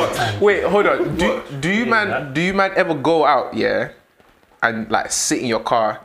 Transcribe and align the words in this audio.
What? 0.00 0.40
Wait, 0.40 0.64
hold 0.64 0.86
on. 0.86 1.16
Do, 1.16 1.42
do 1.60 1.70
you 1.70 1.86
man 1.86 2.32
do 2.32 2.40
you 2.40 2.54
man 2.54 2.72
ever 2.76 2.94
go 2.94 3.24
out, 3.24 3.54
yeah, 3.54 3.90
and 4.62 4.90
like 4.90 5.10
sit 5.12 5.40
in 5.40 5.46
your 5.46 5.60
car 5.60 6.00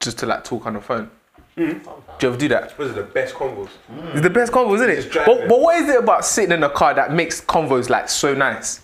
just 0.00 0.18
to 0.18 0.26
like 0.26 0.44
talk 0.44 0.66
on 0.66 0.74
the 0.74 0.80
phone? 0.80 1.10
Mm-hmm. 1.56 1.88
Do 2.18 2.26
you 2.26 2.28
ever 2.28 2.38
do 2.38 2.48
that? 2.48 2.76
Those 2.76 2.90
are 2.90 2.94
the 2.94 3.02
best 3.02 3.34
combos. 3.34 3.68
It's 4.12 4.22
the 4.22 4.30
best 4.30 4.52
convo, 4.52 4.68
mm. 4.68 4.74
isn't 4.76 4.94
Just 4.94 5.08
it? 5.08 5.12
driving. 5.12 5.38
But, 5.38 5.48
but 5.48 5.60
what 5.60 5.76
is 5.82 5.88
it 5.88 5.98
about 5.98 6.24
sitting 6.24 6.52
in 6.52 6.62
a 6.62 6.70
car 6.70 6.94
that 6.94 7.12
makes 7.12 7.40
convos 7.40 7.90
like 7.90 8.08
so 8.08 8.34
nice? 8.34 8.80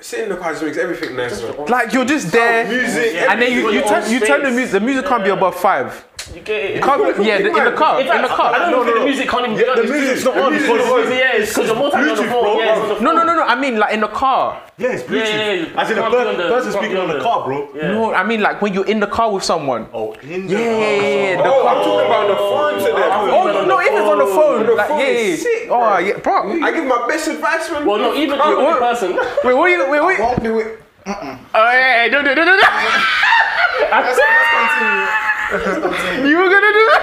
Sitting 0.00 0.26
in 0.26 0.30
the 0.30 0.36
car 0.36 0.52
just 0.52 0.62
makes 0.64 0.76
everything 0.78 1.16
nice. 1.16 1.40
bro. 1.40 1.64
Like 1.64 1.92
you're 1.92 2.04
just 2.04 2.30
there, 2.30 2.68
music, 2.68 3.14
and 3.16 3.42
then 3.42 3.52
you, 3.52 3.70
you 3.72 3.82
turn 3.82 4.10
you 4.10 4.20
turn 4.20 4.42
the 4.44 4.50
music. 4.50 4.72
The 4.72 4.80
music 4.80 5.06
can't 5.06 5.24
be 5.24 5.30
above 5.30 5.56
five. 5.56 6.04
You 6.34 6.40
get 6.42 6.62
it. 6.76 6.82
Can't 6.82 7.24
yeah, 7.24 7.38
the, 7.38 7.48
in 7.48 7.64
the 7.64 7.72
car, 7.72 8.00
In 8.00 8.06
in 8.06 8.12
fact, 8.12 8.28
the 8.28 8.32
I 8.32 8.36
car. 8.36 8.52
don't 8.58 8.70
No, 8.70 8.82
know 8.84 8.90
no, 8.92 8.98
the 8.98 9.04
music 9.06 9.28
can't 9.30 9.46
even 9.46 9.56
be 9.56 9.64
on 9.66 9.76
the 9.78 9.84
music's 9.84 10.24
not 10.24 10.36
on 10.36 10.52
The 10.52 10.58
because- 10.60 11.08
music- 11.08 11.18
Yeah, 11.18 11.36
it's 11.40 11.48
because 11.54 11.66
you're 11.68 11.76
more 11.76 11.90
time 11.90 12.08
on 12.08 12.16
the 12.16 12.22
phone. 12.24 12.42
bro. 12.44 12.60
Yeah, 12.60 12.78
on 12.78 12.88
the 12.88 13.00
No, 13.00 13.12
no, 13.12 13.22
no, 13.24 13.34
no. 13.34 13.42
I 13.44 13.54
mean 13.58 13.78
like 13.78 13.94
in 13.94 14.00
the 14.00 14.08
car. 14.08 14.60
Yeah, 14.76 14.88
it's 14.92 15.02
Bluetooth. 15.04 15.24
Yeah, 15.24 15.52
yeah, 15.52 15.72
yeah. 15.72 15.80
As 15.80 15.90
in 15.90 15.98
a 15.98 16.02
per- 16.10 16.36
the- 16.36 16.42
person 16.52 16.70
can't 16.72 16.84
speaking 16.84 16.96
on 16.98 17.02
on 17.04 17.08
the 17.08 17.14
the- 17.14 17.24
car, 17.24 17.44
bro. 17.46 17.68
Yeah. 17.74 17.92
No, 17.92 18.12
I 18.12 18.24
mean 18.24 18.42
like 18.42 18.60
when 18.60 18.74
you're 18.74 18.86
in 18.86 19.00
the 19.00 19.06
car 19.06 19.32
with 19.32 19.42
someone. 19.42 19.88
Oh, 19.94 20.12
in 20.20 20.46
the 20.46 20.52
Yeah, 20.52 20.58
yeah, 20.58 20.68
yeah, 20.68 21.30
yeah. 21.32 21.42
The 21.42 21.48
Oh, 21.48 21.62
car. 21.64 21.76
I'm 21.76 21.82
talking 21.82 22.06
about 22.06 22.20
on 22.20 22.28
the 22.28 22.36
phone 22.36 22.74
to 22.78 22.84
them. 22.84 23.10
Oh, 23.10 23.48
oh 23.62 23.64
no, 23.64 23.80
if 23.80 23.88
it's 23.88 24.00
on 24.00 24.18
the 24.18 24.26
phone, 24.26 24.66
the 24.66 24.82
phone 24.84 24.98
yeah, 25.00 25.06
is 25.06 25.38
yeah. 25.38 25.44
sick, 25.44 25.68
Oh 25.70 25.98
yeah, 25.98 26.18
bro. 26.18 26.60
I 26.62 26.72
give 26.72 26.84
my 26.84 27.06
best 27.08 27.28
advice, 27.28 27.70
man. 27.72 27.86
Well, 27.86 27.98
no, 27.98 28.14
even 28.14 28.38
Oh, 28.42 28.74
the 28.74 28.78
person. 28.78 29.16
Wait, 29.16 29.54
what 29.54 29.64
are 29.64 29.68
you? 29.70 29.87
Wait, 29.90 30.04
wait. 30.04 30.20
Won't 30.20 30.42
do 30.42 30.58
it. 30.60 30.82
Oh 31.06 31.12
yeah, 31.54 32.04
yeah, 32.04 32.10
no, 32.12 32.20
no, 32.22 32.34
no, 32.34 32.44
no, 32.44 32.54
no. 32.56 32.62
Let's, 33.90 34.18
let's 34.18 34.50
continue. 34.52 35.06
Let's 35.50 35.78
continue. 35.80 36.28
You 36.28 36.36
were 36.36 36.50
gonna 36.50 36.72
do 36.78 36.84
that? 36.92 37.02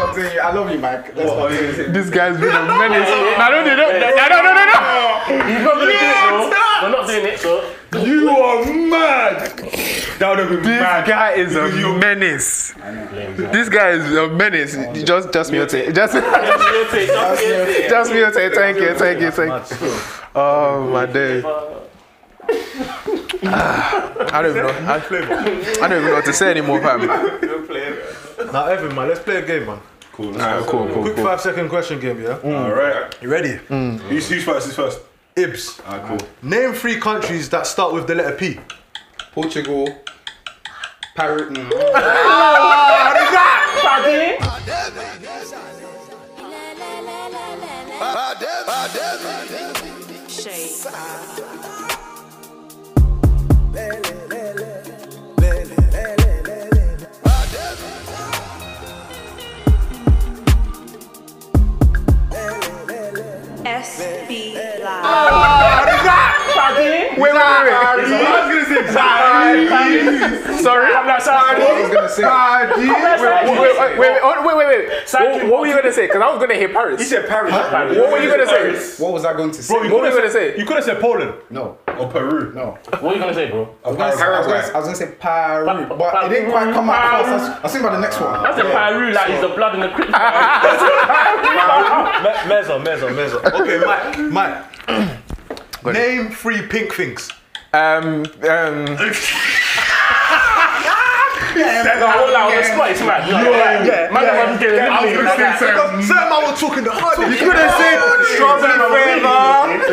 Let's 0.00 0.16
continue. 0.16 0.40
I 0.40 0.52
love 0.52 0.70
you, 0.70 0.78
Mike. 0.78 1.14
Let's 1.16 1.30
continue. 1.30 1.92
This 1.92 2.08
guy's 2.10 2.38
been 2.40 2.48
a 2.48 2.62
menace. 2.80 3.08
No, 3.38 3.44
don't 3.50 3.64
do 3.64 3.76
that. 3.76 4.16
No, 4.16 4.24
no, 4.32 4.38
no, 4.40 4.52
no, 4.56 4.64
no. 4.64 5.44
He's 5.44 5.62
not 5.64 5.74
gonna 5.74 5.92
do 5.92 5.98
it, 6.00 6.28
bro. 6.28 6.50
We're 6.82 6.90
not 6.90 7.06
doing 7.06 7.26
it, 7.26 7.38
so. 7.40 7.70
You 7.94 8.28
are 8.30 8.64
mad. 8.64 9.38
That 10.18 10.28
would 10.30 10.38
have 10.40 10.48
been 10.48 10.62
This 10.62 10.80
mad. 10.80 11.06
guy 11.06 11.32
is 11.32 11.54
a 11.54 11.68
menace. 11.98 12.72
This 13.52 13.68
guy 13.68 13.90
is 13.90 14.12
a 14.16 14.28
menace. 14.28 14.74
Just, 15.04 15.32
just 15.32 15.52
mute 15.52 15.72
it. 15.74 15.94
Just, 15.94 16.14
Just 16.14 16.14
mute 16.14 16.94
it, 16.94 17.08
just 17.08 17.40
mute 17.44 17.68
it. 17.68 17.90
just 17.90 18.12
mute 18.12 18.36
it. 18.36 18.54
Thank 18.54 18.78
you, 18.78 18.94
thank 18.94 19.20
you, 19.20 19.30
thank 19.30 19.70
you. 19.70 19.98
Oh 20.34 20.88
my 20.92 21.06
day. 21.06 21.42
I 23.46 24.40
don't 24.42 24.50
even 24.50 24.62
know. 24.62 24.68
I, 24.68 24.96
I 24.96 25.88
don't 25.88 25.92
even 25.98 26.04
know 26.06 26.14
what 26.14 26.24
to 26.24 26.32
say 26.32 26.50
anymore, 26.50 26.80
fam. 26.80 27.06
Now, 28.52 28.66
Evan, 28.66 28.94
man, 28.94 29.08
let's 29.08 29.20
play 29.20 29.36
a 29.36 29.46
game, 29.46 29.66
man. 29.66 29.80
Cool. 30.12 30.32
Alright, 30.34 30.66
cool, 30.66 30.86
cool, 30.92 31.02
Quick 31.02 31.16
cool. 31.16 31.24
five 31.24 31.40
second 31.40 31.68
question 31.68 31.98
game, 32.00 32.20
yeah? 32.22 32.38
All 32.44 32.70
right. 32.72 33.14
You 33.20 33.28
ready? 33.28 33.54
Who's, 33.68 34.28
who's 34.28 34.44
first? 34.44 34.66
Who's 34.66 34.76
first? 34.76 35.00
Ibs. 35.36 35.84
Alright, 35.86 36.06
cool. 36.06 36.28
Name 36.42 36.72
three 36.72 37.00
countries 37.00 37.48
that 37.50 37.66
start 37.66 37.92
with 37.92 38.06
the 38.06 38.14
letter 38.14 38.36
P. 38.36 38.60
Portugal. 39.32 39.88
Paris. 41.16 41.50
Mm. 41.50 41.70
SB 63.98 64.54
Live. 64.54 64.80
Wait, 67.16 67.20
wait, 67.20 67.32
wait, 67.32 67.32
wait. 67.32 67.72
I 67.72 67.96
was 67.96 68.08
gonna 68.50 68.66
say 68.66 70.62
Sorry. 70.62 70.94
I'm 70.94 71.06
not 71.06 71.22
sorry. 71.22 71.62
I 71.62 71.80
was 71.82 71.90
gonna 71.92 72.08
say. 72.08 72.22
Wait, 72.24 72.78
wait, 72.78 73.20
wait, 73.20 73.98
wait, 73.98 74.22
wait, 74.22 74.44
wait, 74.44 74.56
wait, 74.56 74.66
wait. 74.66 74.88
What, 75.12 75.50
what 75.50 75.60
were 75.60 75.66
you 75.66 75.74
gonna 75.76 75.92
say? 75.92 76.06
Because 76.06 76.22
I 76.22 76.30
was 76.30 76.38
gonna 76.40 76.54
hear 76.54 76.68
Paris. 76.70 77.00
He 77.00 77.06
said 77.06 77.28
Paris. 77.28 77.52
What 77.52 78.10
were 78.10 78.18
you 78.22 78.30
gonna 78.30 78.46
say? 78.46 79.02
What 79.02 79.12
was 79.12 79.24
I 79.24 79.32
going 79.36 79.50
to 79.52 79.62
say? 79.62 79.72
What 79.74 79.82
were 79.82 80.08
you 80.08 80.14
gonna 80.14 80.30
say? 80.30 80.56
You 80.58 80.64
could 80.64 80.76
have 80.76 80.84
said 80.84 81.00
Poland. 81.00 81.34
No, 81.50 81.78
Or 81.98 82.08
Peru. 82.10 82.52
no. 82.54 82.76
What 83.00 83.04
are 83.04 83.14
you 83.14 83.20
gonna 83.20 83.34
say, 83.34 83.50
bro? 83.50 83.68
I 83.84 83.88
was 83.88 83.96
gonna 83.96 84.16
say, 84.16 84.22
I 84.24 84.38
was 84.38 84.46
gonna, 84.46 84.58
I 84.58 84.76
was 84.78 84.84
gonna 84.86 84.96
say 84.96 85.06
Peru, 85.18 85.86
but 85.96 86.24
it 86.24 86.28
didn't 86.28 86.50
quite 86.50 86.72
come 86.74 86.90
out 86.90 87.24
fast. 87.24 87.28
I 87.28 87.32
was, 87.34 87.42
I 87.42 87.60
was 87.62 87.72
thinking 87.72 87.88
about 87.88 87.96
the 87.96 88.02
next 88.02 88.20
one. 88.20 88.42
That's 88.42 88.56
the 88.56 88.62
Peru, 88.64 89.12
like, 89.12 89.30
is 89.30 89.40
the 89.40 89.48
blood 89.48 89.74
in 89.74 89.80
the 89.80 89.88
creek. 89.88 90.08
Me- 92.24 92.48
Mezzo, 92.48 92.78
Mezzo, 92.78 93.10
Mezzo. 93.14 93.38
Okay, 93.40 93.78
Mike, 93.84 94.18
Mike. 94.32 94.64
Name 95.94 96.30
three 96.30 96.62
pink 96.66 96.92
things. 96.94 97.30
Um, 97.72 98.24
um, 98.48 98.96
Hold 101.54 102.34
on, 102.34 102.50
on 102.50 102.56
the 102.56 102.62
spot, 102.64 102.90
it's 102.90 103.00
mad. 103.00 103.30
No, 103.30 103.50
yeah, 103.50 103.84
yeah, 103.84 104.10
Man, 104.12 104.22
yeah. 104.22 104.42
I'm 104.42 104.48
just 104.58 104.60
getting 104.60 104.80
I 104.80 105.04
was 105.04 105.10
it. 105.10 105.16
gonna 105.16 105.36
say 105.36 105.58
certain 105.58 106.02
certain 106.02 106.28
man 106.30 106.40
were 106.50 106.56
talking 106.56 106.84
the 106.84 106.90
hardest. 106.92 107.30
You 107.30 107.46
could 107.46 107.56
have 107.56 107.74
said 107.78 107.98
strawberry 108.34 108.74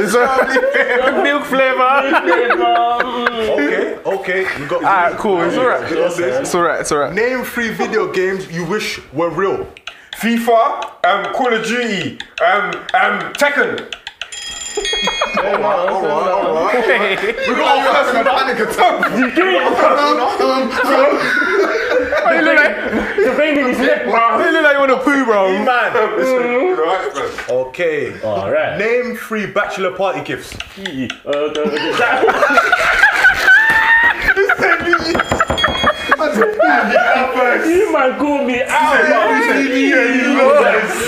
flavor, 0.01 1.23
milk 1.23 1.45
flavor. 1.45 1.91
Okay, 3.51 3.95
okay, 4.05 4.41
you 4.59 4.67
got. 4.67 4.83
Alright, 4.83 5.17
cool. 5.17 5.41
It's 5.41 5.57
alright. 5.57 5.91
It's 5.91 6.55
alright. 6.55 6.81
It's 6.81 6.91
alright. 6.91 7.13
Name 7.13 7.43
three 7.43 7.69
video 7.69 8.11
games 8.11 8.49
you 8.51 8.65
wish 8.65 8.99
were 9.13 9.29
real. 9.29 9.67
FIFA, 10.17 11.05
um, 11.05 11.33
Call 11.33 11.53
of 11.53 11.65
Duty, 11.65 12.19
um, 12.45 12.71
um, 12.93 13.33
Tekken. 13.33 13.91
Alright, 15.37 15.61
alright. 15.63 17.23
We 17.23 17.55
got 17.55 17.77
our 17.77 17.83
first 17.93 18.09
in 18.15 18.21
a 18.21 18.23
panic 18.29 18.59
attack. 18.59 18.95
You 22.31 22.41
look 22.41 22.57
like 22.57 22.75
The 23.17 23.31
vein 23.37 23.57
in 23.57 23.65
his 23.67 23.79
lip, 23.79 24.03
bro. 24.05 24.39
you 24.45 24.51
look 24.51 24.63
like 24.63 24.73
you 24.73 24.79
want 24.79 24.91
to 24.91 24.97
poo, 25.03 25.25
bro. 25.25 25.41
Man. 25.65 25.93
Right. 26.77 27.49
Okay. 27.49 28.21
Alright. 28.21 28.77
Name 28.79 29.15
three 29.17 29.45
bachelor 29.47 29.91
party 29.95 30.21
gifts. 30.23 30.55
You 36.35 37.93
man 37.93 38.17
call 38.19 38.43
me 38.45 38.61
out, 38.63 39.05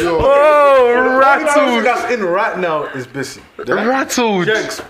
Oh, 0.05 0.91
Person 0.93 1.19
rattled, 1.19 1.85
that's 1.85 2.11
in 2.13 2.23
right 2.23 2.57
now 2.59 2.83
is 2.85 3.07
busy. 3.07 3.41
rattled, 3.67 4.47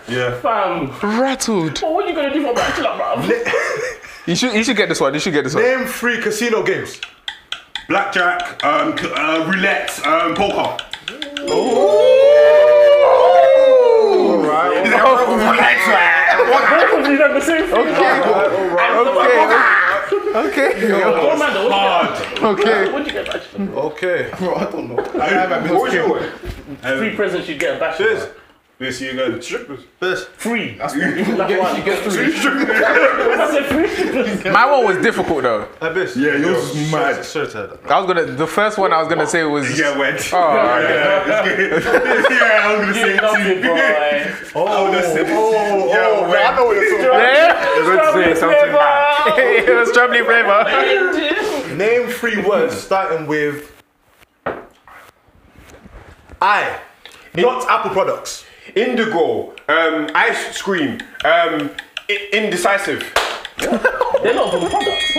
Yeah. 0.08 0.40
fam. 0.42 0.92
rattled. 1.02 1.80
But 1.82 1.94
what 1.94 2.08
you 2.08 2.16
gonna 2.16 2.34
do 2.34 2.44
for 2.46 2.54
bachelor, 2.54 2.96
bro? 2.98 3.40
You 4.26 4.36
should, 4.38 4.54
you 4.54 4.64
should 4.64 4.78
get 4.78 4.88
this 4.88 5.02
one. 5.02 5.14
You 5.14 5.20
should 5.20 5.34
get 5.34 5.44
this 5.44 5.54
one. 5.54 5.64
Name 5.64 5.86
three 5.86 6.22
casino 6.22 6.64
games. 6.64 7.02
Blackjack, 7.90 8.64
um, 8.64 8.96
uh, 8.98 9.44
roulette, 9.52 10.00
um, 10.08 10.34
poker. 10.34 10.78
Both 16.64 16.94
of 17.00 17.06
you 17.08 17.18
done 17.18 17.34
the 17.34 17.42
same 17.42 17.66
thing. 17.66 17.76
Okay, 17.76 19.80
okay, 20.12 20.74
man, 21.38 21.54
though, 21.54 21.70
what 21.70 22.32
you 22.42 22.48
okay. 22.48 22.92
What'd 22.92 23.08
you 23.08 23.14
get, 23.14 23.26
bachelor? 23.26 23.70
Okay. 23.76 24.32
Bro, 24.38 24.56
I 24.64 24.64
don't 24.72 24.90
know. 24.90 25.22
I 25.22 25.28
haven't 25.28 25.64
been 25.64 25.74
What 25.74 25.84
was 25.84 25.94
your 25.94 26.20
to? 26.20 26.98
Three 26.98 27.16
presents 27.16 27.48
you 27.48 27.58
get 27.58 27.78
a 27.78 27.80
bachelor. 27.80 28.06
Cheers. 28.06 28.30
This 28.84 29.00
you 29.00 29.14
go 29.14 29.32
to 29.32 29.42
strippers. 29.42 29.80
First. 29.98 30.28
Free. 30.32 30.76
That's 30.78 30.94
You 30.96 31.16
get, 31.16 31.58
one. 31.58 31.78
you 31.78 31.84
get 31.86 32.04
three. 32.04 32.26
I 32.36 33.50
said 33.50 34.42
free. 34.44 34.52
My 34.52 34.70
one 34.70 34.86
was 34.86 34.98
difficult 35.02 35.44
though. 35.44 35.70
Abyss. 35.80 36.18
Yeah, 36.18 36.36
yours 36.36 36.76
is 36.76 36.92
mad. 36.92 37.24
Sorry 37.24 37.48
to. 37.48 37.80
I 37.86 37.98
was 38.02 38.08
gonna. 38.08 38.26
The 38.26 38.46
first 38.46 38.78
one 38.78 38.92
I 38.92 39.00
was 39.00 39.08
gonna 39.08 39.26
say 39.26 39.46
was. 39.46 39.66
Oh, 39.72 39.76
yeah, 39.82 39.98
went. 39.98 40.34
Oh, 40.34 40.38
alright. 40.38 40.84
yeah, 40.84 41.24
I'm 42.66 42.82
gonna 42.82 42.94
say 42.94 43.16
You 43.16 43.22
love 43.22 43.38
it 43.40 43.56
me, 43.56 43.62
too. 43.62 43.68
boy. 43.70 44.50
Oh, 44.56 44.92
that's 44.92 45.08
oh, 45.08 45.16
it. 45.16 45.28
Oh, 45.30 45.54
oh, 45.56 45.88
Yeah, 45.88 46.08
oh, 46.10 46.30
went. 46.30 46.46
I 46.46 46.56
know 46.58 46.66
what 46.66 46.76
you're 46.76 46.98
talking 46.98 47.20
Yeah. 47.20 47.54
Strawberry 48.04 48.36
flavor. 48.36 49.70
it 49.70 49.80
was 49.80 49.90
strawberry 49.92 50.26
flavor. 50.26 51.76
Name 51.78 52.10
three 52.10 52.42
words 52.44 52.76
starting 52.76 53.28
with 53.28 53.72
I. 56.42 56.82
Not 57.36 57.68
Apple 57.70 57.92
products. 57.92 58.44
Indigo, 58.76 59.54
um, 59.68 60.10
ice 60.16 60.62
cream, 60.62 61.00
um, 61.26 61.72
I- 62.10 62.30
indecisive. 62.34 63.02
They're 63.58 64.34
not 64.36 64.52
good 64.52 64.70
products. 64.70 65.18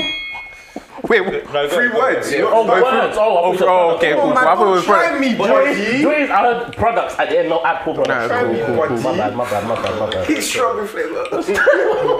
Wait. 1.08 1.20
wait. 1.20 1.44
Three 1.70 1.90
words. 1.90 2.32
Oh, 2.38 2.66
words. 2.66 2.82
Oh, 2.82 3.04
I 3.04 3.12
thought 3.12 3.52
you 3.52 3.58
said 3.58 3.68
Oh, 3.68 3.96
products. 3.98 4.04
okay, 4.04 4.12
cool. 4.14 4.22
cool. 4.22 4.32
I 4.38 4.54
thought 4.54 4.66
it 4.66 4.70
was 4.70 4.84
Try 4.84 5.10
right. 5.10 5.20
me, 5.20 5.34
But 5.36 5.48
boy. 5.48 5.74
Joyce, 6.00 6.30
I 6.30 6.42
heard 6.42 6.76
products 6.76 7.18
at 7.18 7.28
the 7.28 7.38
end, 7.40 7.48
not 7.50 7.64
Apple 7.64 7.94
products. 7.94 8.30
Nah, 8.30 8.40
cool, 8.40 8.66
cool, 8.66 8.86
cool. 8.88 9.00
My 9.02 9.16
bad, 9.16 9.36
my 9.36 9.50
bad, 9.50 9.68
my 9.68 9.74
bad, 9.82 10.00
my 10.00 10.10
bad. 10.10 10.30
It's 10.30 10.46
strawberry 10.46 10.86
flavor. 10.88 11.24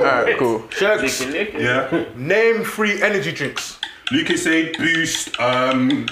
Alright, 0.05 0.38
cool. 0.38 0.69
Sharks. 0.71 1.03
Licky, 1.25 1.32
licky. 1.53 1.61
Yeah. 1.61 2.05
Name 2.15 2.62
three 2.65 3.03
energy 3.03 3.32
drinks. 3.32 3.79
Lucozade, 4.12 4.76
Boost, 4.76 5.41
um, 5.41 6.06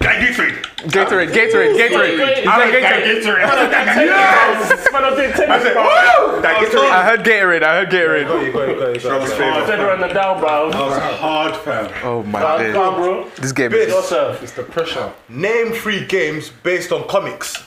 Gatorade. 0.00 0.62
Gatorade, 0.84 1.32
Gatorade, 1.32 1.78
Gatorade. 1.78 2.38
Is 2.38 2.44
that 2.44 2.70
Gatorade? 2.72 4.06
Yes! 4.06 4.88
I 4.94 5.14
did 5.16 5.34
10 5.34 5.50
I 5.50 5.58
said, 5.62 5.74
woo! 5.76 6.42
That 6.42 6.56
I 6.92 7.04
heard 7.04 7.20
Gatorade. 7.20 7.62
I 7.62 7.74
heard 7.76 7.88
Gatorade. 7.90 8.26
Go, 8.26 8.52
go, 8.52 8.52
go, 8.52 8.92
go. 8.92 8.98
Strong's 8.98 9.30
Oh, 9.30 9.36
favourite. 9.36 9.66
Federer 9.68 9.92
and 9.94 10.40
bro. 10.40 10.70
That 10.70 10.80
was 10.80 10.98
hard, 11.20 11.56
fam. 11.56 11.90
Oh 12.04 12.22
my 12.24 12.40
Come 12.40 12.60
days. 12.60 12.72
bro. 12.74 13.30
This 13.36 13.52
game 13.52 13.72
is. 13.72 13.88
Yourself. 13.88 14.42
It's 14.42 14.52
the 14.52 14.62
pressure. 14.62 15.12
Name 15.28 15.72
three 15.72 16.04
games 16.06 16.50
based 16.62 16.92
on 16.92 17.06
comics. 17.08 17.62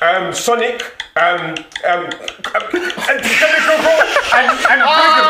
Um, 0.00 0.32
Sonic, 0.32 0.82
um, 1.14 1.40
um, 1.40 1.54
um, 1.54 1.54
and 1.86 2.10
Technical 3.22 3.78
Roll, 3.78 4.02
and, 4.34 4.50
and 4.50 4.82
Prism. 4.82 5.28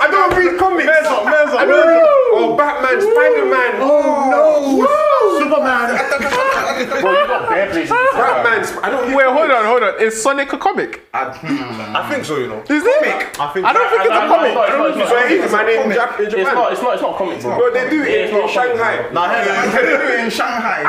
I 0.00 0.08
don't 0.10 0.34
read 0.38 0.58
comics. 0.58 0.86
Mezzo, 0.86 1.24
Mezzo, 1.26 1.56
I 1.58 1.66
don't 1.66 1.86
read. 1.86 2.06
Oh, 2.32 2.56
Batman, 2.56 3.00
Spider-Man. 5.60 6.20
Oh, 6.80 7.00
Bro, 7.00 7.12
you 7.12 7.26
got 7.26 7.48
bare 7.50 7.70
places. 7.70 7.90
to 7.90 7.96
say. 7.96 8.80
I 8.82 8.90
don't 8.90 9.14
Wait, 9.14 9.26
hold 9.26 9.50
on, 9.50 9.64
hold 9.66 9.82
on. 9.82 10.00
Is 10.00 10.20
Sonic 10.22 10.52
a 10.52 10.58
comic? 10.58 11.06
I 11.12 11.24
hmm. 11.34 12.10
think 12.10 12.24
so, 12.24 12.38
you 12.38 12.48
know. 12.48 12.60
Is 12.62 12.82
it? 12.84 13.38
I 13.38 13.52
think 13.52 13.66
I 13.66 13.72
don't 13.72 13.88
think 13.90 14.00
it's 14.04 14.10
a 14.10 14.14
No, 14.14 14.26
no, 14.26 14.34
comic. 14.34 14.50
it's 14.50 14.56
not, 14.56 14.88
it's 14.88 14.96
not, 14.96 15.08
So 15.08 15.16
it's 15.18 15.44
he's 15.44 15.52
man 15.52 15.68
in, 15.68 15.90
Jap- 15.92 16.18
in 16.20 16.26
It's 16.40 16.52
not, 16.54 16.72
it's 16.72 16.82
not, 16.82 16.92
it's 16.94 17.02
not 17.02 17.16
comic, 17.18 17.40
bro. 17.42 17.58
No, 17.58 17.72
they 17.72 17.90
do 17.90 18.00
it 18.02 18.30
in, 18.30 18.36
in 18.36 18.48
Shanghai. 18.56 18.94
Nah. 19.12 19.28
They 19.28 19.82
do 19.84 19.96
it 20.08 20.20
in 20.24 20.30
Shanghai. 20.30 20.80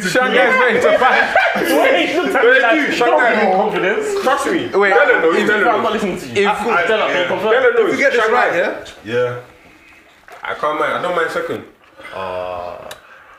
Shanghai's 0.00 0.54
very 0.56 0.80
Japan. 0.80 1.36
Wait, 1.60 2.16
look 2.16 2.34
at 2.34 2.42
They 2.42 2.48
me 2.48 2.56
do, 2.56 2.86
like, 2.88 2.96
Shanghai. 2.96 3.30
don't 3.34 3.44
give 3.44 3.56
confidence. 3.60 4.22
Trust 4.22 4.46
me. 4.46 4.60
Wait, 4.72 4.90
Tell 4.96 5.06
them, 5.06 5.20
no, 5.20 5.30
you 5.32 5.38
if- 5.44 5.48
tell 5.48 5.68
I'm 5.68 5.82
not 5.82 5.92
listening 5.92 6.18
to 6.18 6.26
you. 6.32 6.48
I- 6.48 6.84
Tell 6.86 6.98
them, 6.98 7.10
yeah. 7.12 7.28
Tell 7.28 7.50
them, 7.50 7.74
no, 7.76 7.86
If 7.86 7.92
we 7.92 7.98
get 7.98 8.12
this 8.12 8.20
Shanghai. 8.24 8.48
right, 8.48 8.54
yeah? 8.56 8.86
Yeah. 9.04 9.40
I 10.42 10.54
can't 10.54 10.78
mind. 10.80 10.92
I 10.94 11.02
don't 11.02 11.14
mind 11.14 11.30
second. 11.30 11.64
Uh, 12.14 12.88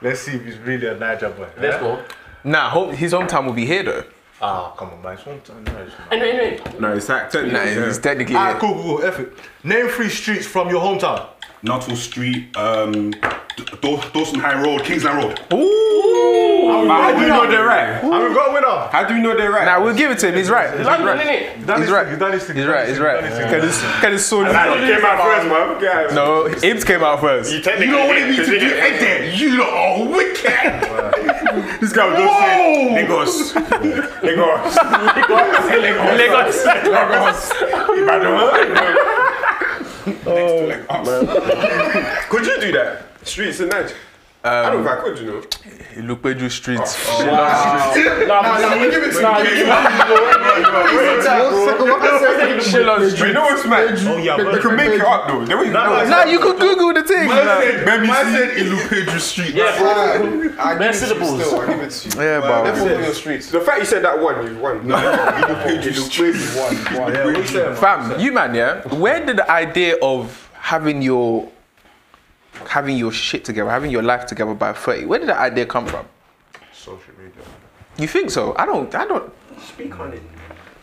Let's 0.01 0.21
see 0.21 0.33
if 0.33 0.45
he's 0.45 0.57
really 0.57 0.87
a 0.87 0.95
Naija 0.95 1.35
boy. 1.35 1.47
Let's 1.57 1.77
go. 1.77 2.03
Nah, 2.43 2.69
home, 2.69 2.93
his 2.93 3.13
hometown 3.13 3.45
will 3.45 3.53
be 3.53 3.65
here 3.65 3.83
though. 3.83 4.03
Ah, 4.41 4.71
come 4.71 4.89
on, 4.89 5.01
man. 5.03 5.13
It's 5.13 5.25
one 5.25 5.39
time. 5.41 5.63
No, 5.65 5.77
it's 5.83 5.93
not. 5.99 6.11
Anyway, 6.13 6.31
anyway. 6.31 6.79
No, 6.79 6.93
it's 6.95 7.05
that 7.07 7.29
technically. 7.31 7.59
Nah, 7.75 7.85
he's 7.85 7.99
technically 7.99 8.35
Ah, 8.35 8.47
here. 8.51 8.59
cool, 8.59 8.73
cool, 8.73 8.97
cool. 8.97 9.03
F 9.03 9.19
it. 9.19 9.33
Name 9.63 9.87
three 9.87 10.09
streets 10.09 10.47
from 10.47 10.69
your 10.69 10.81
hometown. 10.81 11.27
Nuttall 11.63 11.95
Street, 11.95 12.55
um, 12.57 13.11
D- 13.11 13.19
Daw- 13.81 14.09
Dawson 14.13 14.39
High 14.39 14.61
Road, 14.61 14.83
Kingsland 14.83 15.17
Road. 15.23 15.39
How 15.49 17.13
do 17.15 17.21
you 17.21 17.27
know 17.27 17.47
they're 17.49 17.65
right? 17.65 18.01
And 18.03 18.11
we've 18.23 18.33
got 18.33 18.49
a 18.49 18.53
winner. 18.53 18.87
How 18.91 19.03
do 19.07 19.13
you 19.15 19.21
know 19.21 19.35
they're 19.37 19.51
right? 19.51 19.65
Nah, 19.65 19.83
we'll 19.83 19.95
give 19.95 20.09
it 20.09 20.17
to 20.19 20.29
him. 20.29 20.35
He's 20.35 20.49
right. 20.49 20.75
He's 20.77 20.87
right. 20.87 21.55
He's 21.57 21.65
done 21.67 21.81
He's 21.81 21.91
right. 21.91 22.07
He's 22.09 22.17
done. 22.17 22.31
He's 22.33 22.49
right. 22.67 22.87
He's 22.89 22.99
right. 22.99 23.21
Can 23.21 23.61
his, 23.61 23.77
can 24.01 24.11
his 24.13 24.25
son? 24.25 24.43
Nah, 24.45 24.73
you 24.75 24.95
came 24.95 25.05
out 25.05 25.21
first, 25.23 25.47
man. 25.47 25.79
Get 25.79 25.95
out 25.95 26.05
of 26.05 26.11
here. 26.11 26.15
No, 26.15 26.73
Ibs 26.75 26.85
came 26.85 27.03
out 27.03 27.19
first. 27.21 27.51
You 27.53 27.61
technically 27.61 27.87
You 27.87 27.91
don't 27.93 28.07
want 28.07 28.21
me 28.29 28.35
to 28.37 28.45
did, 28.45 28.59
do 28.59 28.67
because 28.69 28.79
anything. 28.79 29.39
You 29.39 29.57
lot 29.59 29.69
are 29.69 30.05
wicked. 30.07 31.31
This 31.81 31.91
guy 31.91 32.05
was 32.07 32.17
just 32.17 32.39
saying 32.39 32.93
Lagos. 32.95 33.53
Lagos. 34.23 34.75
Lagos. 36.17 36.65
Lagos. 36.87 37.51
Ibadan. 40.05 40.85
Oh. 40.89 42.25
Could 42.29 42.45
you 42.45 42.61
do 42.61 42.71
that? 42.73 43.05
Streets 43.23 43.59
in 43.59 43.69
Naija? 44.43 44.65
I 44.65 44.69
don't 44.71 44.83
think 44.83 44.97
I 44.97 45.01
could, 45.01 45.19
you 45.19 45.25
know. 45.27 45.41
Lupeju 46.15 46.49
Streets. 46.49 46.97
Nah, 47.25 48.41
but 48.41 48.79
you- 48.81 48.91
give 48.91 49.03
it 49.03 49.13
to 49.13 49.21
nah, 49.21 49.39
him. 49.39 49.45
you- 49.57 49.65
Shillong 52.61 53.17
But 53.19 53.27
you 53.27 53.33
know 53.33 53.41
what's 53.41 53.65
mad? 53.65 53.97
Oh, 54.07 54.17
yeah, 54.17 54.37
You 54.37 54.59
can 54.59 54.75
make 54.75 54.91
it 54.93 55.01
up 55.01 55.27
though. 55.27 55.45
They 55.45 55.53
won't 55.55 55.67
even 55.67 55.73
know. 55.73 55.99
it's 55.99 56.09
Nah, 56.09 56.23
you 56.25 56.39
could 56.39 56.59
Google 56.59 56.93
the 56.93 57.03
thing. 57.03 57.27
Man 57.27 57.45
like- 57.45 57.63
said, 57.63 57.85
man 57.85 58.31
said 58.33 58.57
Ilupedro 58.57 59.19
Street. 59.19 59.55
Yeah, 59.55 59.77
bro. 59.77 59.89
I 59.91 60.17
give 60.17 60.57
Bare 60.57 60.71
it 60.71 60.77
to 60.79 60.85
you 60.85 60.93
syllables. 60.93 61.45
still. 61.45 61.61
I 61.61 61.65
give 61.67 61.79
it 61.81 61.89
to 61.91 62.09
you. 62.09 62.15
Yeah, 62.15 62.39
They're 62.39 62.41
but 62.41 62.77
from 62.77 63.03
your 63.03 63.13
streets. 63.13 63.47
The 63.51 63.61
fact 63.61 63.79
you 63.79 63.85
said 63.85 64.03
that 64.03 64.19
one, 64.19 64.45
you 64.47 64.59
won. 64.59 64.87
No, 64.87 64.95
One, 64.95 65.03
one. 67.01 67.13
Yeah, 67.13 67.25
what 67.25 67.37
you 67.37 67.45
saying, 67.45 67.65
man? 67.69 67.75
fam, 67.75 68.19
you 68.19 68.31
man, 68.31 68.53
yeah. 68.55 68.81
Where 68.95 69.25
did 69.25 69.37
the 69.37 69.49
idea 69.51 69.95
of 70.01 70.49
having 70.53 71.01
your 71.01 71.47
having 72.67 72.97
your 72.97 73.11
shit 73.11 73.43
together, 73.45 73.69
having 73.69 73.91
your 73.91 74.03
life 74.03 74.25
together 74.25 74.53
by 74.53 74.73
thirty, 74.73 75.05
where 75.05 75.19
did 75.19 75.29
that 75.29 75.37
idea 75.37 75.65
come 75.65 75.85
from? 75.87 76.05
Social 76.73 77.13
media. 77.17 77.43
You 77.97 78.07
think 78.07 78.31
so? 78.31 78.55
I 78.57 78.65
don't. 78.65 78.93
I 78.95 79.05
don't. 79.05 79.31
Speak 79.61 79.99
on 79.99 80.13
it. 80.13 80.21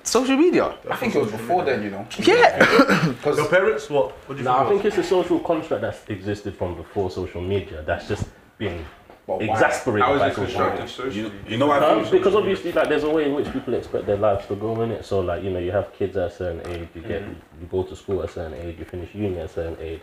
Social 0.05 0.37
media. 0.37 0.75
I 0.91 0.97
think 0.97 1.15
it 1.15 1.21
was 1.21 1.31
before 1.33 1.65
then, 1.65 1.83
you 1.83 1.91
know. 1.91 2.07
Yeah. 2.19 3.05
Because 3.09 3.37
Your 3.43 3.49
parents, 3.49 3.91
what? 3.91 4.13
What 4.27 4.37
do 4.37 4.39
you 4.39 4.45
Nah, 4.45 4.65
I 4.65 4.69
think? 4.69 4.83
think 4.83 4.95
it's 4.97 5.07
a 5.07 5.09
social 5.11 5.39
construct 5.41 5.83
that's 5.83 6.01
existed 6.09 6.57
from 6.57 6.77
before 6.77 7.11
social 7.11 7.43
media. 7.43 7.83
That's 7.83 8.09
just 8.09 8.25
been 8.57 8.87
But 9.27 9.43
exasperated 9.43 10.07
How 10.07 10.15
is 10.15 10.21
by 10.21 10.29
it 10.29 10.35
social 10.35 10.45
constructed 10.47 10.81
media. 10.81 10.89
socially? 10.89 11.21
You, 11.21 11.33
you 11.47 11.57
know 11.59 11.67
what 11.67 11.83
I 11.83 11.91
Um, 12.01 12.11
because 12.11 12.35
obviously, 12.35 12.73
like, 12.73 12.89
there's 12.89 13.03
a 13.05 13.11
way 13.11 13.27
in 13.27 13.35
which 13.35 13.53
people 13.53 13.75
expect 13.75 14.07
their 14.07 14.17
lives 14.17 14.47
to 14.47 14.55
go 14.57 14.81
in 14.81 14.93
it. 14.93 15.05
So, 15.05 15.21
like, 15.21 15.43
you 15.43 15.51
know, 15.51 15.59
you 15.59 15.73
have 15.73 15.93
kids 15.93 16.17
at 16.17 16.29
a 16.29 16.31
certain 16.31 16.67
age, 16.73 16.89
you 16.95 17.03
get, 17.03 17.23
you 17.61 17.67
go 17.71 17.83
to 17.83 17.95
school 17.95 18.23
at 18.23 18.31
a 18.31 18.33
certain 18.33 18.55
age, 18.55 18.79
you 18.79 18.87
finish 18.87 19.15
uni 19.15 19.39
at 19.41 19.47
a 19.47 19.49
certain 19.49 19.77
age. 19.79 20.01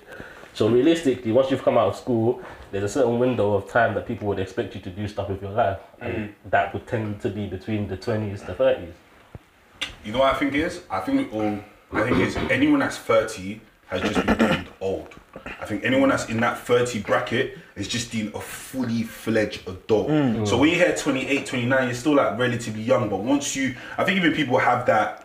So, 0.55 0.69
realistically, 0.69 1.31
once 1.31 1.51
you've 1.51 1.63
come 1.63 1.77
out 1.77 1.89
of 1.89 1.95
school, 1.97 2.41
there's 2.71 2.85
a 2.85 2.89
certain 2.89 3.19
window 3.19 3.53
of 3.53 3.69
time 3.69 3.93
that 3.95 4.07
people 4.07 4.27
would 4.29 4.39
expect 4.39 4.73
you 4.73 4.81
to 4.81 4.89
do 4.89 5.07
stuff 5.07 5.29
with 5.29 5.41
your 5.41 5.51
life, 5.51 5.79
and 5.99 6.15
mm. 6.15 6.33
that 6.49 6.73
would 6.73 6.87
tend 6.87 7.21
to 7.21 7.29
be 7.29 7.45
between 7.45 7.87
the 7.87 7.97
20s 7.97 8.45
to 8.45 8.53
30s. 8.53 8.93
You 10.05 10.13
know 10.13 10.19
what 10.19 10.33
I 10.33 10.37
think 10.37 10.53
is? 10.53 10.81
I 10.89 11.01
think 11.01 11.31
we 11.31 11.39
all. 11.39 11.59
I 11.91 12.03
think 12.03 12.19
it's 12.19 12.35
anyone 12.49 12.79
that's 12.79 12.97
thirty 12.97 13.61
has 13.87 14.01
just 14.01 14.25
been 14.25 14.37
deemed 14.37 14.69
old. 14.81 15.13
I 15.45 15.65
think 15.65 15.83
anyone 15.83 16.09
that's 16.09 16.27
in 16.27 16.39
that 16.39 16.57
30 16.59 17.01
bracket 17.01 17.57
is 17.75 17.87
just 17.87 18.11
deemed 18.11 18.33
a 18.33 18.39
fully 18.39 19.03
fledged 19.03 19.67
adult. 19.67 20.07
Mm. 20.09 20.47
So 20.47 20.57
when 20.57 20.69
you 20.69 20.75
hit 20.75 20.97
28, 20.97 21.45
29, 21.45 21.83
you're 21.85 21.93
still 21.93 22.15
like 22.15 22.37
relatively 22.37 22.81
young. 22.81 23.09
But 23.09 23.19
once 23.21 23.55
you, 23.55 23.75
I 23.97 24.03
think 24.03 24.17
even 24.17 24.33
people 24.33 24.57
have 24.57 24.85
that, 24.87 25.24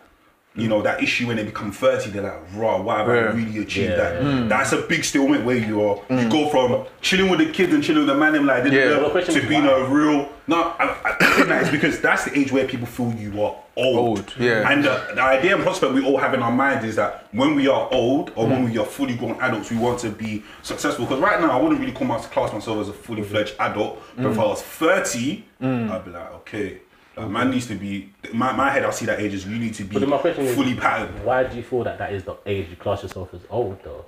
you 0.53 0.67
know, 0.67 0.81
that 0.81 1.01
issue 1.01 1.27
when 1.27 1.37
they 1.37 1.45
become 1.45 1.71
30, 1.71 2.09
they're 2.09 2.23
like, 2.23 2.33
raw, 2.55 2.81
why 2.81 2.97
have 2.97 3.07
I 3.07 3.13
really 3.31 3.59
achieved 3.59 3.91
Yeah. 3.91 4.19
that? 4.19 4.49
That's 4.49 4.73
a 4.73 4.81
big 4.81 5.05
stalemate 5.05 5.45
where 5.45 5.55
you 5.55 5.81
are. 5.81 5.95
You 6.09 6.27
mm. 6.27 6.31
go 6.31 6.49
from 6.49 6.85
chilling 6.99 7.29
with 7.29 7.39
the 7.39 7.51
kids 7.51 7.73
and 7.73 7.81
chilling 7.81 7.99
with 7.99 8.09
the 8.09 8.15
man 8.15 8.35
and 8.35 8.45
like, 8.45 8.65
Yeah. 8.65 8.99
The 8.99 9.09
question 9.11 9.33
to 9.35 9.41
is 9.41 9.47
being 9.47 9.63
why? 9.63 9.79
a 9.79 9.85
real. 9.85 10.29
No, 10.47 10.75
I, 10.77 10.97
I 11.05 11.13
think 11.13 11.47
that 11.47 11.63
is 11.63 11.71
because 11.71 12.01
that's 12.01 12.25
the 12.25 12.37
age 12.37 12.51
where 12.51 12.67
people 12.67 12.85
feel 12.85 13.13
you 13.13 13.41
are 13.41 13.55
old. 13.77 13.97
Old, 13.97 14.33
yeah. 14.37 14.69
And 14.69 14.83
the, 14.83 15.11
the 15.15 15.21
idea 15.21 15.55
and 15.55 15.63
prospect 15.63 15.93
we 15.93 16.05
all 16.05 16.17
have 16.17 16.33
in 16.33 16.43
our 16.43 16.51
mind 16.51 16.85
is 16.85 16.97
that 16.97 17.29
when 17.31 17.55
we 17.55 17.69
are 17.69 17.87
old 17.93 18.33
or 18.35 18.45
when 18.45 18.67
mm. 18.67 18.71
we 18.71 18.77
are 18.77 18.85
fully 18.85 19.15
grown 19.15 19.39
adults, 19.39 19.71
we 19.71 19.77
want 19.77 19.99
to 19.99 20.09
be 20.09 20.43
successful. 20.63 21.05
Because 21.05 21.21
right 21.21 21.39
now, 21.39 21.57
I 21.57 21.61
wouldn't 21.61 21.79
really 21.79 21.93
come 21.93 22.09
call 22.09 22.17
my, 22.17 22.23
class 22.25 22.51
myself 22.51 22.77
as 22.79 22.89
a 22.89 22.93
fully 22.93 23.21
mm-hmm. 23.21 23.31
fledged 23.31 23.55
adult. 23.57 24.01
But 24.17 24.25
if 24.25 24.37
mm. 24.37 24.43
I 24.43 24.47
was 24.47 24.61
30, 24.61 25.45
I'd 25.61 26.03
be 26.03 26.11
like, 26.11 26.33
okay. 26.33 26.81
Like, 27.17 27.27
man 27.29 27.51
needs 27.51 27.67
to 27.67 27.75
be, 27.75 28.09
my, 28.33 28.53
my 28.53 28.69
head, 28.69 28.85
I 28.85 28.89
see 28.91 29.05
that 29.05 29.19
age 29.19 29.33
as 29.33 29.45
you 29.45 29.57
need 29.57 29.73
to 29.75 29.83
be 29.83 29.99
But 29.99 30.07
my 30.07 30.17
question 30.17 30.45
is, 30.45 30.55
fully 30.55 30.75
patterned. 30.75 31.25
why 31.25 31.43
do 31.43 31.57
you 31.57 31.63
feel 31.63 31.83
that 31.83 31.97
that 31.97 32.13
is 32.13 32.23
the 32.23 32.35
age 32.45 32.69
you 32.69 32.75
class 32.77 33.03
yourself 33.03 33.33
as 33.33 33.41
old, 33.49 33.77
though? 33.83 34.05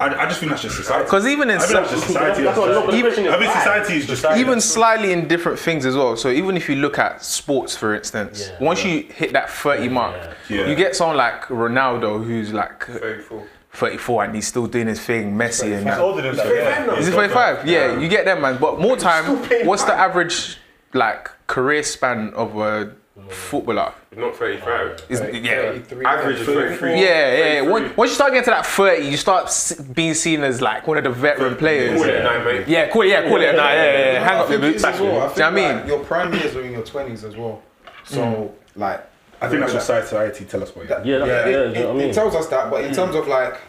I, 0.00 0.06
I 0.06 0.26
just 0.26 0.40
think 0.40 0.50
that's 0.50 0.62
just 0.62 0.76
society. 0.76 1.04
Because 1.04 1.26
even 1.26 1.50
in 1.50 1.58
I 1.58 1.60
think 1.60 1.86
society. 1.86 2.42
That's 2.42 2.58
what- 2.58 2.68
no, 2.68 2.92
Even- 2.94 3.12
is 3.12 3.18
I 3.18 3.38
think 3.38 3.52
society 3.52 3.94
is 3.94 4.06
just 4.08 4.24
even 4.36 4.60
slightly 4.60 5.12
in 5.12 5.28
different 5.28 5.58
things 5.58 5.86
as 5.86 5.94
well. 5.96 6.16
So 6.16 6.30
even 6.30 6.56
if 6.56 6.68
you 6.68 6.76
look 6.76 6.98
at 6.98 7.24
sports, 7.24 7.76
for 7.76 7.94
instance, 7.94 8.48
Yeah. 8.48 8.64
once 8.64 8.84
you 8.84 9.02
hit 9.04 9.32
that 9.34 9.50
30 9.50 9.88
mark, 9.88 10.16
Yeah. 10.48 10.66
you 10.66 10.74
get 10.74 10.96
someone 10.96 11.16
like 11.16 11.44
Ronaldo 11.46 12.24
who's 12.24 12.52
like 12.52 12.86
34. 12.86 13.46
34 13.72 14.24
and 14.24 14.34
he's 14.34 14.48
still 14.48 14.66
doing 14.66 14.88
his 14.88 14.98
thing, 15.00 15.34
Messi 15.36 15.64
and 15.64 15.74
He's 15.76 15.84
that. 15.84 16.00
older 16.00 16.22
than 16.22 16.36
that. 16.36 16.46
Yeah. 16.54 16.94
Is 16.96 17.06
he 17.06 17.12
35? 17.12 17.66
Yeah, 17.68 17.98
you 18.00 18.08
get 18.08 18.24
them, 18.24 18.40
man. 18.42 18.58
But 18.58 18.80
more 18.80 18.96
time, 18.96 19.38
what's 19.64 19.84
the 19.84 19.94
average 19.94 20.57
like 20.94 21.30
career 21.46 21.82
span 21.82 22.32
of 22.34 22.56
a 22.58 22.94
footballer? 23.28 23.92
Not 24.16 24.34
35. 24.36 25.04
Is, 25.08 25.20
yeah. 25.20 25.72
33, 25.72 26.04
Average 26.06 26.40
is 26.40 26.46
33. 26.46 26.90
Yeah, 26.90 26.96
yeah, 26.98 27.52
yeah. 27.54 27.60
Once 27.62 27.96
once 27.96 28.10
you 28.10 28.14
start 28.14 28.30
getting 28.32 28.44
to 28.44 28.50
that 28.50 28.66
30, 28.66 29.04
you 29.04 29.16
start 29.16 29.52
being 29.92 30.14
seen 30.14 30.42
as 30.42 30.60
like 30.60 30.86
one 30.86 30.98
of 30.98 31.04
the 31.04 31.10
veteran 31.10 31.56
players. 31.56 32.00
Call 32.00 32.08
it 32.08 32.14
a 32.16 32.22
nine, 32.24 32.44
mate. 32.44 32.68
Yeah, 32.68 32.88
cool, 32.90 33.04
yeah, 33.04 33.28
cool 33.28 33.40
it. 33.40 33.54
Nah, 33.54 33.68
yeah, 33.70 33.74
yeah, 33.84 34.12
yeah. 34.12 34.24
Hang 34.24 34.36
I 34.36 34.40
up 34.40 34.50
your 34.50 34.60
think 34.60 34.72
boots. 34.72 34.82
well. 34.82 34.92
I 34.94 34.98
Do 34.98 35.04
you 35.04 35.10
know 35.10 35.28
think 35.28 35.36
what 35.38 35.44
I 35.46 35.50
mean? 35.50 35.76
like, 35.76 35.86
your 35.86 36.04
prime 36.04 36.32
years 36.34 36.56
are 36.56 36.62
in 36.62 36.72
your 36.72 36.82
twenties 36.84 37.24
as 37.24 37.36
well. 37.36 37.62
So 38.04 38.18
mm. 38.22 38.52
like, 38.76 39.04
I 39.40 39.48
think 39.48 39.60
that's 39.60 39.74
what 39.74 39.82
society 39.82 40.44
tell 40.46 40.62
us 40.62 40.70
about. 40.70 40.88
that- 40.88 41.06
Yeah, 41.06 41.18
that's- 41.18 41.50
yeah, 41.50 41.58
it, 41.60 41.76
you 41.76 41.82
know 41.84 41.90
it- 41.90 41.94
I 41.94 41.98
mean? 41.98 42.08
it 42.10 42.14
tells 42.14 42.34
us 42.34 42.46
that. 42.48 42.70
But 42.70 42.84
in 42.84 42.90
mm. 42.90 42.94
terms 42.96 43.14
of 43.14 43.28
like, 43.28 43.60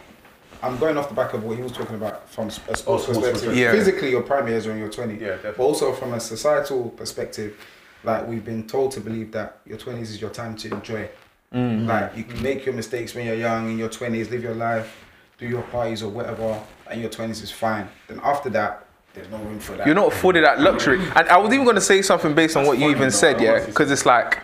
I'm 0.62 0.78
going 0.78 0.96
off 0.96 1.08
the 1.08 1.14
back 1.14 1.32
of 1.32 1.44
what 1.44 1.56
he 1.56 1.62
was 1.62 1.72
talking 1.72 1.96
about 1.96 2.28
from 2.28 2.48
a 2.48 2.50
sports, 2.50 2.82
oh, 2.86 2.98
sports 2.98 3.06
perspective. 3.06 3.32
perspective. 3.32 3.58
Yeah. 3.58 3.72
Physically, 3.72 4.10
your 4.10 4.22
prime 4.22 4.46
years 4.48 4.66
are 4.66 4.72
in 4.72 4.78
your 4.78 4.88
20s. 4.88 5.20
Yeah, 5.20 5.28
definitely. 5.28 5.52
But 5.56 5.62
also 5.62 5.92
from 5.92 6.12
a 6.12 6.20
societal 6.20 6.90
perspective, 6.90 7.56
like 8.04 8.26
we've 8.26 8.44
been 8.44 8.66
told 8.66 8.92
to 8.92 9.00
believe 9.00 9.32
that 9.32 9.60
your 9.66 9.78
20s 9.78 10.02
is 10.02 10.20
your 10.20 10.30
time 10.30 10.56
to 10.56 10.72
enjoy. 10.72 11.08
Mm-hmm. 11.54 11.86
Like 11.86 12.16
you 12.16 12.24
can 12.24 12.42
make 12.42 12.64
your 12.64 12.74
mistakes 12.74 13.14
when 13.14 13.26
you're 13.26 13.34
young 13.34 13.70
in 13.70 13.78
your 13.78 13.88
20s, 13.88 14.30
live 14.30 14.42
your 14.42 14.54
life, 14.54 15.04
do 15.38 15.46
your 15.46 15.62
parties 15.62 16.02
or 16.02 16.10
whatever, 16.10 16.62
and 16.90 17.00
your 17.00 17.10
20s 17.10 17.42
is 17.42 17.50
fine. 17.50 17.88
Then 18.08 18.20
after 18.22 18.50
that, 18.50 18.86
there's 19.14 19.28
no 19.28 19.38
room 19.38 19.58
for 19.58 19.72
that. 19.72 19.86
You're 19.86 19.96
not 19.96 20.12
afforded 20.12 20.44
that 20.44 20.60
luxury. 20.60 21.00
And 21.16 21.28
I 21.28 21.36
was 21.38 21.52
even 21.52 21.64
going 21.64 21.76
to 21.76 21.82
say 21.82 22.02
something 22.02 22.34
based 22.34 22.56
on 22.56 22.66
what 22.66 22.78
you 22.78 22.90
even 22.90 23.02
though. 23.02 23.08
said, 23.08 23.40
yeah, 23.40 23.64
because 23.64 23.90
it's 23.90 24.06
like, 24.06 24.38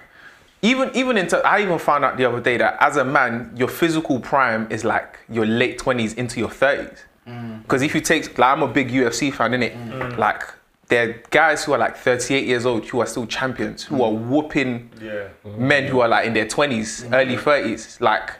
even 0.62 0.90
even 0.94 1.16
into 1.18 1.38
I 1.38 1.60
even 1.60 1.78
found 1.78 2.04
out 2.04 2.16
the 2.16 2.24
other 2.24 2.40
day 2.40 2.56
that 2.58 2.76
as 2.80 2.96
a 2.96 3.04
man, 3.04 3.52
your 3.56 3.68
physical 3.68 4.20
prime 4.20 4.66
is 4.70 4.84
like 4.84 5.18
your 5.28 5.46
late 5.46 5.78
twenties 5.78 6.14
into 6.14 6.40
your 6.40 6.50
thirties. 6.50 6.98
Mm. 7.28 7.62
Because 7.62 7.82
if 7.82 7.94
you 7.94 8.00
take, 8.00 8.38
like, 8.38 8.52
I'm 8.56 8.62
a 8.62 8.68
big 8.68 8.88
UFC 8.90 9.32
fan, 9.32 9.50
innit? 9.52 9.74
Mm. 9.76 10.12
Mm. 10.12 10.16
Like 10.16 10.42
there 10.88 11.08
are 11.10 11.22
guys 11.30 11.64
who 11.64 11.72
are 11.72 11.78
like 11.78 11.96
38 11.96 12.46
years 12.46 12.64
old 12.64 12.86
who 12.86 13.00
are 13.00 13.06
still 13.06 13.26
champions, 13.26 13.82
who 13.82 14.02
are 14.04 14.12
whooping 14.12 14.88
Yeah. 15.02 15.28
men 15.58 15.88
who 15.88 15.98
are 16.00 16.06
like 16.08 16.26
in 16.28 16.34
their 16.34 16.46
20s, 16.46 17.12
early 17.12 17.36
30s. 17.36 18.00
Like 18.00 18.30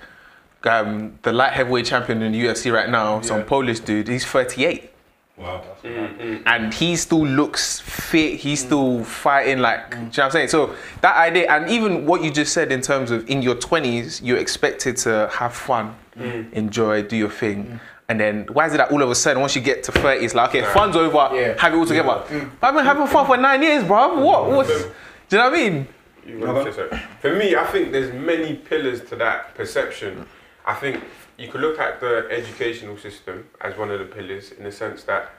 um, 0.65 1.19
the 1.23 1.33
light 1.33 1.53
heavyweight 1.53 1.87
champion 1.87 2.23
in 2.23 2.31
the 2.33 2.45
UFC 2.45 2.73
right 2.73 2.89
now, 2.89 3.21
some 3.21 3.45
Polish 3.45 3.81
dude, 3.81 4.07
he's 4.07 4.25
38. 4.25 4.91
Wow. 5.37 5.63
Mm-hmm. 5.83 6.43
And 6.47 6.73
he 6.73 6.97
still 6.97 7.27
looks 7.27 7.81
fit, 7.81 8.41
he's 8.41 8.61
still 8.61 9.05
fighting 9.05 9.59
like, 9.59 9.91
do 9.91 9.97
you 9.97 10.03
know 10.03 10.09
what 10.09 10.19
I'm 10.19 10.31
saying? 10.31 10.49
So 10.49 10.75
that 11.03 11.15
idea, 11.17 11.51
and 11.51 11.69
even 11.71 12.07
what 12.07 12.25
you 12.25 12.31
just 12.31 12.55
said 12.55 12.73
in 12.73 12.81
terms 12.81 13.11
of 13.11 13.29
in 13.29 13.43
your 13.43 13.55
20s, 13.55 14.23
you're 14.25 14.39
expected 14.39 14.97
to 14.99 15.29
have 15.31 15.55
fun, 15.55 15.95
mm. 16.17 16.51
enjoy, 16.53 17.03
do 17.03 17.17
your 17.17 17.29
thing. 17.29 17.67
Mm. 17.67 17.81
And 18.09 18.21
then 18.21 18.47
why 18.53 18.67
is 18.67 18.75
it 18.75 18.79
that 18.79 18.91
all 18.91 19.03
of 19.03 19.11
a 19.11 19.15
sudden 19.15 19.41
once 19.41 19.55
you 19.55 19.61
get 19.61 19.83
to 19.85 19.93
30, 19.93 20.25
it's 20.25 20.35
like, 20.35 20.51
okay, 20.51 20.63
fun's 20.73 20.97
over, 20.97 21.29
Yeah. 21.35 21.61
have 21.61 21.75
it 21.75 21.77
all 21.77 21.87
together. 21.87 22.09
But 22.09 22.29
mm. 22.29 22.51
I've 22.63 22.75
been 22.75 22.85
having 22.85 23.07
fun 23.07 23.27
for 23.27 23.37
nine 23.37 23.63
years, 23.63 23.85
bro. 23.85 24.19
What? 24.25 24.51
What's, 24.51 24.69
do 24.69 24.77
you 24.77 25.39
know 25.39 25.51
what 25.51 25.59
I 25.59 25.71
mean? 25.71 25.89
You 26.27 26.41
want 26.41 26.67
to 26.67 26.73
so? 26.73 27.01
For 27.21 27.37
me, 27.37 27.55
I 27.55 27.65
think 27.67 27.93
there's 27.93 28.13
many 28.13 28.55
pillars 28.55 29.03
to 29.11 29.17
that 29.17 29.55
perception. 29.55 30.27
I 30.65 30.75
think 30.75 31.05
you 31.39 31.49
could 31.49 31.61
look 31.61 31.79
at 31.79 32.01
the 32.01 32.27
educational 32.31 32.97
system 32.97 33.47
as 33.61 33.77
one 33.77 33.91
of 33.91 33.99
the 33.99 34.07
pillars 34.07 34.53
in 34.53 34.65
the 34.65 34.73
sense 34.73 35.05
that 35.05 35.31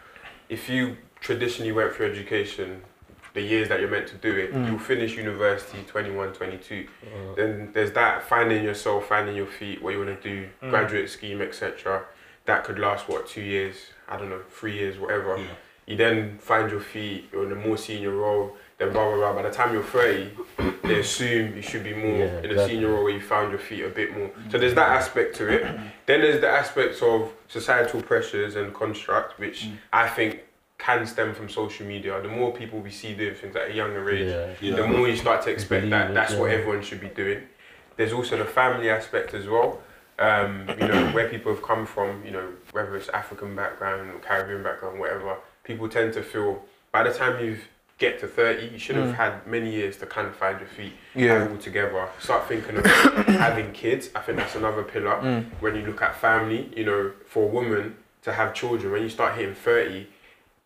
if 0.50 0.70
you 0.70 0.98
traditionally 1.20 1.72
went 1.72 1.94
through 1.94 2.12
education, 2.12 2.82
the 3.34 3.42
years 3.42 3.70
that 3.70 3.80
you're 3.80 3.90
meant 3.90 4.08
to 4.08 4.16
do 4.16 4.36
it, 4.36 4.54
mm. 4.54 4.68
you'll 4.68 4.80
finish 4.80 5.16
university 5.16 5.80
21, 5.88 6.34
22. 6.34 6.88
Uh-huh. 6.88 7.34
Then 7.36 7.70
there's 7.74 7.92
that 7.92 8.24
finding 8.24 8.64
yourself, 8.64 9.08
finding 9.08 9.36
your 9.36 9.46
feet, 9.46 9.82
what 9.82 9.94
you 9.94 10.00
want 10.04 10.22
to 10.22 10.30
do, 10.30 10.50
mm. 10.64 10.70
graduate 10.70 11.10
scheme, 11.10 11.42
etc. 11.42 12.04
That 12.46 12.64
could 12.64 12.80
last 12.80 13.08
what 13.08 13.28
two 13.28 13.42
years? 13.42 13.76
I 14.08 14.18
don't 14.18 14.30
know, 14.30 14.42
three 14.50 14.74
years, 14.74 14.98
whatever. 14.98 15.38
Yeah. 15.38 15.46
You 15.86 15.96
then 15.96 16.38
find 16.40 16.70
your 16.70 16.82
feet, 16.82 17.30
you're 17.32 17.46
in 17.46 17.52
a 17.52 17.56
more 17.56 17.78
senior 17.78 18.12
role, 18.12 18.58
then 18.78 18.92
blah 18.94 19.08
blah 19.10 19.16
blah. 19.18 19.34
By 19.34 19.42
the 19.44 19.52
time 19.56 19.74
you're 19.74 19.84
30, 19.84 20.30
they 20.84 21.00
assume 21.00 21.56
you 21.56 21.62
should 21.62 21.84
be 21.84 21.94
more 21.94 22.18
Yeah, 22.20 22.42
in 22.42 22.52
a 22.52 22.68
senior 22.68 22.90
role 22.94 23.04
where 23.04 23.14
you 23.14 23.22
found 23.22 23.50
your 23.52 23.60
feet 23.60 23.84
a 23.84 23.90
bit 23.90 24.16
more. 24.16 24.30
So 24.52 24.58
there's 24.58 24.76
that 24.76 24.90
aspect 24.90 25.36
to 25.38 25.48
it. 25.48 25.64
Then 26.06 26.22
there's 26.22 26.42
the 26.42 26.50
aspects 26.50 27.02
of 27.02 27.32
societal 27.48 28.02
pressures 28.02 28.56
and 28.56 28.74
construct, 28.74 29.40
which 29.40 29.68
I 29.92 30.08
think 30.08 30.42
can 30.78 31.08
stem 31.08 31.34
from 31.34 31.50
social 31.50 31.88
media. 31.88 32.22
The 32.22 32.28
more 32.28 32.54
people 32.54 32.80
we 32.80 32.92
see 32.92 33.16
doing 33.16 33.34
things 33.34 33.56
at 33.56 33.72
a 33.72 33.74
younger 33.74 34.08
age, 34.12 34.28
Yeah. 34.30 34.54
Yeah. 34.62 34.76
the 34.76 34.88
more 34.88 35.08
you 35.08 35.16
start 35.16 35.42
to 35.44 35.50
expect 35.50 35.82
Believe 35.82 35.90
that 35.92 36.12
it, 36.12 36.14
that's 36.14 36.34
what 36.34 36.52
yeah. 36.52 36.58
everyone 36.58 36.84
should 36.84 37.02
be 37.02 37.08
doing. 37.10 37.42
There's 37.96 38.14
also 38.14 38.38
the 38.38 38.46
family 38.46 38.92
aspect 38.92 39.34
as 39.34 39.48
well. 39.48 39.82
Um, 40.20 40.68
you 40.80 40.88
know, 40.88 41.08
where 41.12 41.30
people 41.30 41.52
have 41.54 41.64
come 41.64 41.86
from, 41.88 42.24
you 42.26 42.32
know, 42.32 42.48
whether 42.72 42.96
it's 42.96 43.10
African 43.10 43.56
background 43.56 44.10
or 44.12 44.20
Caribbean 44.20 44.62
background, 44.64 45.00
whatever, 45.00 45.38
people 45.64 45.90
tend 45.90 46.14
to 46.14 46.22
feel 46.24 46.64
by 46.92 47.04
the 47.04 47.14
time 47.14 47.44
you 47.44 47.58
get 47.98 48.20
to 48.20 48.28
30, 48.28 48.68
you 48.68 48.78
should 48.78 48.96
have 48.96 49.08
mm. 49.08 49.16
had 49.16 49.48
many 49.48 49.72
years 49.72 49.98
to 49.98 50.06
kind 50.06 50.28
of 50.28 50.36
find 50.36 50.60
your 50.60 50.70
feet, 50.70 50.94
Yeah. 51.16 51.48
all 51.50 51.58
together. 51.58 52.08
Start 52.20 52.48
thinking 52.48 52.78
of 52.78 52.86
having 53.26 53.72
kids. 53.72 54.10
I 54.14 54.20
think 54.22 54.38
that's 54.38 54.56
another 54.56 54.84
pillar. 54.84 55.20
Mm. 55.22 55.46
When 55.60 55.76
you 55.76 55.82
look 55.82 56.02
at 56.02 56.16
family, 56.16 56.70
you 56.76 56.86
know, 56.86 57.12
for 57.26 57.44
a 57.44 57.48
woman 57.48 57.96
to 58.22 58.34
have 58.34 58.54
children, 58.54 58.92
when 58.92 59.02
you 59.02 59.10
start 59.10 59.36
hitting 59.36 59.56
30, 59.56 60.08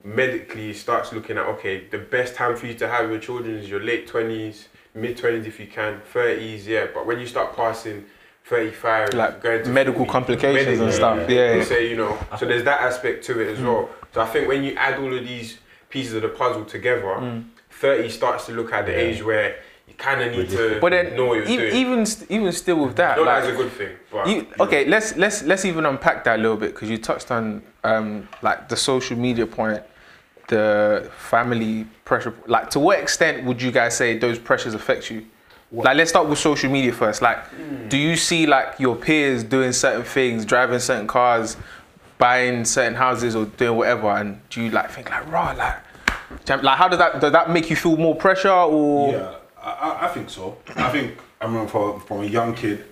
medically 0.04 0.72
it 0.72 0.78
starts 0.78 1.14
looking 1.14 1.38
at 1.38 1.46
okay, 1.46 1.88
the 1.88 1.98
best 1.98 2.36
time 2.36 2.56
for 2.56 2.68
you 2.68 2.74
to 2.74 2.88
have 2.88 3.10
your 3.10 3.20
children 3.20 3.56
is 3.56 3.70
your 3.70 3.82
late 3.82 4.08
twenties, 4.08 4.68
mid 4.94 5.18
twenties 5.18 5.46
if 5.46 5.60
you 5.60 5.68
can, 5.68 6.02
thirties, 6.02 6.68
yeah. 6.68 6.88
But 6.94 7.06
when 7.06 7.20
you 7.20 7.28
start 7.28 7.56
passing 7.56 8.06
thirty 8.46 8.72
five, 8.72 9.14
Like 9.14 9.42
going 9.42 9.64
to 9.64 9.70
medical 9.70 10.06
40, 10.06 10.12
complications 10.12 10.80
and 10.80 10.94
stuff, 10.94 11.30
yeah, 11.30 11.54
you 11.54 11.60
yeah. 11.60 11.64
say 11.64 11.90
you 11.90 11.98
know. 11.98 12.18
So 12.38 12.46
there's 12.46 12.64
that 12.64 12.82
aspect 12.82 13.24
to 13.26 13.40
it 13.40 13.50
as 13.50 13.60
mm. 13.60 13.66
well. 13.66 13.90
So 14.14 14.22
I 14.22 14.26
think 14.26 14.48
when 14.48 14.64
you 14.64 14.74
add 14.76 15.00
all 15.00 15.16
of 15.16 15.24
these 15.24 15.60
pieces 15.92 16.14
of 16.14 16.22
the 16.24 16.30
puzzle 16.30 16.66
together, 16.66 17.44
thirty 17.70 18.10
starts 18.10 18.46
to 18.48 18.54
look 18.54 18.72
at 18.74 18.86
the 18.86 18.92
Yeah. 18.94 18.98
age 19.00 19.24
where 19.24 19.56
you 19.88 19.94
kind 19.98 20.22
of 20.22 20.32
need 20.32 20.50
to 20.50 20.80
But 20.82 20.92
then 20.92 21.16
know 21.16 21.26
what 21.26 21.38
you're 21.40 21.48
e- 21.50 21.58
doing. 21.58 21.76
even 21.76 22.06
st- 22.06 22.32
even 22.32 22.52
still 22.54 22.78
with 22.86 22.96
that, 22.96 23.18
Not 23.18 23.26
like, 23.26 23.44
that 23.44 23.50
as 23.50 23.54
a 23.54 23.58
good 23.64 23.72
thing, 23.74 23.90
but 24.12 24.28
You, 24.28 24.36
you 24.36 24.42
know. 24.58 24.66
okay, 24.66 24.86
let's 24.86 25.16
let's 25.18 25.44
let's 25.44 25.66
even 25.66 25.86
unpack 25.86 26.24
that 26.24 26.40
a 26.40 26.42
little 26.42 26.58
bit 26.58 26.74
because 26.74 26.90
you 26.90 26.98
touched 26.98 27.30
on 27.32 27.62
um, 27.84 28.28
like 28.42 28.70
the 28.70 28.76
social 28.78 29.18
media 29.18 29.46
point, 29.46 29.82
the 30.48 31.10
family 31.18 31.86
pressure. 32.06 32.34
Like, 32.48 32.70
to 32.72 32.80
what 32.80 33.00
extent 33.00 33.44
would 33.46 33.62
you 33.62 33.72
guys 33.72 33.96
say 33.98 34.18
those 34.18 34.40
pressures 34.40 34.74
affect 34.74 35.10
you? 35.12 35.26
Like, 35.74 35.96
let's 35.96 36.10
start 36.10 36.28
with 36.28 36.38
social 36.38 36.70
media 36.70 36.92
first. 36.92 37.22
Like, 37.22 37.40
do 37.88 37.98
you 37.98 38.18
see 38.18 38.46
like 38.46 38.78
your 38.78 38.96
peers 38.96 39.42
doing 39.44 39.72
certain 39.72 40.04
things, 40.04 40.46
driving 40.46 40.80
certain 40.80 41.08
cars, 41.08 41.56
buying 42.26 42.64
certain 42.64 42.94
houses, 42.94 43.36
or 43.36 43.46
doing 43.46 43.76
whatever, 43.78 44.08
and 44.12 44.40
do 44.52 44.62
you 44.62 44.70
like 44.70 44.92
think 44.92 45.10
like, 45.10 45.30
raw, 45.32 45.52
like, 45.58 46.64
like 46.64 46.78
how 46.78 46.88
does 46.88 47.00
that 47.00 47.20
does 47.20 47.32
that 47.34 47.50
make 47.50 47.70
you 47.72 47.76
feel 47.76 47.98
more 47.98 48.16
pressure 48.16 48.50
or? 48.52 49.12
Yeah, 49.12 49.36
I, 49.62 49.70
I- 49.72 50.06
I 50.06 50.08
think 50.14 50.30
so. 50.30 50.58
I 50.76 50.90
think 50.92 51.18
I 51.42 51.46
remember 51.46 51.68
from, 51.70 52.00
from 52.02 52.22
a 52.22 52.26
young 52.26 52.54
kid, 52.54 52.86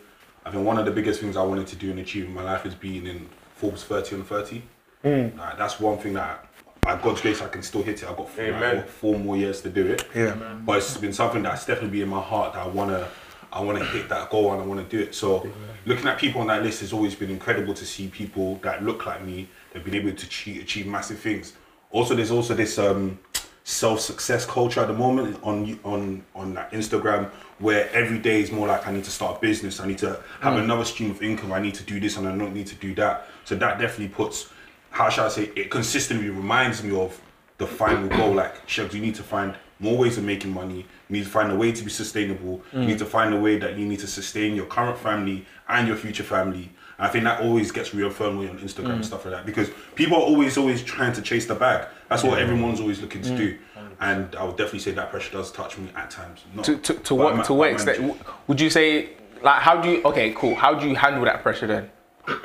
I 0.45 0.51
think 0.51 0.65
one 0.65 0.77
of 0.79 0.85
the 0.85 0.91
biggest 0.91 1.21
things 1.21 1.37
I 1.37 1.43
wanted 1.43 1.67
to 1.67 1.75
do 1.75 1.91
and 1.91 1.99
achieve 1.99 2.25
in 2.25 2.33
my 2.33 2.43
life 2.43 2.65
is 2.65 2.73
being 2.75 3.05
in 3.05 3.29
Forbes 3.55 3.83
30 3.83 4.15
on 4.17 4.23
30. 4.23 4.61
Hmm. 5.03 5.37
Like, 5.37 5.57
that's 5.57 5.79
one 5.79 5.97
thing 5.99 6.13
that, 6.13 6.45
by 6.81 6.95
God's 7.01 7.21
grace, 7.21 7.41
I 7.41 7.47
can 7.49 7.61
still 7.61 7.83
hit 7.83 8.01
it. 8.01 8.09
I've 8.09 8.17
got 8.17 8.29
four, 8.29 8.51
like, 8.51 8.87
four, 8.87 9.13
four 9.13 9.19
more 9.19 9.37
years 9.37 9.61
to 9.61 9.69
do 9.69 9.85
it. 9.85 10.05
Yeah. 10.15 10.33
But 10.65 10.77
it's 10.77 10.97
been 10.97 11.13
something 11.13 11.43
that's 11.43 11.65
definitely 11.65 11.91
been 11.91 12.03
in 12.03 12.09
my 12.09 12.21
heart 12.21 12.53
that 12.53 12.63
I 12.63 12.67
wanna, 12.67 13.07
I 13.51 13.61
wanna 13.61 13.83
hit 13.85 14.09
that 14.09 14.29
goal 14.29 14.53
and 14.53 14.61
I 14.61 14.65
wanna 14.65 14.83
do 14.83 14.99
it. 14.99 15.15
So, 15.15 15.49
looking 15.85 16.07
at 16.07 16.17
people 16.17 16.41
on 16.41 16.47
that 16.47 16.63
list 16.63 16.81
has 16.81 16.93
always 16.93 17.15
been 17.15 17.29
incredible 17.29 17.73
to 17.73 17.85
see 17.85 18.07
people 18.07 18.55
that 18.57 18.83
look 18.83 19.05
like 19.05 19.23
me. 19.23 19.47
They've 19.71 19.83
been 19.83 19.95
able 19.95 20.11
to 20.11 20.25
achieve, 20.25 20.61
achieve 20.61 20.87
massive 20.87 21.19
things. 21.19 21.53
Also, 21.91 22.15
there's 22.15 22.31
also 22.31 22.53
this 22.53 22.77
um, 22.77 23.19
self 23.63 23.99
success 23.99 24.45
culture 24.45 24.81
at 24.81 24.87
the 24.87 24.93
moment 24.93 25.37
on 25.43 25.79
on 25.83 26.23
on 26.35 26.53
that 26.55 26.71
Instagram 26.71 27.29
where 27.59 27.89
every 27.91 28.17
day 28.17 28.41
is 28.41 28.51
more 28.51 28.67
like 28.67 28.87
I 28.87 28.91
need 28.91 29.03
to 29.03 29.11
start 29.11 29.37
a 29.37 29.39
business, 29.39 29.79
I 29.79 29.87
need 29.87 29.99
to 29.99 30.19
have 30.41 30.55
another 30.57 30.85
stream 30.85 31.11
of 31.11 31.21
income, 31.21 31.51
I 31.51 31.59
need 31.59 31.75
to 31.75 31.83
do 31.83 31.99
this 31.99 32.17
and 32.17 32.27
I 32.27 32.35
don't 32.35 32.53
need 32.53 32.67
to 32.67 32.75
do 32.75 32.95
that. 32.95 33.27
So 33.45 33.55
that 33.55 33.79
definitely 33.79 34.09
puts 34.09 34.49
how 34.91 35.09
shall 35.09 35.25
I 35.25 35.29
say 35.29 35.51
it 35.55 35.69
consistently 35.69 36.29
reminds 36.29 36.83
me 36.83 36.95
of 36.97 37.19
the 37.57 37.67
final 37.67 38.07
goal. 38.07 38.33
Like 38.33 38.65
Shugs, 38.67 38.93
you 38.93 39.01
need 39.01 39.15
to 39.15 39.23
find 39.23 39.55
more 39.79 39.97
ways 39.97 40.17
of 40.17 40.23
making 40.23 40.53
money. 40.53 40.79
You 41.09 41.15
need 41.17 41.23
to 41.23 41.29
find 41.29 41.51
a 41.51 41.55
way 41.55 41.71
to 41.71 41.83
be 41.83 41.89
sustainable. 41.89 42.61
You 42.73 42.81
need 42.81 42.99
to 42.99 43.05
find 43.05 43.33
a 43.33 43.39
way 43.39 43.57
that 43.59 43.77
you 43.77 43.85
need 43.85 43.99
to 43.99 44.07
sustain 44.07 44.55
your 44.55 44.65
current 44.65 44.97
family 44.97 45.45
and 45.69 45.87
your 45.87 45.95
future 45.97 46.23
family. 46.23 46.69
And 46.97 47.07
I 47.07 47.09
think 47.09 47.23
that 47.23 47.41
always 47.41 47.71
gets 47.71 47.93
reaffirmed 47.93 48.37
when 48.37 48.47
you're 48.47 48.55
on 48.57 48.61
Instagram 48.61 48.95
and 48.95 49.05
stuff 49.05 49.23
like 49.25 49.33
that 49.33 49.45
because 49.45 49.69
people 49.95 50.17
are 50.17 50.21
always, 50.23 50.57
always 50.57 50.83
trying 50.83 51.13
to 51.13 51.21
chase 51.21 51.45
the 51.45 51.55
bag. 51.55 51.87
That's 52.09 52.23
what 52.23 52.39
everyone's 52.39 52.81
always 52.81 53.01
looking 53.01 53.21
to 53.21 53.35
do. 53.37 53.57
And 54.01 54.35
I 54.35 54.43
would 54.43 54.57
definitely 54.57 54.79
say 54.79 54.91
that 54.91 55.09
pressure 55.09 55.31
does 55.31 55.51
touch 55.51 55.77
me 55.77 55.89
at 55.95 56.09
times. 56.11 56.43
Not 56.53 56.65
To, 56.65 56.77
to, 56.77 56.93
to 56.93 57.15
but 57.17 57.21
I 57.21 57.23
what 57.25 57.35
ma- 57.37 57.43
to 57.43 57.47
but 57.49 57.53
what 57.55 57.71
extent 57.71 58.01
manage 58.01 58.17
would 58.47 58.61
you 58.61 58.69
say 58.69 59.09
like 59.41 59.61
how 59.61 59.79
do 59.81 59.89
you 59.89 60.01
okay 60.03 60.33
cool 60.35 60.55
how 60.55 60.73
do 60.73 60.87
you 60.87 60.95
handle 60.95 61.23
that 61.25 61.41
pressure 61.43 61.67
then 61.67 61.89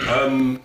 Um, 0.08 0.60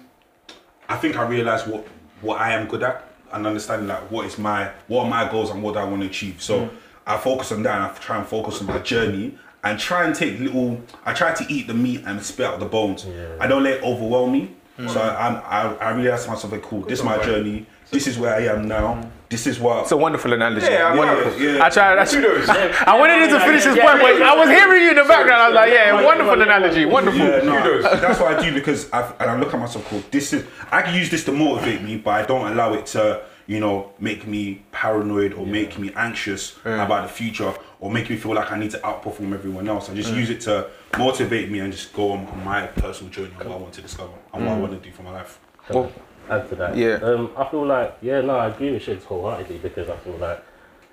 I 0.88 0.96
think 0.98 1.16
I 1.18 1.28
realized 1.28 1.68
what 1.68 1.88
what 2.22 2.40
I 2.42 2.54
am 2.54 2.68
good 2.68 2.82
at 2.84 3.09
and 3.34 3.46
understanding 3.48 3.88
like 3.88 4.10
what 4.12 4.26
is 4.26 4.38
my 4.38 4.72
what 4.88 5.06
are 5.06 5.10
my 5.10 5.30
goals 5.32 5.50
and 5.52 5.62
what 5.64 5.78
I 5.78 5.84
want 5.84 6.02
to 6.02 6.08
achieve. 6.08 6.42
So 6.42 6.70
I 7.06 7.18
focus 7.18 7.52
on 7.52 7.64
that 7.64 7.76
and 7.76 7.84
I 7.86 7.94
try 8.00 8.18
and 8.18 8.28
focus 8.28 8.62
on 8.62 8.68
my 8.68 8.80
journey 8.80 9.38
and 9.64 9.80
try 9.80 10.06
and 10.06 10.16
take 10.16 10.40
little. 10.40 10.82
I 11.06 11.14
try 11.14 11.34
to 11.34 11.46
eat 11.54 11.68
the 11.68 11.74
meat 11.74 12.04
and 12.06 12.22
spit 12.24 12.46
out 12.46 12.60
the 12.60 12.66
bones. 12.66 13.06
I 13.40 13.48
don't 13.48 13.64
let 13.64 13.76
it 13.78 13.84
overwhelm 13.84 14.32
me. 14.32 14.56
So 14.88 15.02
I, 15.02 15.28
I'm, 15.28 15.36
I 15.46 15.76
I 15.88 15.90
realize 15.92 16.26
myself, 16.28 16.54
like, 16.54 16.62
cool. 16.62 16.82
This 16.84 17.00
is 17.00 17.06
my 17.06 17.22
journey. 17.24 17.66
This 17.92 18.08
is 18.08 18.18
where 18.18 18.34
I 18.34 18.44
am 18.46 18.66
now. 18.68 19.12
This 19.30 19.46
is 19.46 19.60
what. 19.60 19.84
It's 19.84 19.92
a 19.92 19.98
wonderful 19.98 20.34
analogy. 20.34 20.66
Yeah, 20.66 20.92
I 20.92 20.96
wonderful. 20.96 21.40
yeah, 21.40 21.58
yeah. 21.58 21.66
I 21.66 21.70
tried. 21.70 22.00
I, 22.00 22.06
Kudos. 22.06 22.50
I 22.50 23.00
wanted 23.00 23.22
him 23.22 23.30
to 23.30 23.40
finish 23.46 23.64
his 23.64 23.76
point, 23.76 24.02
but 24.02 24.22
I 24.22 24.36
was 24.36 24.50
hearing 24.50 24.82
you 24.82 24.90
in 24.90 24.96
the 24.96 25.04
background. 25.04 25.42
I 25.42 25.48
was 25.50 25.56
like, 25.56 25.72
yeah, 25.72 26.04
wonderful 26.04 26.42
analogy. 26.42 26.86
Wonderful. 26.86 27.20
Yeah, 27.20 27.44
no, 27.44 27.82
that's 27.82 28.20
what 28.20 28.34
I 28.34 28.44
do 28.44 28.52
because 28.52 28.92
I've, 28.92 29.12
and 29.22 29.30
I 29.30 29.40
look 29.40 29.54
at 29.54 29.60
myself. 29.60 29.88
Cool. 29.88 30.02
This 30.10 30.34
is 30.34 30.48
I 30.72 30.82
can 30.82 30.96
use 30.96 31.12
this 31.12 31.26
to 31.26 31.32
motivate 31.32 31.84
me, 31.84 31.98
but 31.98 32.12
I 32.12 32.26
don't 32.26 32.52
allow 32.52 32.74
it 32.74 32.88
to 32.88 33.24
you 33.46 33.60
know 33.60 33.92
make 34.00 34.26
me 34.26 34.64
paranoid 34.72 35.34
or 35.34 35.46
make 35.46 35.78
me 35.78 35.94
anxious 35.96 36.58
about 36.64 37.08
the 37.08 37.14
future 37.14 37.54
or 37.80 37.92
make 37.92 38.10
me 38.10 38.16
feel 38.16 38.34
like 38.34 38.52
I 38.52 38.58
need 38.58 38.72
to 38.72 38.80
outperform 38.80 39.34
everyone 39.34 39.70
else. 39.70 39.92
I 39.92 39.94
just 39.94 40.14
use 40.14 40.32
it 40.32 40.42
to 40.42 40.70
motivate 40.98 41.52
me 41.52 41.60
and 41.60 41.72
just 41.72 41.94
go 41.94 42.12
on, 42.14 42.44
my 42.44 42.66
personal 42.66 43.12
journey 43.12 43.32
on 43.40 43.48
what 43.48 43.58
I 43.58 43.62
want 43.62 43.74
to 43.76 43.82
discover 43.82 44.14
and 44.34 44.44
what 44.44 44.54
I 44.54 44.58
mm. 44.58 44.62
want 44.62 44.74
to 44.74 44.90
do 44.90 44.92
for 44.94 45.04
my 45.04 45.12
life. 45.12 45.40
Well, 45.70 45.92
add 46.30 46.50
to 46.50 46.56
that. 46.56 46.78
Yeah. 46.78 46.96
Um, 46.96 47.32
I 47.36 47.46
feel 47.46 47.66
like 47.66 47.98
yeah, 48.02 48.22
no, 48.22 48.38
I 48.38 48.48
agree 48.48 48.72
with 48.72 48.84
Shakes 48.84 49.04
wholeheartedly 49.06 49.58
because 49.60 49.90
I 49.90 49.98
feel 49.98 50.18
like 50.18 50.44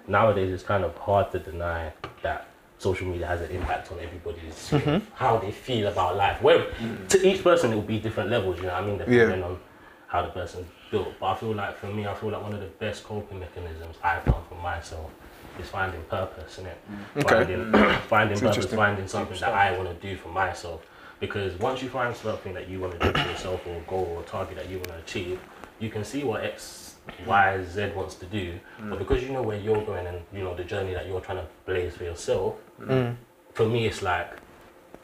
nowadays 0.08 0.52
it's 0.52 0.62
kind 0.62 0.84
of 0.84 0.96
hard 0.96 1.30
to 1.32 1.38
deny 1.38 1.92
that 2.22 2.48
social 2.78 3.06
media 3.06 3.26
has 3.26 3.40
an 3.40 3.50
impact 3.50 3.90
on 3.92 3.98
everybody's 4.00 4.70
Mm-hmm. 4.70 5.04
how 5.14 5.38
they 5.38 5.50
feel 5.52 5.86
about 5.88 6.16
life. 6.16 6.42
Well, 6.42 6.66
to 7.08 7.26
each 7.28 7.42
person 7.42 7.72
it 7.72 7.76
will 7.76 7.82
be 7.82 7.98
different 7.98 8.30
levels. 8.30 8.56
You 8.58 8.64
know 8.64 8.72
what 8.74 8.82
I 8.82 8.86
mean? 8.86 8.98
Depending 8.98 9.40
Yeah. 9.40 9.46
on 9.46 9.58
how 10.08 10.22
the 10.22 10.28
person's 10.28 10.66
built. 10.90 11.08
But 11.20 11.26
I 11.26 11.34
feel 11.36 11.52
like 11.54 11.76
for 11.78 11.86
me, 11.86 12.06
I 12.06 12.14
feel 12.14 12.30
like 12.30 12.42
one 12.42 12.52
of 12.52 12.60
the 12.60 12.66
best 12.66 13.04
coping 13.04 13.40
mechanisms 13.40 13.96
I've 14.02 14.24
done 14.24 14.42
for 14.48 14.54
myself 14.56 15.10
is 15.60 15.68
finding 15.68 16.02
purpose 16.04 16.58
in 16.58 16.66
it. 16.66 16.78
Okay. 17.16 17.44
Finding, 17.44 17.72
finding 18.08 18.40
purpose, 18.40 18.66
finding 18.72 19.08
something 19.08 19.38
that 19.40 19.52
I 19.52 19.76
want 19.76 19.88
to 19.88 20.06
do 20.08 20.16
for 20.16 20.28
myself. 20.28 20.86
Because 21.20 21.58
once 21.58 21.82
you 21.82 21.88
find 21.88 22.14
something 22.14 22.52
that 22.54 22.68
you 22.68 22.80
want 22.80 22.98
to 22.98 22.98
do 22.98 23.12
for 23.12 23.28
yourself 23.28 23.66
or 23.66 23.76
a 23.76 23.80
goal 23.80 24.06
or 24.16 24.22
a 24.22 24.24
target 24.24 24.56
that 24.56 24.68
you 24.68 24.76
want 24.76 24.88
to 24.88 24.98
achieve, 24.98 25.40
you 25.78 25.88
can 25.88 26.04
see 26.04 26.24
what 26.24 26.44
X, 26.44 26.96
Y, 27.26 27.64
Z 27.64 27.92
wants 27.94 28.16
to 28.16 28.26
do, 28.26 28.58
mm. 28.80 28.90
but 28.90 28.98
because 28.98 29.22
you 29.22 29.30
know 29.30 29.42
where 29.42 29.58
you're 29.58 29.84
going 29.84 30.06
and 30.06 30.18
you 30.32 30.42
know 30.42 30.54
the 30.54 30.64
journey 30.64 30.92
that 30.92 31.06
you're 31.06 31.20
trying 31.20 31.38
to 31.38 31.46
blaze 31.64 31.96
for 31.96 32.04
yourself, 32.04 32.56
mm. 32.80 32.88
Mm. 32.88 33.16
for 33.54 33.66
me 33.66 33.86
it's 33.86 34.02
like 34.02 34.28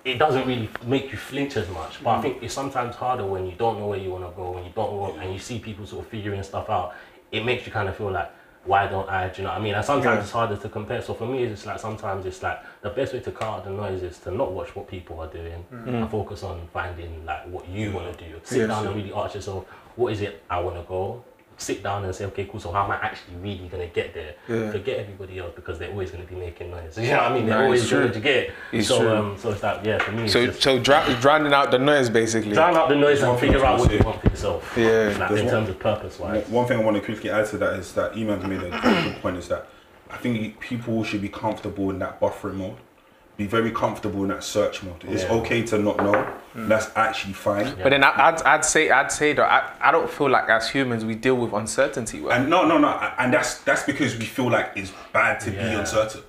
it 0.04 0.18
doesn't 0.18 0.46
really 0.46 0.68
make 0.84 1.12
you 1.12 1.18
flinch 1.18 1.56
as 1.56 1.68
much. 1.68 2.02
But 2.02 2.18
I 2.18 2.22
think 2.22 2.42
it's 2.42 2.54
sometimes 2.54 2.96
harder 2.96 3.24
when 3.24 3.46
you 3.46 3.52
don't 3.52 3.78
know 3.78 3.86
where 3.86 3.98
you 3.98 4.10
want 4.10 4.24
to 4.24 4.34
go, 4.34 4.50
when 4.50 4.64
you 4.64 4.72
don't 4.74 4.96
want, 4.96 5.22
and 5.22 5.32
you 5.32 5.38
see 5.38 5.58
people 5.58 5.86
sort 5.86 6.04
of 6.04 6.10
figuring 6.10 6.42
stuff 6.42 6.68
out. 6.68 6.94
It 7.30 7.44
makes 7.44 7.66
you 7.66 7.72
kind 7.72 7.88
of 7.88 7.96
feel 7.96 8.10
like, 8.10 8.30
why 8.64 8.86
don't 8.86 9.08
I? 9.08 9.28
Do 9.28 9.42
you 9.42 9.44
know 9.44 9.50
what 9.52 9.60
I 9.60 9.64
mean? 9.64 9.74
And 9.74 9.84
sometimes 9.84 10.16
Yeah. 10.16 10.22
it's 10.22 10.30
harder 10.30 10.56
to 10.56 10.68
compare. 10.68 11.02
So 11.02 11.14
for 11.14 11.26
me, 11.26 11.42
it's 11.42 11.66
like 11.66 11.80
sometimes 11.80 12.26
it's 12.26 12.42
like 12.42 12.60
the 12.80 12.90
best 12.90 13.12
way 13.12 13.20
to 13.20 13.30
cut 13.30 13.48
out 13.48 13.64
the 13.64 13.70
noise 13.70 14.02
is 14.02 14.18
to 14.20 14.30
not 14.30 14.52
watch 14.52 14.74
what 14.76 14.86
people 14.86 15.20
are 15.20 15.26
doing 15.26 15.64
mm. 15.72 15.86
and 15.86 15.96
mm. 15.96 16.10
focus 16.10 16.42
on 16.42 16.68
finding 16.72 17.24
like 17.26 17.44
what 17.48 17.68
you 17.68 17.90
want 17.92 18.16
to 18.16 18.24
do. 18.24 18.40
Sit 18.44 18.60
Yeah. 18.60 18.66
down 18.68 18.86
and 18.86 18.96
really 18.96 19.12
ask 19.12 19.34
yourself, 19.34 19.64
what 19.96 20.12
is 20.12 20.20
it 20.20 20.42
I 20.48 20.60
want 20.60 20.76
to 20.76 20.82
go? 20.82 21.24
Sit 21.62 21.80
down 21.84 22.04
and 22.04 22.12
say, 22.12 22.24
okay, 22.24 22.44
cool. 22.46 22.58
So 22.58 22.72
how 22.72 22.84
am 22.84 22.90
I 22.90 22.96
actually 22.96 23.36
really 23.36 23.68
gonna 23.68 23.86
get 23.86 24.12
there? 24.14 24.34
Yeah. 24.48 24.72
Forget 24.72 24.98
everybody 24.98 25.38
else 25.38 25.52
because 25.54 25.78
they're 25.78 25.90
always 25.90 26.10
gonna 26.10 26.24
be 26.24 26.34
making 26.34 26.70
noise. 26.72 26.98
You 26.98 27.06
know 27.08 27.16
what 27.18 27.22
I 27.22 27.34
mean? 27.34 27.46
They're 27.46 27.58
No, 27.58 27.64
always 27.66 27.82
it's 27.82 27.90
going 27.92 28.12
to 28.12 28.20
get. 28.20 28.50
It's 28.72 28.88
so 28.88 28.98
true. 28.98 29.14
um, 29.14 29.38
so 29.38 29.50
it's 29.50 29.62
like 29.62 29.84
yeah, 29.84 29.98
for 29.98 30.10
me. 30.10 30.26
So 30.26 30.46
just, 30.46 30.60
so 30.60 30.78
dra- 30.80 31.16
drowning 31.20 31.52
out 31.52 31.70
the 31.70 31.78
noise 31.78 32.10
basically. 32.10 32.52
drown 32.52 32.76
out 32.76 32.88
the 32.88 32.96
noise 32.96 33.20
and 33.20 33.28
One 33.30 33.38
thing 33.38 33.52
figure 33.52 33.64
out 33.64 33.74
was 33.78 33.82
what 33.82 33.92
you 33.92 33.98
gonna 33.98 34.10
want 34.10 34.22
for 34.22 34.28
yourself. 34.30 34.74
Yeah. 34.76 35.14
Like, 35.18 35.28
There's 35.28 35.40
in 35.40 35.46
one- 35.46 35.54
terms 35.54 35.68
of 35.68 35.78
purpose 35.78 36.18
wise. 36.18 36.48
One 36.48 36.66
thing 36.66 36.80
I 36.80 36.82
want 36.82 36.96
to 36.96 37.02
quickly 37.04 37.30
add 37.30 37.46
to 37.46 37.58
that 37.58 37.74
is 37.74 37.92
that 37.94 38.16
Eman's 38.16 38.44
made 38.44 38.60
a 38.62 38.70
good 39.04 39.22
point 39.22 39.36
is 39.36 39.46
that 39.48 39.68
I 40.10 40.16
think 40.16 40.58
people 40.58 41.04
should 41.04 41.22
be 41.22 41.28
comfortable 41.28 41.90
in 41.90 42.00
that 42.00 42.20
buffering 42.20 42.54
mode. 42.56 42.76
Be 43.42 43.48
very 43.48 43.72
comfortable 43.72 44.22
in 44.22 44.28
that 44.28 44.44
search 44.44 44.84
mode. 44.84 45.02
It's 45.08 45.24
Yeah. 45.24 45.32
okay 45.38 45.62
to 45.62 45.78
not 45.78 45.96
know. 45.96 46.12
Mm. 46.54 46.68
That's 46.68 46.88
actually 46.94 47.32
fine. 47.32 47.74
But 47.82 47.90
then 47.90 48.04
I, 48.04 48.10
I'd, 48.28 48.42
I'd 48.42 48.64
say 48.64 48.90
I'd 48.90 49.10
say 49.10 49.32
that 49.32 49.42
I, 49.42 49.88
I 49.88 49.90
don't 49.90 50.08
feel 50.08 50.30
like 50.30 50.48
as 50.48 50.70
humans 50.70 51.04
we 51.04 51.16
deal 51.16 51.34
with 51.36 51.52
uncertainty 51.52 52.20
well. 52.20 52.30
And 52.38 52.48
no, 52.48 52.64
no, 52.64 52.78
no. 52.78 52.88
And 53.18 53.32
that's 53.34 53.58
that's 53.64 53.82
because 53.82 54.16
we 54.16 54.26
feel 54.26 54.48
like 54.48 54.70
it's 54.76 54.92
bad 55.12 55.40
to 55.40 55.50
be 55.50 55.56
Yeah. 55.56 55.80
uncertain. 55.80 56.22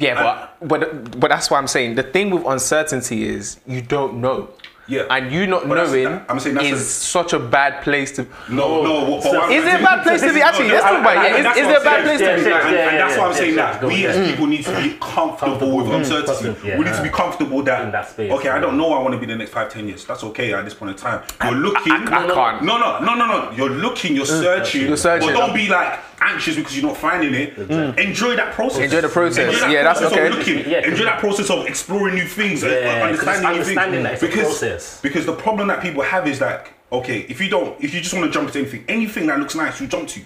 Yeah, 0.00 0.14
but 0.60 0.68
but 0.68 1.20
but 1.20 1.28
that's 1.28 1.48
what 1.48 1.58
I'm 1.58 1.68
saying. 1.68 1.94
The 1.94 2.02
thing 2.02 2.30
with 2.30 2.44
uncertainty 2.44 3.28
is 3.28 3.60
you 3.66 3.80
don't 3.82 4.14
know. 4.20 4.48
Yeah. 4.88 5.04
And 5.10 5.30
you 5.30 5.46
not 5.46 5.68
But 5.68 5.74
that's- 5.74 5.92
knowing 5.92 6.20
I'm 6.28 6.40
saying 6.40 6.54
that's 6.56 6.66
is 6.66 6.80
a- 6.80 6.84
such 6.84 7.34
a 7.34 7.38
bad 7.38 7.82
place 7.82 8.10
to. 8.12 8.26
No, 8.48 8.82
no. 8.82 9.04
What, 9.04 9.22
but 9.22 9.32
what- 9.34 9.52
Is 9.52 9.64
it 9.64 9.80
a 9.80 9.84
bad 9.84 10.02
place 10.02 10.22
to 10.22 10.32
be? 10.32 10.40
Actually, 10.40 10.68
let's 10.70 10.82
talk 10.82 11.00
about 11.00 11.16
it. 11.16 11.18
and 11.18 11.36
Yeah, 11.36 11.42
that's 11.42 11.58
Is, 11.58 11.66
is 11.66 11.72
it 11.72 11.80
a 11.80 11.84
bad 11.84 12.04
place 12.04 12.18
saying. 12.18 12.38
to 12.38 12.44
be? 12.44 12.50
Yeah, 12.50 12.66
and, 12.66 12.74
yeah, 12.74 12.88
and 12.88 12.98
that's 12.98 13.14
yeah, 13.14 13.20
why 13.20 13.28
I'm 13.28 13.34
saying 13.34 13.56
that 13.56 13.84
we 13.84 14.06
as 14.06 14.30
people 14.30 14.46
need 14.46 14.64
to 14.64 14.76
be 14.82 14.96
comfortable 15.00 15.76
with 15.76 15.86
mm. 15.86 15.96
uncertainty. 15.96 16.72
We 16.78 16.84
need 16.84 16.94
to 16.94 17.02
be 17.02 17.10
comfortable 17.10 17.62
that, 17.62 17.92
that 17.92 18.18
okay, 18.18 18.48
I 18.48 18.58
don't 18.58 18.78
know 18.78 18.92
I 18.94 19.02
want 19.02 19.12
to 19.14 19.20
be 19.20 19.26
the 19.26 19.36
next 19.36 19.52
five, 19.52 19.68
ten 19.70 19.86
years. 19.86 20.04
That's 20.06 20.24
okay 20.24 20.54
at 20.54 20.64
this 20.64 20.74
point 20.74 20.92
in 20.92 20.96
time. 20.96 21.22
You're 21.44 21.52
looking. 21.54 21.92
I 21.92 22.26
can't. 22.26 22.64
No, 22.64 22.78
no, 22.78 23.00
no, 23.00 23.14
no, 23.14 23.26
no. 23.26 23.50
You're 23.52 23.70
looking. 23.70 24.16
You're 24.16 24.24
mm. 24.24 24.40
searching. 24.40 24.86
You're 24.86 24.96
searching. 24.96 25.28
But 25.28 25.38
don't 25.38 25.54
be 25.54 25.68
like 25.68 25.98
anxious 26.20 26.56
because 26.56 26.76
you're 26.76 26.86
not 26.86 26.96
finding 26.96 27.34
it. 27.34 27.58
Enjoy 27.98 28.36
that 28.36 28.54
process. 28.54 28.84
Enjoy 28.84 29.00
the 29.00 29.08
process. 29.08 29.46
Enjoy 29.52 29.60
that 29.60 29.70
Yeah, 29.70 29.82
that's 29.82 30.00
process 30.00 30.18
okay. 30.18 30.26
Of 30.28 30.34
looking. 30.34 30.58
Yeah, 30.70 30.80
'cause- 30.80 30.90
Enjoy 30.92 31.04
that 31.04 31.20
process 31.20 31.50
of 31.50 31.66
exploring 31.66 32.14
new 32.14 32.24
things, 32.26 32.62
and 32.62 32.72
Yeah, 32.72 32.98
'cause 32.98 33.02
understanding 33.02 33.42
new 33.42 33.48
understanding 33.48 34.02
that 34.02 34.18
things. 34.18 34.34
it's 34.34 34.36
because 34.36 34.58
process. 34.78 35.00
because 35.00 35.26
the 35.26 35.34
problem 35.34 35.68
that 35.68 35.82
people 35.82 36.02
have 36.02 36.26
is 36.26 36.40
like, 36.40 36.72
okay, 36.92 37.20
if 37.28 37.40
you 37.40 37.48
don't, 37.48 37.82
if 37.82 37.94
you 37.94 38.00
just 38.00 38.14
want 38.14 38.26
to 38.26 38.30
jump 38.32 38.48
into 38.48 38.58
anything, 38.60 38.84
anything 38.88 39.26
that 39.26 39.38
looks 39.38 39.54
nice, 39.54 39.80
you 39.80 39.86
jump 39.86 40.08
to. 40.08 40.20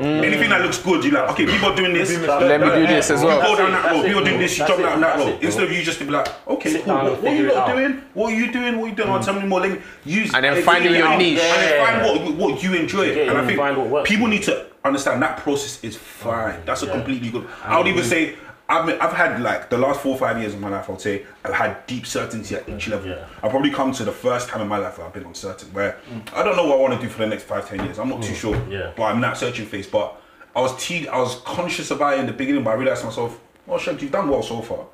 Mm. 0.00 0.22
Anything 0.22 0.50
that 0.50 0.60
looks 0.60 0.78
good, 0.78 1.02
you're 1.02 1.14
like, 1.14 1.30
okay, 1.30 1.46
people 1.46 1.70
are 1.70 1.76
doing 1.76 1.94
this. 1.94 2.10
Let 2.14 2.60
me 2.60 2.66
do 2.66 2.86
this 2.86 3.10
as 3.10 3.22
well. 3.24 3.36
You 3.40 3.56
go 3.56 3.62
down 3.62 3.72
that 3.72 3.90
road. 3.90 4.04
People 4.04 4.20
are 4.20 4.24
doing 4.24 4.38
this. 4.38 4.58
You 4.58 4.66
jump 4.66 4.80
down 4.82 5.00
that 5.00 5.18
road. 5.18 5.42
Instead 5.42 5.64
of 5.64 5.72
you 5.72 5.82
just 5.82 5.98
to 6.00 6.04
be 6.04 6.10
like, 6.10 6.28
okay, 6.46 6.82
cool. 6.82 6.94
What, 6.94 7.22
what 7.22 7.32
are 7.32 7.34
you 7.36 7.48
figure 7.48 7.54
lot 7.54 7.74
doing? 7.74 8.02
What 8.12 8.32
are 8.32 8.36
you 8.36 8.52
doing? 8.52 8.76
What 8.78 8.84
are 8.84 8.88
you 8.90 8.94
doing? 8.96 9.08
Oh, 9.08 9.22
tell 9.22 9.34
me 9.40 9.46
more. 9.46 9.60
Let 9.60 9.72
me 9.72 9.78
use 10.04 10.34
And 10.34 10.44
then 10.44 10.54
figure 10.54 10.66
finding 10.72 10.92
it 10.92 10.98
your 10.98 11.08
out. 11.08 11.18
niche. 11.18 11.38
And 11.40 11.62
then 11.62 11.86
find 11.86 12.04
what 12.04 12.34
what 12.52 12.62
you 12.62 12.74
enjoy. 12.74 13.04
Yeah, 13.12 13.30
And 13.30 13.38
I 13.38 13.46
think 13.46 13.58
find 13.58 13.76
what 13.78 13.86
works 13.88 14.10
people 14.10 14.26
need 14.26 14.42
to 14.42 14.66
understand 14.84 15.22
that 15.22 15.38
process 15.38 15.82
is 15.82 15.96
fine. 15.96 16.60
That's 16.66 16.82
a 16.82 16.86
Yeah. 16.86 16.92
completely 16.92 17.30
good. 17.30 17.46
I 17.64 17.78
would 17.78 17.86
even 17.86 18.04
say. 18.04 18.34
I've, 18.68 18.84
been- 18.86 19.00
I've 19.00 19.12
had 19.14 19.40
like 19.40 19.70
the 19.70 19.78
last 19.78 20.00
four 20.00 20.12
or 20.12 20.18
five 20.18 20.38
years 20.38 20.52
of 20.54 20.60
my 20.60 20.68
life. 20.68 20.90
I'll 20.90 20.98
say 20.98 21.24
I've 21.44 21.54
had 21.54 21.86
deep 21.86 22.06
certainty 22.06 22.54
at 22.54 22.68
each 22.68 22.88
level. 22.88 23.08
Yeah. 23.08 23.26
I've 23.42 23.50
probably 23.50 23.70
come 23.70 23.92
to 23.92 24.04
the 24.04 24.12
first 24.12 24.48
time 24.48 24.60
in 24.60 24.68
my 24.68 24.76
life 24.78 24.98
where 24.98 25.06
I've 25.06 25.12
been 25.14 25.24
uncertain, 25.24 25.72
where 25.72 25.96
I 26.34 26.42
don't 26.42 26.56
know 26.56 26.66
what 26.66 26.78
I 26.78 26.80
want 26.82 26.94
to 26.94 27.00
do 27.00 27.08
for 27.08 27.20
the 27.20 27.26
next 27.26 27.44
five, 27.44 27.68
ten 27.68 27.82
years. 27.84 27.98
I'm 27.98 28.08
not 28.10 28.22
too 28.22 28.34
sure. 28.34 28.56
Yeah. 28.68 28.92
But 28.96 29.04
I'm 29.04 29.16
in 29.16 29.20
that 29.22 29.36
searching 29.38 29.64
phase. 29.66 29.86
But 29.86 30.20
I 30.54 30.60
was 30.60 30.76
te- 30.84 31.08
I 31.08 31.18
was 31.18 31.40
conscious 31.46 31.90
about 31.90 32.14
it 32.14 32.20
in 32.20 32.26
the 32.26 32.32
beginning, 32.32 32.62
but 32.64 32.70
I 32.70 32.74
realized 32.74 33.00
to 33.02 33.06
myself, 33.06 33.40
well, 33.66 33.78
Shem, 33.78 33.98
you've 34.00 34.12
done 34.12 34.28
well 34.28 34.42
so 34.42 34.60
far. 34.60 34.86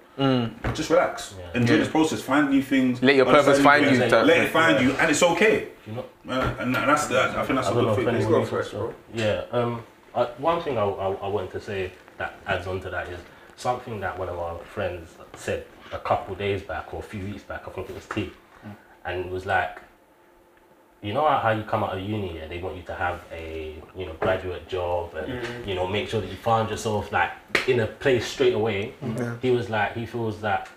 Just 0.75 0.91
relax. 0.91 1.35
Enjoy 1.55 1.77
this 1.79 1.89
process. 1.89 2.21
Find 2.23 2.51
new 2.51 2.63
things. 2.63 3.03
Let 3.03 3.17
your 3.17 3.25
purpose 3.27 3.61
find 3.61 3.85
you, 3.87 3.99
things, 3.99 4.13
Let 4.13 4.29
it 4.39 4.51
find 4.51 4.85
you, 4.85 4.93
and 4.93 5.11
it's 5.11 5.23
okay. 5.23 5.69
You 5.87 5.93
know, 5.95 6.05
Uh, 6.29 6.55
and 6.61 6.77
and 6.77 6.89
that's 6.89 7.07
that. 7.09 7.31
I 7.37 7.45
think 7.45 7.57
that's 7.57 7.69
I 7.69 7.73
a 7.73 7.75
don't 7.75 7.85
know 7.87 7.95
good 7.97 7.99
if 8.01 8.07
thing. 8.07 8.15
anyone 8.15 8.33
go 8.33 8.39
needs 8.39 8.51
first, 8.51 8.71
to- 8.71 8.77
bro. 8.77 8.95
Yeah. 9.15 9.45
Um. 9.51 9.83
I, 10.15 10.27
one 10.39 10.63
thing 10.63 10.79
I, 10.79 10.85
I, 10.85 11.13
I 11.13 11.27
wanted 11.27 11.51
to 11.51 11.61
say 11.61 11.91
that 12.19 12.37
adds 12.47 12.69
on 12.69 12.81
to 12.83 12.91
that 12.91 13.09
is 13.09 13.19
something 13.57 14.01
that 14.01 14.19
one 14.19 14.29
of 14.29 14.39
our 14.39 14.59
friends 14.59 15.11
said 15.37 15.67
a 15.93 15.99
couple 15.99 16.35
days 16.35 16.63
back 16.63 16.93
or 16.93 17.01
a 17.01 17.03
few 17.03 17.25
weeks 17.25 17.43
back. 17.43 17.63
I 17.67 17.71
think 17.71 17.91
it 17.91 17.95
was 17.95 18.07
T, 18.07 18.33
mm. 18.65 18.75
and 19.05 19.27
it 19.27 19.31
was 19.31 19.47
like, 19.47 19.81
you 21.03 21.13
know 21.13 21.27
how 21.29 21.51
you 21.51 21.63
come 21.65 21.85
out 21.85 21.97
of 21.97 22.03
uni 22.03 22.39
and 22.39 22.51
they 22.51 22.63
want 22.63 22.77
you 22.77 22.83
to 22.83 22.95
have 22.95 23.23
a 23.31 23.77
you 23.95 24.07
know 24.07 24.15
graduate 24.21 24.67
job 24.67 25.15
and 25.15 25.45
mm. 25.45 25.67
you 25.67 25.75
know 25.75 25.87
make 25.87 26.09
sure 26.09 26.21
that 26.21 26.31
you 26.31 26.37
find 26.37 26.71
yourself 26.71 27.13
like 27.13 27.31
in 27.69 27.81
a 27.81 27.87
place 27.87 28.27
straight 28.27 28.55
away. 28.55 28.95
Mm. 29.03 29.41
He 29.41 29.51
was 29.51 29.69
like 29.69 29.95
he 29.95 30.07
feels 30.07 30.41
that 30.41 30.69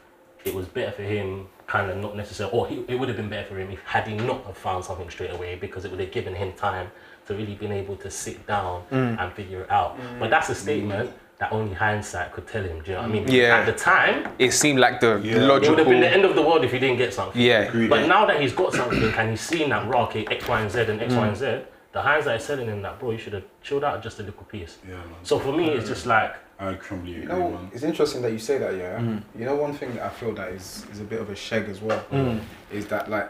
it 0.44 0.54
was 0.54 0.68
better 0.68 0.92
for 0.92 1.04
him 1.04 1.48
kind 1.66 1.90
of 1.90 1.98
not 1.98 2.16
necessarily 2.16 2.58
or 2.58 2.68
he, 2.68 2.84
it 2.88 2.98
would 3.00 3.08
have 3.10 3.18
been 3.18 3.30
better 3.30 3.48
for 3.48 3.60
him 3.60 3.70
if 3.72 3.82
had 3.84 4.08
he 4.08 4.16
not 4.16 4.44
have 4.46 4.58
found 4.58 4.84
something 4.84 5.10
straight 5.10 5.32
away 5.32 5.56
because 5.56 5.84
it 5.86 5.92
would 5.92 6.00
have 6.00 6.12
given 6.12 6.34
him 6.34 6.54
time 6.54 6.90
to 7.26 7.34
really 7.34 7.56
been 7.56 7.74
able 7.74 7.96
to 7.98 8.10
sit 8.10 8.46
down 8.48 8.84
and 8.92 9.34
figure 9.34 9.62
it 9.64 9.72
out. 9.72 9.98
But 10.18 10.30
that's 10.30 10.48
a 10.50 10.56
statement 10.56 11.12
that 11.40 11.52
only 11.52 11.74
hindsight 11.74 12.34
could 12.34 12.48
tell 12.48 12.64
him. 12.64 12.82
Do 12.82 12.92
you 12.92 12.96
know 12.98 13.04
what 13.04 13.10
I 13.10 13.14
mean? 13.14 13.28
Yeah. 13.28 13.58
At 13.58 13.66
the 13.68 13.74
time, 13.74 14.28
It 14.40 14.52
seemed 14.52 14.80
like 14.80 15.00
the 15.00 15.16
logical. 15.18 15.54
it 15.56 15.70
would 15.70 15.80
have 15.80 15.88
been 15.88 16.02
the 16.02 16.10
end 16.10 16.26
of 16.26 16.36
the 16.36 16.42
world 16.42 16.64
if 16.66 16.72
he 16.72 16.80
didn't 16.80 16.98
get 16.98 17.14
something. 17.14 17.40
Yeah. 17.40 17.70
But 17.88 18.08
now 18.08 18.26
that 18.26 18.42
he's 18.42 18.54
got 18.54 18.74
something 18.74 19.04
and 19.04 19.30
he's 19.32 19.42
seen 19.42 19.70
that 19.70 19.88
raw, 19.88 20.06
okay, 20.06 20.26
X, 20.26 20.48
Y, 20.48 20.60
and 20.62 20.72
Z 20.72 20.80
and 20.82 21.02
X, 21.02 21.14
Y, 21.14 21.28
and 21.28 21.36
Mm. 21.38 21.40
Z, 21.40 21.66
the 21.92 22.02
hindsight 22.02 22.42
is 22.42 22.48
telling 22.48 22.68
him 22.68 22.82
that, 22.82 23.00
bro, 23.00 23.12
you 23.12 23.18
should 23.20 23.34
have 23.34 23.44
chilled 23.62 23.84
out 23.84 24.02
just 24.02 24.20
a 24.20 24.24
little 24.24 24.44
piece. 24.46 24.78
Yeah, 24.88 24.96
man. 24.96 25.04
So 25.24 25.38
for 25.40 25.52
me, 25.52 25.70
it's 25.70 25.88
just 25.88 26.06
like, 26.08 26.36
I 26.60 26.74
completely 26.74 27.22
You 27.22 27.28
know, 27.28 27.50
man. 27.52 27.70
it's 27.72 27.84
interesting 27.84 28.24
that 28.24 28.32
you 28.32 28.40
say 28.40 28.58
that, 28.58 28.76
yeah. 28.76 28.98
Mm. 28.98 29.22
You 29.38 29.46
know, 29.46 29.56
one 29.56 29.74
thing 29.74 29.94
that 29.96 30.06
I 30.08 30.10
feel 30.10 30.34
that 30.34 30.50
is 30.50 30.88
is 30.92 31.00
a 31.02 31.04
bit 31.04 31.22
of 31.22 31.30
a 31.30 31.36
shag 31.36 31.70
as 31.70 31.82
well 31.82 32.04
mm. 32.12 32.40
is 32.72 32.88
that 32.88 33.12
like 33.12 33.30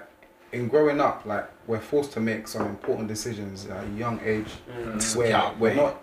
in 0.54 0.70
growing 0.70 1.02
up, 1.02 1.26
like 1.26 1.46
we're 1.68 1.82
forced 1.82 2.14
to 2.14 2.22
make 2.22 2.48
some 2.48 2.66
important 2.68 3.10
decisions 3.10 3.66
at 3.66 3.84
a 3.84 3.88
young 3.98 4.18
age 4.24 4.48
mm. 4.72 5.16
where 5.18 5.30
Yeah, 5.30 5.52
we're 5.60 5.74
not 5.74 5.90
n- 5.92 5.96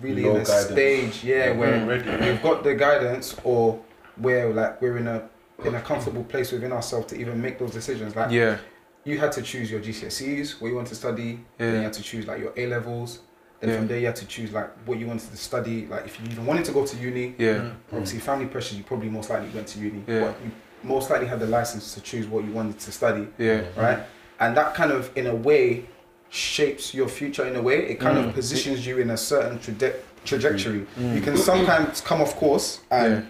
really 0.00 0.22
No 0.22 0.36
in 0.36 0.42
a 0.42 0.44
guidance. 0.44 0.70
stage, 0.70 1.24
yeah, 1.24 1.52
where 1.52 1.74
mm. 1.80 2.20
we've 2.20 2.42
got 2.42 2.64
the 2.64 2.74
guidance 2.74 3.36
or 3.44 3.80
where 4.16 4.52
like 4.52 4.80
we're 4.82 4.98
in 4.98 5.06
a 5.08 5.28
in 5.64 5.74
a 5.74 5.80
comfortable 5.80 6.24
place 6.24 6.50
within 6.50 6.72
ourselves 6.72 7.06
to 7.06 7.16
even 7.20 7.40
make 7.40 7.58
those 7.58 7.70
decisions. 7.70 8.16
Like 8.16 8.30
Yeah. 8.32 8.58
you 9.04 9.18
had 9.18 9.30
to 9.32 9.42
choose 9.42 9.70
your 9.70 9.80
GCSEs, 9.80 10.60
what 10.60 10.68
you 10.68 10.74
want 10.74 10.88
to 10.88 10.94
study. 10.96 11.44
Then 11.58 11.76
you 11.76 11.82
had 11.82 11.92
to 11.92 12.02
choose 12.02 12.26
like 12.26 12.40
your 12.40 12.52
A 12.56 12.66
levels. 12.66 13.20
Then 13.60 13.70
Yeah. 13.70 13.76
from 13.76 13.86
there 13.88 13.98
you 14.00 14.06
had 14.06 14.16
to 14.16 14.26
choose 14.26 14.50
like 14.52 14.70
what 14.86 14.98
you 14.98 15.06
wanted 15.06 15.30
to 15.30 15.36
study. 15.36 15.86
Like 15.86 16.04
if 16.06 16.18
you 16.20 16.26
even 16.32 16.44
wanted 16.46 16.64
to 16.64 16.72
go 16.72 16.84
to 16.84 16.96
uni, 16.96 17.34
Yeah. 17.38 17.52
Mm. 17.54 17.60
Mm. 17.60 17.74
obviously 17.92 18.18
family 18.18 18.46
pressure, 18.46 18.74
you 18.74 18.82
probably 18.82 19.08
most 19.08 19.30
likely 19.30 19.48
went 19.50 19.68
to 19.68 19.78
uni. 19.78 20.02
Yeah. 20.08 20.20
But 20.20 20.36
you 20.44 20.50
most 20.82 21.10
likely 21.10 21.28
had 21.28 21.38
the 21.38 21.46
license 21.46 21.94
to 21.94 22.00
choose 22.00 22.26
what 22.26 22.44
you 22.44 22.50
wanted 22.50 22.80
to 22.80 22.90
study, 22.90 23.28
Yeah. 23.38 23.60
right? 23.76 24.00
And 24.40 24.56
that 24.56 24.74
kind 24.74 24.90
of, 24.90 25.16
in 25.16 25.28
a 25.28 25.34
way, 25.34 25.86
shapes 26.32 26.94
your 26.94 27.08
future. 27.08 27.46
In 27.46 27.54
a 27.56 27.62
way, 27.62 27.76
it 27.90 28.00
kind 28.00 28.16
Mm. 28.16 28.28
of 28.28 28.34
positions 28.34 28.86
you 28.86 28.98
in 28.98 29.10
a 29.10 29.16
certain 29.18 29.58
traje- 29.58 29.96
trajectory. 30.24 30.86
You 30.98 31.20
can 31.20 31.36
sometimes 31.36 32.00
come 32.00 32.22
off 32.22 32.34
course 32.36 32.80
and 32.90 33.12
Yeah. 33.12 33.20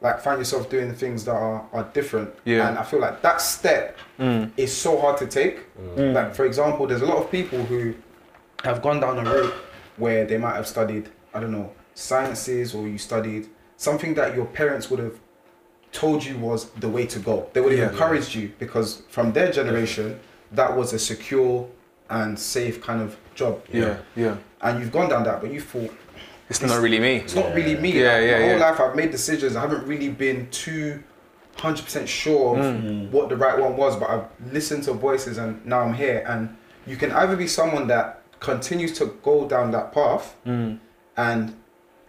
like 0.00 0.20
find 0.22 0.38
yourself 0.38 0.70
doing 0.70 0.94
things 0.94 1.26
that 1.26 1.34
are, 1.34 1.62
are 1.74 1.86
different. 1.92 2.30
Yeah. 2.46 2.66
And 2.68 2.78
I 2.78 2.84
feel 2.84 3.00
like 3.00 3.20
that 3.20 3.42
step 3.42 3.98
Mm. 4.18 4.50
is 4.56 4.74
so 4.74 4.98
hard 4.98 5.18
to 5.18 5.26
take. 5.26 5.56
Like 5.96 6.34
for 6.34 6.46
example, 6.46 6.86
there's 6.86 7.02
a 7.02 7.06
lot 7.06 7.18
of 7.18 7.30
people 7.30 7.62
who 7.64 7.94
have 8.64 8.80
gone 8.80 8.98
down 9.00 9.18
a 9.18 9.24
road 9.30 9.52
where 9.98 10.24
they 10.24 10.38
might 10.38 10.54
have 10.56 10.66
studied, 10.66 11.10
I 11.34 11.40
don't 11.40 11.52
know, 11.52 11.70
sciences 11.94 12.74
or 12.74 12.88
you 12.88 12.96
studied 12.96 13.46
something 13.76 14.14
that 14.14 14.34
your 14.34 14.46
parents 14.46 14.88
would 14.90 15.00
have 15.00 15.16
told 15.92 16.24
you 16.24 16.38
was 16.38 16.60
the 16.80 16.88
way 16.88 17.04
to 17.04 17.18
go. 17.18 17.46
They 17.52 17.60
would 17.60 17.72
have 17.72 17.80
Yeah. 17.80 17.90
encouraged 17.92 18.34
you 18.34 18.52
because 18.58 19.02
from 19.10 19.32
their 19.34 19.50
generation, 19.52 20.18
that 20.50 20.74
was 20.74 20.94
a 20.94 20.98
secure 20.98 21.66
and 22.12 22.38
safe 22.38 22.80
kind 22.82 23.00
of 23.00 23.16
job. 23.34 23.62
Yeah. 23.72 23.96
Yeah. 24.14 24.36
And 24.60 24.78
you've 24.80 24.92
gone 24.92 25.08
down 25.08 25.24
that, 25.24 25.40
but 25.40 25.52
you 25.52 25.60
thought 25.60 25.90
It's 26.48 26.60
not 26.62 26.80
really 26.82 27.00
me. 27.00 27.16
it's 27.16 27.34
not 27.34 27.54
really 27.54 27.76
me. 27.76 27.92
Yeah, 27.92 28.14
Like, 28.18 28.26
yeah, 28.30 28.38
My 28.38 28.48
whole 28.50 28.58
life 28.60 28.80
I've 28.80 28.96
made 28.96 29.10
decisions. 29.10 29.56
I 29.56 29.60
haven't 29.62 29.86
really 29.86 30.08
been 30.10 30.48
too 30.50 31.02
hundred 31.56 31.84
percent 31.84 32.08
sure 32.08 32.58
of 32.58 32.64
Mm. 32.64 33.10
what 33.10 33.28
the 33.28 33.36
right 33.36 33.58
one 33.58 33.76
was, 33.76 33.96
but 33.96 34.08
I've 34.10 34.24
listened 34.52 34.84
to 34.84 34.92
voices 34.92 35.38
and 35.38 35.64
now 35.66 35.80
I'm 35.80 35.94
here. 35.94 36.24
And 36.28 36.56
you 36.86 36.96
can 36.96 37.10
either 37.12 37.36
be 37.36 37.46
someone 37.46 37.86
that 37.88 38.22
continues 38.40 38.92
to 38.98 39.04
go 39.22 39.46
down 39.48 39.70
that 39.72 39.92
path 39.92 40.34
Mm. 40.46 40.78
and 41.16 41.54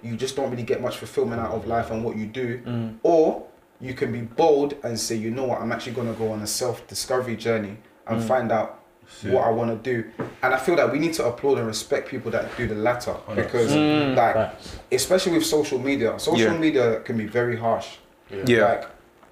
you 0.01 0.15
just 0.17 0.35
don't 0.35 0.49
really 0.51 0.63
get 0.63 0.81
much 0.81 0.97
fulfillment 0.97 1.39
out 1.41 1.51
of 1.51 1.65
life 1.67 1.91
and 1.91 2.03
what 2.03 2.15
you 2.17 2.25
do, 2.25 2.61
Mm. 2.65 2.95
or 3.03 3.43
you 3.79 3.93
can 3.93 4.11
be 4.11 4.21
bold 4.21 4.75
and 4.83 4.99
say, 4.99 5.15
you 5.15 5.29
know 5.31 5.45
what, 5.45 5.61
I'm 5.61 5.71
actually 5.71 5.93
gonna 5.93 6.13
go 6.13 6.31
on 6.31 6.41
a 6.41 6.47
self 6.47 6.85
discovery 6.87 7.35
journey 7.37 7.77
and 8.07 8.21
Mm. 8.21 8.27
find 8.27 8.51
out 8.51 8.79
what 9.23 9.45
I 9.45 9.49
want 9.49 9.83
to 9.83 9.93
do. 9.93 10.09
And 10.41 10.53
I 10.53 10.57
feel 10.57 10.75
that 10.75 10.91
we 10.91 10.99
need 10.99 11.13
to 11.13 11.25
applaud 11.25 11.57
and 11.57 11.67
respect 11.67 12.09
people 12.09 12.31
that 12.31 12.55
do 12.57 12.67
the 12.67 12.75
latter 12.75 13.15
because, 13.35 13.71
mm. 13.71 14.15
like, 14.15 14.35
Facts. 14.35 14.77
especially 14.91 15.33
with 15.33 15.45
social 15.45 15.79
media, 15.79 16.19
social 16.19 16.53
Yeah. 16.53 16.57
media 16.57 16.99
can 17.01 17.17
be 17.17 17.25
very 17.25 17.57
harsh. 17.57 17.97
Yeah. 18.45 18.65
Like, 18.65 18.89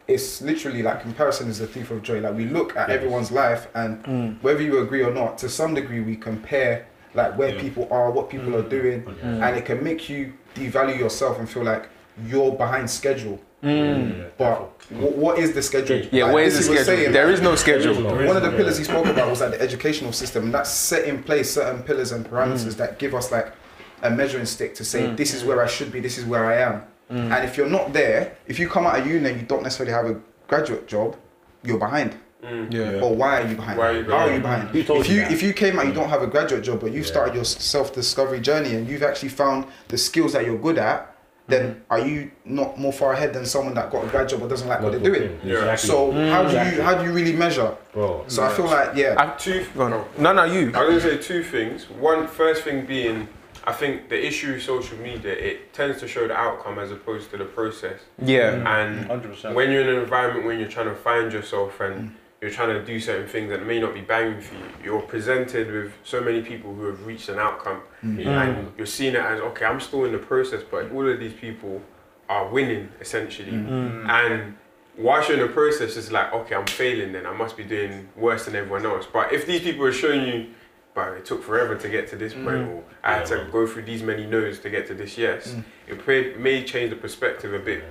it's 0.07 0.41
literally 0.41 0.83
like 0.83 1.01
comparison 1.01 1.49
is 1.49 1.59
the 1.59 1.67
thief 1.67 1.91
of 1.91 2.03
joy. 2.03 2.19
Like 2.19 2.35
we 2.35 2.45
look 2.45 2.75
at 2.75 2.89
everyone's 2.89 3.31
life, 3.31 3.67
and 3.73 4.03
mm. 4.03 4.41
whether 4.41 4.61
you 4.61 4.79
agree 4.79 5.03
or 5.03 5.13
not, 5.13 5.37
to 5.39 5.49
some 5.49 5.73
degree, 5.73 6.01
we 6.01 6.15
compare 6.15 6.87
like 7.13 7.37
where 7.37 7.57
people 7.59 7.87
are, 7.91 8.11
what 8.11 8.29
people 8.29 8.55
are 8.55 8.67
doing, 8.67 9.05
and 9.21 9.55
it 9.55 9.65
can 9.65 9.83
make 9.83 10.09
you 10.09 10.33
devalue 10.55 10.97
yourself 10.97 11.39
and 11.39 11.49
feel 11.49 11.63
like 11.63 11.89
you're 12.25 12.51
behind 12.51 12.89
schedule. 12.89 13.39
Mm. 13.63 14.31
But 14.37 14.57
wh- 14.89 15.17
what 15.17 15.39
is 15.39 15.53
the 15.53 15.61
schedule? 15.61 16.01
Yeah, 16.11 16.25
Like, 16.25 16.33
where 16.33 16.43
is 16.45 16.57
the 16.57 16.63
schedule? 16.63 16.83
saying, 16.83 17.11
There 17.11 17.25
like, 17.25 17.33
is 17.35 17.41
no 17.41 17.55
schedule. 17.55 18.03
one 18.03 18.35
of 18.35 18.43
the 18.43 18.51
pillars 18.51 18.77
he 18.77 18.83
spoke 18.83 19.05
about 19.05 19.29
was 19.29 19.41
like 19.41 19.51
the 19.51 19.61
educational 19.61 20.13
system, 20.13 20.45
and 20.45 20.53
that's 20.53 20.69
set 20.71 21.05
in 21.05 21.23
place 21.23 21.51
certain 21.53 21.83
pillars 21.83 22.11
and 22.11 22.25
parameters 22.25 22.65
mm. 22.65 22.77
that 22.77 22.97
give 22.99 23.13
us 23.13 23.31
like 23.31 23.53
a 24.01 24.09
measuring 24.09 24.45
stick 24.45 24.73
to 24.75 24.83
say 24.83 25.03
mm. 25.03 25.15
this 25.15 25.33
is 25.33 25.43
where 25.43 25.61
I 25.61 25.67
should 25.67 25.91
be, 25.91 25.99
this 25.99 26.17
is 26.17 26.25
where 26.25 26.45
I 26.45 26.57
am. 26.57 26.83
And 27.11 27.43
if 27.43 27.57
you're 27.57 27.69
not 27.69 27.91
there, 27.91 28.37
if 28.47 28.57
you 28.57 28.69
come 28.69 28.85
out 28.85 28.97
of 28.97 29.05
uni 29.05 29.29
and 29.29 29.41
you 29.41 29.45
don't 29.45 29.63
necessarily 29.63 29.91
have 29.91 30.05
a 30.05 30.17
graduate 30.47 30.87
job, 30.87 31.17
you're 31.61 31.77
behind. 31.77 32.15
Yeah. 32.41 33.01
Or 33.01 33.13
why 33.13 33.41
are 33.41 33.47
you 33.47 33.55
behind? 33.55 33.77
Why 33.77 33.89
are 33.89 33.97
you 33.97 34.03
How 34.05 34.17
are 34.17 34.25
behind? 34.25 34.33
you 34.35 34.41
behind? 34.41 34.69
Who 34.69 34.83
told 34.83 35.01
if 35.01 35.09
you 35.09 35.15
you 35.15 35.21
that? 35.23 35.31
if 35.31 35.43
you 35.43 35.53
came 35.53 35.77
out, 35.77 35.85
you 35.87 35.93
don't 35.93 36.09
have 36.09 36.23
a 36.23 36.27
graduate 36.27 36.63
job, 36.63 36.79
but 36.79 36.91
you've 36.91 37.05
started 37.05 37.35
your 37.35 37.43
self 37.43 37.93
discovery 37.93 38.39
journey 38.39 38.75
and 38.75 38.87
you've 38.87 39.03
actually 39.03 39.29
found 39.29 39.65
the 39.89 39.97
skills 39.97 40.33
that 40.33 40.45
you're 40.45 40.57
good 40.57 40.77
at. 40.77 41.10
Then 41.51 41.75
mm-hmm. 41.75 41.93
are 41.93 41.99
you 41.99 42.31
not 42.45 42.79
more 42.79 42.93
far 42.93 43.13
ahead 43.13 43.33
than 43.33 43.45
someone 43.45 43.73
that 43.75 43.91
got 43.91 44.05
a 44.05 44.07
grad 44.07 44.29
job 44.29 44.39
but 44.39 44.49
doesn't 44.49 44.67
like 44.67 44.81
what 44.81 44.91
they're 44.91 45.01
doing? 45.01 45.39
Yeah. 45.43 45.71
Exactly. 45.71 45.89
So 45.89 46.11
how 46.11 46.41
do 46.41 46.47
Exactly. 46.47 46.77
you 46.77 46.83
how 46.83 46.95
do 46.95 47.03
you 47.03 47.13
really 47.13 47.33
measure? 47.33 47.75
Bro. 47.93 48.25
So 48.27 48.43
I 48.43 48.49
feel 48.53 48.65
like 48.65 48.95
yeah, 48.95 49.15
I, 49.17 49.37
Two. 49.37 49.65
go 49.75 49.83
on. 49.83 49.93
oh. 49.93 50.07
No, 50.17 50.33
no, 50.33 50.43
you. 50.45 50.71
I 50.73 50.83
was 50.83 51.03
gonna 51.03 51.17
say 51.17 51.21
two 51.21 51.43
things. 51.43 51.89
One, 51.89 52.27
first 52.27 52.63
thing 52.63 52.85
being, 52.85 53.27
I 53.65 53.73
think 53.73 54.09
the 54.09 54.25
issue 54.25 54.53
with 54.53 54.63
social 54.63 54.97
media 54.97 55.33
it 55.33 55.73
tends 55.73 55.99
to 55.99 56.07
show 56.07 56.27
the 56.27 56.35
outcome 56.35 56.79
as 56.79 56.91
opposed 56.91 57.29
to 57.31 57.37
the 57.37 57.45
process. 57.45 57.99
Yeah. 58.17 58.53
And 58.79 59.07
mm. 59.07 59.21
100%. 59.21 59.53
when 59.53 59.71
you're 59.71 59.81
in 59.81 59.89
an 59.89 60.03
environment 60.03 60.45
when 60.45 60.59
you're 60.59 60.69
trying 60.69 60.87
to 60.87 60.95
find 60.95 61.31
yourself 61.31 61.79
and 61.79 62.09
mm. 62.09 62.13
You're 62.41 62.49
trying 62.49 62.69
to 62.69 62.83
do 62.83 62.99
certain 62.99 63.27
things 63.27 63.49
that 63.49 63.65
may 63.65 63.79
not 63.79 63.93
be 63.93 64.01
banging 64.01 64.41
for 64.41 64.55
you, 64.55 64.65
you're 64.83 65.01
presented 65.01 65.71
with 65.71 65.93
so 66.03 66.19
many 66.19 66.41
people 66.41 66.73
who 66.73 66.85
have 66.85 67.05
reached 67.05 67.29
an 67.29 67.37
outcome, 67.37 67.81
mm. 68.03 68.25
and 68.25 68.71
you're 68.77 68.87
seeing 68.87 69.13
it 69.13 69.21
as 69.21 69.39
okay, 69.39 69.65
I'm 69.65 69.79
still 69.79 70.05
in 70.05 70.11
the 70.11 70.17
process, 70.17 70.63
but 70.69 70.91
all 70.91 71.07
of 71.07 71.19
these 71.19 71.33
people 71.33 71.81
are 72.27 72.47
winning 72.47 72.89
essentially, 72.99 73.51
mm. 73.51 73.69
Mm. 73.69 74.09
and. 74.09 74.57
Whilst 74.97 75.29
you're 75.29 75.39
in 75.39 75.47
the 75.47 75.53
process, 75.53 75.95
it's 75.95 76.11
like, 76.11 76.33
okay, 76.33 76.53
I'm 76.53 76.67
failing 76.67 77.13
then. 77.13 77.25
I 77.25 77.31
must 77.31 77.55
be 77.55 77.63
doing 77.63 78.09
worse 78.17 78.43
than 78.43 78.55
everyone 78.55 78.85
else. 78.85 79.07
But 79.11 79.31
if 79.31 79.47
these 79.47 79.61
people 79.61 79.85
are 79.85 79.93
showing 79.93 80.27
you 80.27 80.47
but 80.93 81.13
it 81.13 81.25
took 81.25 81.43
forever 81.43 81.75
to 81.75 81.89
get 81.89 82.07
to 82.09 82.15
this 82.15 82.33
point, 82.33 82.67
or 82.67 82.83
I 83.03 83.13
had 83.15 83.25
to 83.27 83.47
go 83.51 83.65
through 83.65 83.83
these 83.83 84.03
many 84.03 84.25
no's 84.25 84.59
to 84.59 84.69
get 84.69 84.87
to 84.87 84.93
this 84.93 85.17
yes. 85.17 85.55
It 85.87 86.05
may, 86.07 86.33
may 86.35 86.63
change 86.63 86.89
the 86.89 86.95
perspective 86.95 87.53
a 87.53 87.59
bit. 87.59 87.83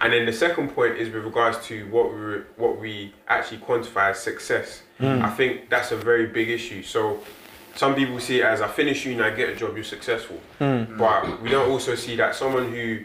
And 0.00 0.12
then 0.12 0.26
the 0.26 0.32
second 0.32 0.70
point 0.74 0.96
is 0.96 1.12
with 1.12 1.24
regards 1.24 1.58
to 1.66 1.86
what 1.90 2.14
we 2.14 2.42
what 2.56 2.80
we 2.80 3.14
actually 3.26 3.58
quantify 3.58 4.10
as 4.10 4.20
success. 4.20 4.82
Hmm. 4.98 5.22
I 5.22 5.30
think 5.30 5.68
that's 5.68 5.92
a 5.92 5.96
very 5.96 6.26
big 6.26 6.48
issue. 6.48 6.82
So 6.82 7.20
some 7.74 7.94
people 7.94 8.18
see 8.20 8.40
it 8.40 8.44
as 8.44 8.60
I 8.60 8.68
finish 8.68 9.04
uni, 9.06 9.20
I 9.20 9.30
get 9.30 9.48
a 9.48 9.56
job, 9.56 9.74
you're 9.74 9.84
successful. 9.84 10.40
Hmm. 10.58 10.82
Hmm. 10.82 10.98
But 10.98 11.42
we 11.42 11.50
don't 11.50 11.68
also 11.68 11.94
see 11.94 12.16
that 12.16 12.34
someone 12.34 12.70
who 12.70 13.04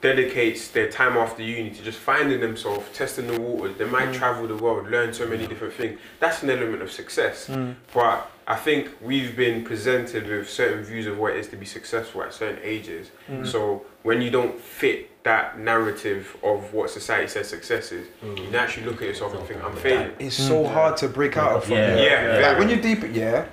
dedicates 0.00 0.68
their 0.68 0.90
time 0.90 1.16
after 1.18 1.42
uni 1.42 1.70
to 1.70 1.82
just 1.82 1.98
finding 1.98 2.40
themselves, 2.40 2.86
testing 2.94 3.26
the 3.26 3.38
waters. 3.38 3.76
They 3.76 3.84
might 3.84 4.14
travel 4.14 4.46
the 4.46 4.56
world, 4.56 4.90
learn 4.90 5.12
so 5.12 5.26
many 5.26 5.46
different 5.46 5.74
things. 5.74 6.00
That's 6.20 6.42
an 6.42 6.50
element 6.50 6.82
of 6.82 6.90
success. 6.90 7.50
But 7.92 8.30
I 8.50 8.56
think 8.56 8.88
we've 9.00 9.36
been 9.36 9.62
presented 9.62 10.26
with 10.26 10.50
certain 10.50 10.82
views 10.82 11.06
of 11.06 11.16
what 11.18 11.34
it 11.34 11.38
is 11.38 11.46
to 11.50 11.56
be 11.56 11.64
successful 11.64 12.24
at 12.24 12.34
certain 12.34 12.58
ages. 12.64 13.12
Mm. 13.28 13.46
So 13.46 13.86
when 14.02 14.20
you 14.20 14.28
don't 14.28 14.58
fit 14.58 15.22
that 15.22 15.60
narrative 15.60 16.36
of 16.42 16.74
what 16.74 16.90
society 16.90 17.28
says 17.28 17.48
success 17.48 17.92
is, 17.92 18.08
mm. 18.20 18.36
you 18.36 18.50
naturally 18.50 18.90
look 18.90 19.02
at 19.02 19.06
yourself 19.06 19.34
and 19.34 19.46
think, 19.46 19.62
I'm 19.62 19.76
failing. 19.76 20.10
it's 20.18 20.34
so 20.34 20.64
mm. 20.64 20.72
hard 20.72 20.96
to 20.96 21.06
break 21.08 21.36
out 21.36 21.52
of 21.52 21.64
from 21.64 21.74
Yeah. 21.74 21.94
there. 21.94 22.40
Yeah, 22.40 22.48
Like 22.48 22.58
when 22.58 22.68
you 22.70 22.82
deep, 22.82 23.04
yeah, 23.14 23.46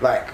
like, 0.00 0.28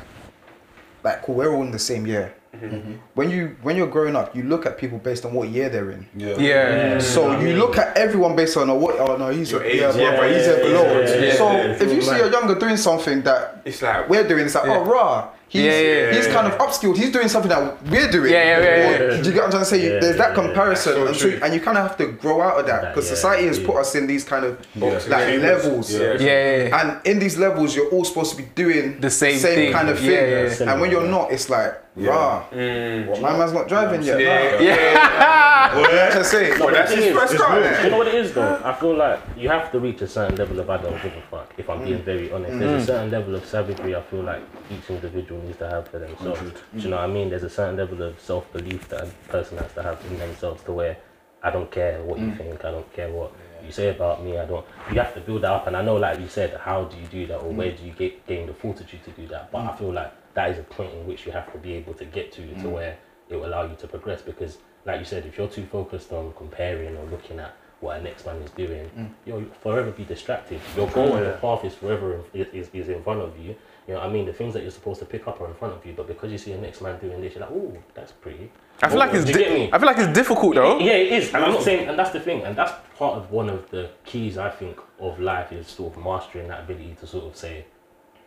like 1.02 1.22
cool, 1.22 1.36
we're 1.36 1.54
all 1.54 1.62
in 1.62 1.70
the 1.70 1.78
same 1.78 2.06
year. 2.06 2.34
Mm-hmm. 2.62 2.92
When 3.14 3.30
you 3.30 3.56
when 3.62 3.76
you're 3.76 3.86
growing 3.88 4.16
up, 4.16 4.34
you 4.36 4.42
look 4.44 4.66
at 4.66 4.78
people 4.78 4.98
based 4.98 5.24
on 5.24 5.32
what 5.32 5.48
year 5.48 5.68
they're 5.68 5.90
in. 5.90 6.06
Yeah. 6.16 6.36
Yeah. 6.38 6.98
So 7.00 7.38
you 7.40 7.56
look 7.56 7.76
at 7.78 7.96
everyone 7.96 8.36
based 8.36 8.56
on 8.56 8.70
oh, 8.70 8.74
what 8.76 8.98
oh 8.98 9.16
no 9.16 9.30
he's 9.30 9.52
a, 9.52 9.56
Your 9.56 9.64
yeah, 9.64 9.72
age. 9.72 9.80
brother, 9.80 10.00
Yeah, 10.00 10.38
he's 10.38 10.46
yeah, 10.46 10.52
a 10.52 10.56
below. 10.58 10.84
yeah, 11.00 11.14
yeah, 11.24 11.34
so 11.34 11.50
yeah, 11.52 11.82
if 11.82 11.92
you 11.92 12.02
see 12.02 12.20
a 12.20 12.30
younger 12.30 12.54
doing 12.54 12.76
something 12.76 13.22
that 13.22 13.62
It's 13.64 13.82
like, 13.82 14.08
we're 14.08 14.26
doing, 14.26 14.46
it's 14.46 14.54
like 14.54 14.66
oh 14.68 14.84
rah, 14.84 15.28
he's 15.48 15.62
Yeah, 15.64 15.80
yeah, 15.80 16.12
he's 16.14 16.26
yeah, 16.26 16.32
kind 16.32 16.46
yeah. 16.48 16.54
of 16.54 16.60
upskilled. 16.60 16.96
He's 16.96 17.10
doing 17.12 17.28
something 17.28 17.48
that 17.50 17.82
we're 17.90 18.10
doing. 18.10 18.32
Yeah, 18.32 18.44
yeah, 18.44 18.58
yeah, 18.60 18.88
Or- 18.88 19.14
yeah. 19.16 19.22
Do 19.22 19.28
you 19.28 19.34
get 19.34 19.36
what 19.36 19.44
I'm 19.44 19.50
trying 19.50 19.62
to 19.62 19.70
say? 19.70 19.82
Yeah, 19.94 20.00
There's 20.00 20.16
that 20.16 20.30
yeah, 20.30 20.40
yeah. 20.40 20.46
comparison, 20.46 21.04
That's 21.04 21.20
so 21.20 21.26
and, 21.28 21.38
so, 21.40 21.44
and 21.46 21.54
you 21.54 21.60
kind 21.60 21.78
of 21.78 21.86
have 21.88 21.96
to 21.98 22.06
grow 22.06 22.40
out 22.42 22.60
of 22.60 22.66
that 22.66 22.82
That, 22.82 22.94
because 22.94 23.08
yeah, 23.08 23.14
society 23.16 23.46
has 23.46 23.58
yeah. 23.58 23.66
put 23.66 23.76
us 23.76 23.94
in 23.94 24.06
these 24.06 24.24
kind 24.24 24.44
of 24.44 24.58
Boxes. 24.76 25.08
like 25.10 25.28
Yeah. 25.28 25.36
levels. 25.50 25.92
Yeah. 25.92 26.00
Yeah, 26.00 26.18
yeah, 26.18 26.56
yeah. 26.68 26.80
And 26.80 27.06
in 27.06 27.18
these 27.18 27.36
levels, 27.38 27.74
you're 27.76 27.88
all 27.90 28.04
supposed 28.04 28.30
to 28.32 28.36
be 28.36 28.48
doing 28.54 29.00
The 29.00 29.10
same 29.10 29.38
thing. 29.38 29.72
kind 29.72 29.88
of 29.88 30.00
Yeah, 30.02 30.10
thing. 30.10 30.30
yeah, 30.30 30.64
yeah. 30.66 30.72
And 30.72 30.80
when 30.80 30.90
you're 30.90 31.06
not, 31.06 31.30
it's 31.32 31.48
like, 31.50 31.80
rah, 31.96 32.44
mm, 32.50 33.20
my 33.20 33.36
man's 33.36 33.52
not 33.52 33.68
driving 33.68 34.02
yet. 34.02 34.20
yeah, 34.20 34.54
Nah. 34.54 34.60
yeah. 34.60 35.76
What 35.76 35.90
did 35.90 36.00
I 36.00 36.22
say? 36.22 36.50
No, 36.58 36.66
but 36.66 36.74
that's 36.74 36.92
his 36.92 37.14
first 37.14 37.34
it's 37.34 37.42
car, 37.42 37.62
eh? 37.62 37.84
You 37.84 37.90
know 37.90 37.98
what 37.98 38.08
it 38.08 38.14
is 38.14 38.32
though? 38.32 38.60
I 38.64 38.72
feel 38.74 38.96
like 38.96 39.20
you 39.36 39.48
have 39.48 39.70
to 39.72 39.80
reach 39.80 40.02
a 40.02 40.08
certain 40.08 40.36
level 40.36 40.60
of 40.60 40.70
I 40.70 40.76
don't 40.78 41.02
give 41.02 41.16
a 41.16 41.22
fuck. 41.30 41.54
If 41.56 41.70
I'm 41.70 41.84
being 41.84 42.00
mm. 42.00 42.04
very 42.04 42.32
honest, 42.32 42.58
there's 42.58 42.82
a 42.82 42.84
mm. 42.84 42.86
certain 42.86 43.10
level 43.10 43.34
of 43.34 43.44
savagery 43.44 43.94
I 43.94 44.02
feel 44.02 44.22
like 44.22 44.42
each 44.70 44.90
individual 44.90 45.40
needs 45.42 45.58
to 45.58 45.68
have 45.68 45.88
for 45.88 45.98
themselves. 45.98 46.40
Do 46.40 46.80
you 46.80 46.88
know 46.88 46.96
what 46.96 47.10
I 47.10 47.12
mean? 47.12 47.30
There's 47.30 47.44
a 47.44 47.50
certain 47.50 47.76
level 47.76 48.02
of 48.02 48.20
self 48.20 48.52
belief 48.52 48.88
that 48.88 49.04
a 49.04 49.06
person 49.28 49.58
has 49.58 49.72
to 49.74 49.82
have 49.82 50.04
in 50.10 50.18
themselves 50.18 50.62
to 50.64 50.72
where 50.72 50.96
I 51.42 51.50
don't 51.50 51.70
care 51.70 52.02
what 52.02 52.18
you 52.18 52.28
mm. 52.28 52.36
think, 52.38 52.64
I 52.64 52.70
don't 52.70 52.90
care 52.92 53.10
what 53.10 53.32
you 53.64 53.70
say 53.70 53.88
about 53.88 54.24
me, 54.24 54.38
I 54.38 54.46
don't. 54.46 54.64
You 54.90 54.98
have 55.00 55.14
to 55.14 55.20
build 55.20 55.42
that 55.42 55.52
up, 55.52 55.66
and 55.66 55.76
I 55.76 55.82
know, 55.82 55.96
like 55.96 56.18
you 56.18 56.28
said, 56.28 56.58
how 56.58 56.84
do 56.84 56.96
you 56.96 57.06
do 57.06 57.26
that, 57.26 57.38
or 57.38 57.52
where 57.52 57.70
do 57.70 57.84
you 57.84 57.92
get 57.92 58.26
gain 58.26 58.46
the 58.46 58.54
fortitude 58.54 59.04
to 59.04 59.10
do 59.10 59.26
that? 59.28 59.52
But 59.52 59.58
I 59.58 59.76
feel 59.76 59.92
like 59.92 60.12
that 60.34 60.50
is 60.50 60.58
a 60.58 60.62
point 60.62 60.92
in 60.92 61.06
which 61.06 61.26
you 61.26 61.32
have 61.32 61.50
to 61.52 61.58
be 61.58 61.72
able 61.74 61.94
to 61.94 62.04
get 62.04 62.32
to 62.32 62.42
to 62.54 62.64
mm. 62.64 62.72
where 62.72 62.96
it 63.28 63.36
will 63.36 63.46
allow 63.46 63.62
you 63.62 63.76
to 63.76 63.86
progress 63.86 64.22
because 64.22 64.58
like 64.84 64.98
you 64.98 65.04
said 65.04 65.24
if 65.24 65.38
you're 65.38 65.48
too 65.48 65.66
focused 65.66 66.12
on 66.12 66.32
comparing 66.36 66.96
or 66.96 67.04
looking 67.06 67.38
at 67.38 67.56
what 67.80 67.98
a 67.98 68.02
next 68.02 68.26
man 68.26 68.36
is 68.36 68.50
doing 68.52 68.90
mm. 68.96 69.08
you'll 69.24 69.44
forever 69.62 69.90
be 69.90 70.04
distracted 70.04 70.60
your 70.76 70.88
goal 70.90 71.14
and 71.16 71.24
your 71.24 71.36
path 71.36 71.64
is 71.64 71.74
forever 71.74 72.20
in, 72.34 72.46
is, 72.52 72.68
is 72.72 72.88
in 72.88 73.02
front 73.02 73.20
of 73.20 73.38
you 73.38 73.54
you 73.86 73.94
know 73.94 74.00
I 74.00 74.08
mean 74.08 74.26
the 74.26 74.32
things 74.32 74.54
that 74.54 74.62
you're 74.62 74.70
supposed 74.70 75.00
to 75.00 75.06
pick 75.06 75.26
up 75.28 75.40
are 75.40 75.46
in 75.46 75.54
front 75.54 75.74
of 75.74 75.84
you 75.86 75.92
but 75.94 76.06
because 76.06 76.30
you 76.30 76.38
see 76.38 76.52
a 76.52 76.58
next 76.58 76.80
man 76.80 76.98
doing 76.98 77.20
this 77.20 77.34
you're 77.34 77.42
like 77.42 77.52
oh 77.52 77.76
that's 77.94 78.12
pretty 78.12 78.50
I 78.82 78.88
feel 78.88 78.98
like 78.98 79.14
it's. 79.14 79.24
Do 79.24 79.32
you 79.32 79.38
get 79.38 79.48
Di- 79.48 79.54
me? 79.54 79.70
I 79.72 79.78
feel 79.78 79.86
like 79.86 79.98
it's 79.98 80.12
difficult 80.12 80.54
though. 80.56 80.78
yeah, 80.80 80.92
it 80.92 81.12
is. 81.12 81.32
And 81.32 81.44
I'm 81.44 81.52
not 81.52 81.62
saying, 81.62 81.88
and 81.88 81.98
that's 81.98 82.10
the 82.10 82.20
thing, 82.20 82.42
and 82.42 82.56
that's 82.56 82.72
part 82.96 83.16
of 83.16 83.30
one 83.30 83.48
of 83.48 83.70
the 83.70 83.90
keys 84.04 84.36
I 84.36 84.50
think 84.50 84.78
of 84.98 85.20
life 85.20 85.52
is 85.52 85.68
sort 85.68 85.96
of 85.96 86.04
mastering 86.04 86.48
that 86.48 86.64
ability 86.64 86.96
to 87.00 87.06
sort 87.06 87.24
of 87.24 87.36
say, 87.36 87.66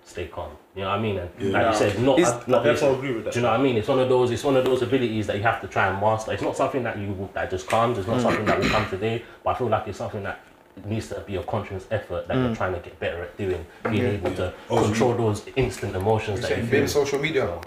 stay 0.07 0.27
calm. 0.27 0.51
You 0.75 0.83
know 0.83 0.89
what 0.89 0.99
I 0.99 1.01
mean? 1.01 1.17
And 1.17 1.53
like 1.53 1.67
you 1.67 1.77
said, 1.77 1.99
not, 2.01 2.19
It's- 2.19 2.47
not 2.47 2.65
I 2.65 2.69
listen. 2.69 2.87
therefore 2.87 2.97
agree 2.97 3.15
with 3.15 3.25
that. 3.25 3.33
Do 3.33 3.39
you 3.39 3.43
know 3.43 3.51
what 3.51 3.59
I 3.59 3.63
mean? 3.63 3.75
It's 3.75 3.87
one 3.87 3.99
of 3.99 4.09
those. 4.09 4.31
It's 4.31 4.43
one 4.43 4.55
of 4.55 4.65
those 4.65 4.81
abilities 4.81 5.27
that 5.27 5.37
you 5.37 5.43
have 5.43 5.61
to 5.61 5.67
try 5.67 5.87
and 5.87 5.99
master. 5.99 6.31
It's 6.33 6.41
not 6.41 6.55
something 6.55 6.83
that 6.83 6.97
you 6.97 7.29
that 7.33 7.49
just 7.51 7.67
comes. 7.67 7.97
It's 7.97 8.07
not 8.07 8.21
something 8.21 8.45
that 8.45 8.59
will 8.59 8.69
come 8.69 8.89
today. 8.89 9.23
But 9.43 9.49
I 9.51 9.57
feel 9.57 9.67
like 9.67 9.87
it's 9.87 9.97
something 9.97 10.23
that 10.23 10.39
needs 10.85 11.07
to 11.09 11.19
be 11.21 11.35
a 11.35 11.43
conscious 11.43 11.85
effort 11.91 12.27
that 12.27 12.37
you're 12.37 12.49
mm. 12.49 12.57
trying 12.57 12.73
to 12.73 12.79
get 12.79 12.99
better 12.99 13.23
at 13.23 13.37
doing. 13.37 13.65
Being 13.83 14.05
able 14.05 14.33
to 14.35 14.53
Oh, 14.69 14.83
control 14.83 15.13
those 15.15 15.43
instant 15.55 15.95
emotions 15.95 16.37
You 16.37 16.41
that 16.43 16.49
you 16.49 16.55
saying 16.55 16.67
feel. 16.67 16.79
bin 16.81 16.87
social 16.87 17.19
media? 17.19 17.59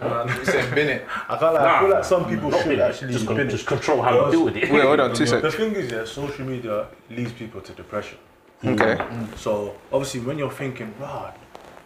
You 0.00 0.44
saying 0.44 0.74
bin 0.74 0.88
uh, 0.88 0.92
it? 0.92 1.06
I 1.28 1.36
can't 1.38 1.54
lie, 1.54 1.76
I 1.76 1.80
feel 1.80 1.90
like 1.90 2.04
some 2.04 2.28
people 2.28 2.50
should 2.52 2.66
really, 2.66 2.82
actually 2.82 3.12
just, 3.12 3.26
con- 3.26 3.48
just 3.48 3.66
control 3.66 4.02
how 4.02 4.26
you 4.26 4.30
deal 4.32 4.44
with 4.44 4.56
it. 4.56 4.70
Wait, 4.72 4.82
hold 4.82 5.00
on, 5.00 5.14
two 5.14 5.26
seconds. 5.26 5.42
The 5.42 5.50
seconds. 5.50 5.74
thing 5.74 5.84
is, 5.84 5.92
yeah, 5.92 6.04
social 6.04 6.44
media 6.46 6.86
leads 7.10 7.32
people 7.32 7.60
to 7.60 7.72
depression. 7.72 8.18
Okay. 8.64 8.96
So 9.36 9.74
obviously, 9.92 10.20
when 10.20 10.38
you're 10.38 10.50
thinking, 10.50 10.94
"Rah, 11.00 11.32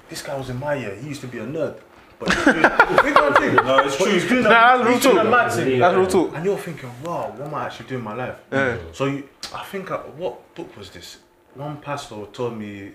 this 0.09 0.23
guy 0.23 0.37
was 0.37 0.51
in 0.51 0.59
my 0.59 0.75
year. 0.75 0.95
He 0.95 1.09
used 1.09 1.21
to 1.23 1.27
be 1.29 1.39
a 1.39 1.47
nerd." 1.47 1.77
But 2.19 2.33
he's 2.33 2.45
doing, 2.45 2.63
think 2.63 3.15
what 3.17 3.43
I'm. 3.43 3.67
No, 3.67 3.79
it's 3.81 3.97
true. 3.97 4.11
he's 4.11 4.27
doing 4.29 4.45
Nah, 4.45 4.49
a, 4.49 4.79
that's 4.79 4.85
real 4.85 4.95
he's 4.95 5.03
doing 5.03 5.19
a 5.19 5.23
talk. 5.23 5.31
mad 5.31 5.53
thing. 5.53 5.79
That's 5.81 5.97
real 5.97 6.07
talk. 6.07 6.35
And 6.35 6.45
you're 6.47 6.59
thinking, 6.59 6.91
"Wow, 7.05 7.35
what 7.37 7.47
am 7.49 7.55
I 7.55 7.67
actually 7.67 7.89
doing 7.89 7.99
in 8.01 8.05
my 8.05 8.15
life?" 8.15 8.37
Yeah. 8.51 8.79
So 8.93 9.05
you, 9.07 9.29
I 9.55 9.63
think, 9.65 9.91
uh, 9.91 9.99
what 9.99 10.55
book 10.55 10.75
was 10.77 10.89
this? 10.91 11.19
One 11.55 11.77
pastor 11.79 12.25
told 12.33 12.57
me, 12.59 12.93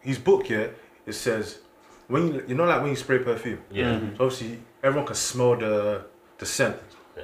his 0.00 0.18
book 0.18 0.46
here. 0.46 0.74
It 1.06 1.12
says, 1.14 1.60
when 2.08 2.26
you, 2.34 2.44
you 2.48 2.54
know, 2.56 2.64
like 2.64 2.80
when 2.82 2.90
you 2.90 2.96
spray 2.96 3.18
perfume. 3.20 3.60
Yeah. 3.70 3.92
Mm-hmm. 3.94 4.16
So 4.16 4.24
obviously, 4.24 4.58
everyone 4.82 5.06
can 5.06 5.16
smell 5.16 5.56
the 5.56 6.04
the 6.38 6.44
scent, 6.46 6.76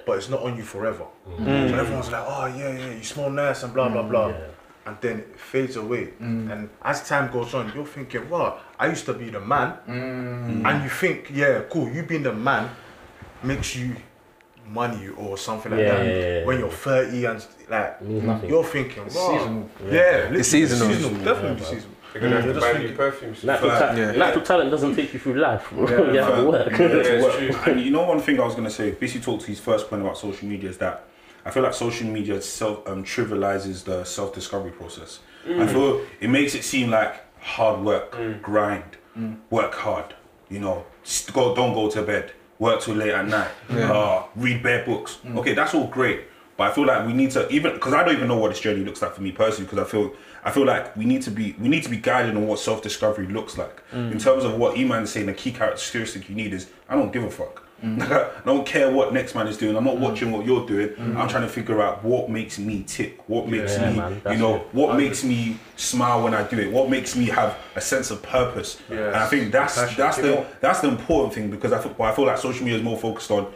but 0.06 0.16
it's 0.18 0.28
not 0.30 0.40
on 0.42 0.56
you 0.56 0.62
forever. 0.62 1.04
Mm. 1.28 1.70
So 1.70 1.76
everyone's 1.78 2.10
like, 2.10 2.24
oh 2.26 2.46
yeah, 2.46 2.70
yeah, 2.78 2.92
you 2.94 3.02
smell 3.02 3.28
nice 3.30 3.62
and 3.64 3.74
blah 3.74 3.88
blah 3.88 4.02
mm, 4.02 4.10
blah, 4.10 4.28
Yeah. 4.28 4.46
And 4.86 4.96
then 5.00 5.18
it 5.20 5.38
fades 5.38 5.76
away. 5.76 6.08
Mm. 6.20 6.50
And 6.52 6.68
as 6.82 7.06
time 7.08 7.30
goes 7.32 7.54
on, 7.54 7.72
you're 7.74 7.86
thinking, 7.86 8.28
wow, 8.28 8.58
I 8.78 8.88
used 8.88 9.04
to 9.06 9.14
be 9.14 9.30
the 9.30 9.40
man, 9.40 9.74
mm. 9.88 10.66
and 10.68 10.82
you 10.84 10.90
think, 10.90 11.30
yeah, 11.32 11.62
cool, 11.70 11.88
you 11.90 12.02
being 12.02 12.22
the 12.24 12.32
man 12.32 12.68
makes 13.42 13.76
you 13.76 13.94
money 14.68 15.08
or 15.08 15.36
something 15.36 15.70
like 15.72 15.80
Yeah, 15.80 15.94
that. 15.96 16.06
yeah, 16.06 16.38
yeah, 16.38 16.44
when 16.46 16.58
you're 16.58 16.70
30 16.70 17.24
and 17.26 17.46
like, 17.68 18.00
means 18.02 18.24
nothing. 18.24 18.48
you're 18.50 18.64
thinking, 18.64 19.02
wow, 19.04 19.08
seasonal. 19.10 19.70
yeah, 19.86 19.90
literally 19.90 20.40
It's 20.40 20.48
seasonal. 20.48 21.24
definitely 21.24 21.64
seasonal. 21.64 21.96
They're 22.12 22.22
gonna 22.22 22.36
have 22.36 22.44
You're 22.44 22.54
to 22.54 22.60
just 22.60 22.72
buy 22.72 22.78
new 22.78 22.78
thinking- 22.88 22.96
perfumes. 22.96 23.44
Natural, 23.44 23.70
ta- 23.70 23.92
natural 24.12 24.44
talent 24.44 24.70
doesn't 24.70 24.94
take 24.96 25.12
you 25.14 25.18
through 25.18 25.34
life. 25.40 25.68
bro. 25.70 26.12
you 26.12 26.18
have 26.20 26.36
to 26.36 26.44
work. 26.44 26.70
Yeah, 26.70 26.76
to 26.76 27.00
it's 27.00 27.24
work. 27.24 27.36
true. 27.64 27.72
And 27.72 27.80
you 27.80 27.90
know, 27.90 28.02
one 28.04 28.20
thing 28.20 28.38
I 28.38 28.44
was 28.44 28.54
gonna 28.54 28.70
say, 28.70 28.90
basically, 28.92 29.22
talk 29.22 29.40
to 29.40 29.46
his 29.46 29.58
first 29.60 29.88
point 29.88 30.02
about 30.02 30.18
social 30.18 30.46
media 30.46 30.68
is 30.70 30.76
that 30.78 31.04
I 31.44 31.50
feel 31.50 31.62
like 31.62 31.74
social 31.74 32.08
media 32.08 32.40
self 32.40 32.86
um, 32.88 33.04
trivializes 33.04 33.84
the 33.84 34.04
self 34.04 34.34
discovery 34.34 34.70
process. 34.70 35.20
I 35.44 35.48
mm. 35.48 35.72
feel 35.72 36.06
it 36.20 36.30
makes 36.30 36.54
it 36.54 36.64
seem 36.64 36.90
like 36.90 37.20
hard 37.40 37.84
work, 37.84 38.12
mm. 38.12 38.40
grind, 38.40 38.96
mm. 39.18 39.36
work 39.50 39.74
hard. 39.74 40.14
You 40.48 40.60
know, 40.60 40.84
st- 41.02 41.34
go 41.34 41.54
don't 41.54 41.74
go 41.74 41.90
to 41.90 42.02
bed, 42.02 42.32
work 42.58 42.80
till 42.80 42.94
late 42.94 43.10
at 43.10 43.26
night, 43.26 43.50
uh, 43.70 44.24
read 44.36 44.62
bare 44.62 44.84
books. 44.84 45.18
Okay, 45.36 45.54
that's 45.54 45.74
all 45.74 45.88
great. 45.88 46.24
But 46.56 46.70
I 46.70 46.74
feel 46.74 46.86
like 46.86 47.06
we 47.06 47.12
need 47.12 47.30
to 47.32 47.48
even 47.50 47.72
because 47.72 47.94
I 47.94 48.04
don't 48.04 48.14
even 48.14 48.28
know 48.28 48.36
what 48.36 48.50
this 48.50 48.60
journey 48.60 48.84
looks 48.84 49.02
like 49.02 49.14
for 49.14 49.22
me 49.22 49.32
personally. 49.32 49.64
Because 49.68 49.86
I 49.86 49.90
feel 49.90 50.14
I 50.44 50.50
feel 50.50 50.66
like 50.66 50.94
we 50.96 51.04
need 51.04 51.22
to 51.22 51.30
be 51.30 51.56
we 51.58 51.68
need 51.68 51.82
to 51.82 51.88
be 51.88 51.96
guided 51.96 52.36
on 52.36 52.46
what 52.46 52.58
self 52.58 52.82
discovery 52.82 53.26
looks 53.26 53.58
like 53.58 53.82
in 53.92 54.18
terms 54.18 54.44
of 54.44 54.56
what 54.56 54.76
Eman 54.76 55.02
is 55.02 55.10
saying. 55.12 55.26
The 55.26 55.34
key 55.34 55.50
characteristic 55.52 56.28
you 56.28 56.36
need 56.36 56.52
is 56.52 56.68
I 56.88 56.94
don't 56.94 57.12
give 57.12 57.24
a 57.24 57.30
fuck. 57.30 57.66
Mm. 57.82 58.00
I 58.40 58.44
don't 58.44 58.64
care 58.64 58.90
what 58.90 59.12
next 59.12 59.34
man 59.34 59.48
is 59.48 59.56
doing. 59.56 59.76
I'm 59.76 59.84
not 59.84 59.96
mm. 59.96 60.00
watching 60.00 60.30
what 60.30 60.46
you're 60.46 60.66
doing. 60.66 60.90
Mm. 60.90 61.16
I'm 61.16 61.28
trying 61.28 61.42
to 61.42 61.48
figure 61.48 61.82
out 61.82 62.04
what 62.04 62.30
makes 62.30 62.58
me 62.58 62.84
tick. 62.86 63.18
What 63.28 63.48
makes 63.48 63.76
Yeah, 63.76 63.90
me, 63.90 63.96
man, 63.96 64.20
you 64.30 64.36
know, 64.36 64.56
it. 64.56 64.68
what 64.72 64.96
makes 64.96 65.24
me 65.24 65.58
smile 65.76 66.22
when 66.22 66.32
I 66.34 66.44
do 66.44 66.58
it. 66.58 66.72
What 66.72 66.88
makes 66.90 67.16
me 67.16 67.26
have 67.26 67.58
a 67.74 67.80
sense 67.80 68.10
of 68.10 68.22
purpose. 68.22 68.78
Yes. 68.88 68.98
And 68.98 69.16
I 69.16 69.26
think 69.26 69.50
that's 69.52 69.74
Passion. 69.78 69.96
that's 69.98 70.16
You 70.18 70.22
the 70.22 70.28
know- 70.30 70.46
that's 70.60 70.80
the 70.80 70.88
important 70.88 71.34
thing 71.34 71.50
because 71.50 71.72
I 71.72 71.78
feel, 71.80 71.94
well, 71.98 72.10
I 72.10 72.14
feel 72.14 72.26
like 72.26 72.38
social 72.38 72.64
media 72.64 72.78
is 72.78 72.84
more 72.84 72.96
focused 72.98 73.30
on 73.30 73.52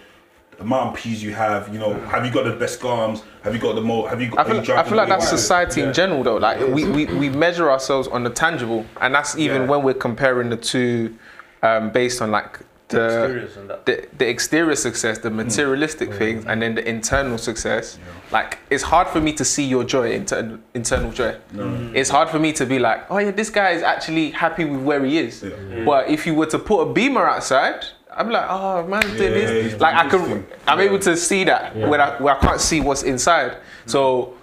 the 0.57 0.63
amount 0.63 0.97
of 0.97 1.03
P's 1.03 1.23
you 1.23 1.33
have. 1.35 1.73
You 1.73 1.79
know, 1.79 1.95
have 2.07 2.27
you 2.27 2.33
got 2.33 2.45
the 2.45 2.53
best 2.53 2.81
garms? 2.81 3.23
Have 3.43 3.55
you 3.55 3.61
got 3.61 3.75
the 3.75 3.81
more? 3.81 4.09
Have 4.09 4.21
you 4.21 4.31
got? 4.31 4.41
I 4.47 4.51
are 4.51 4.55
you 4.57 4.65
feel, 4.65 4.77
I 4.77 4.83
feel 4.85 4.97
like 4.97 5.09
that's 5.09 5.29
society 5.29 5.81
Yeah. 5.83 5.89
in 5.89 5.93
general 5.93 6.23
though. 6.25 6.37
Like 6.39 6.59
we, 6.69 6.85
we, 6.89 7.05
we 7.07 7.29
measure 7.29 7.71
ourselves 7.71 8.09
on 8.09 8.25
the 8.25 8.31
tangible, 8.31 8.85
and 9.01 9.15
that's 9.15 9.37
even 9.39 9.63
Yeah. 9.63 9.69
when 9.69 9.83
we're 9.85 9.95
comparing 9.95 10.51
the 10.51 10.57
two, 10.57 11.15
um, 11.63 11.91
based 11.91 12.21
on 12.23 12.31
like 12.33 12.59
the 12.89 13.05
Exteriors 13.05 13.57
and 13.57 13.71
that. 13.71 13.87
the, 13.87 14.09
the 14.19 14.29
exterior 14.29 14.77
success, 14.77 15.19
the 15.19 15.29
hmm. 15.29 15.37
materialistic 15.37 16.11
hmm. 16.11 16.19
things, 16.19 16.45
and 16.47 16.63
then 16.63 16.75
the 16.75 16.89
internal 16.89 17.39
success. 17.39 17.99
Like 18.31 18.59
it's 18.71 18.83
hard 18.83 19.09
for 19.09 19.21
me 19.21 19.33
to 19.35 19.45
see 19.45 19.65
your 19.65 19.85
joy, 19.85 20.13
inter- 20.13 20.59
internal 20.75 21.13
joy. 21.13 21.37
Mm. 21.53 21.95
It's 21.95 22.11
hard 22.11 22.29
for 22.29 22.39
me 22.39 22.53
to 22.55 22.67
be 22.67 22.79
like, 22.79 23.11
oh 23.11 23.19
yeah, 23.19 23.31
this 23.31 23.51
guy 23.51 23.71
is 23.71 23.83
actually 23.83 24.31
happy 24.31 24.65
with 24.65 24.83
where 24.83 25.05
he 25.05 25.19
is. 25.19 25.43
Yeah. 25.43 25.85
But 25.85 26.09
if 26.09 26.27
you 26.27 26.35
were 26.35 26.47
to 26.47 26.59
put 26.59 26.81
a 26.83 26.93
beamer 26.93 27.27
outside. 27.27 27.85
I'm 28.19 28.31
like, 28.31 28.47
oh 28.49 28.87
man, 28.87 29.03
Yeah, 29.11 29.29
this. 29.29 29.79
Like 29.79 29.95
I 29.95 30.09
can, 30.09 30.47
I'm 30.67 30.81
able 30.81 30.99
to 31.01 31.17
see 31.19 31.45
that 31.45 31.77
Yeah. 31.77 31.87
when 31.87 32.01
I, 32.01 32.17
where 32.17 32.35
I 32.35 32.41
can't 32.41 32.61
see 32.61 32.81
what's 32.81 33.03
inside. 33.03 33.53
Mm. 33.53 33.91
So 33.91 34.35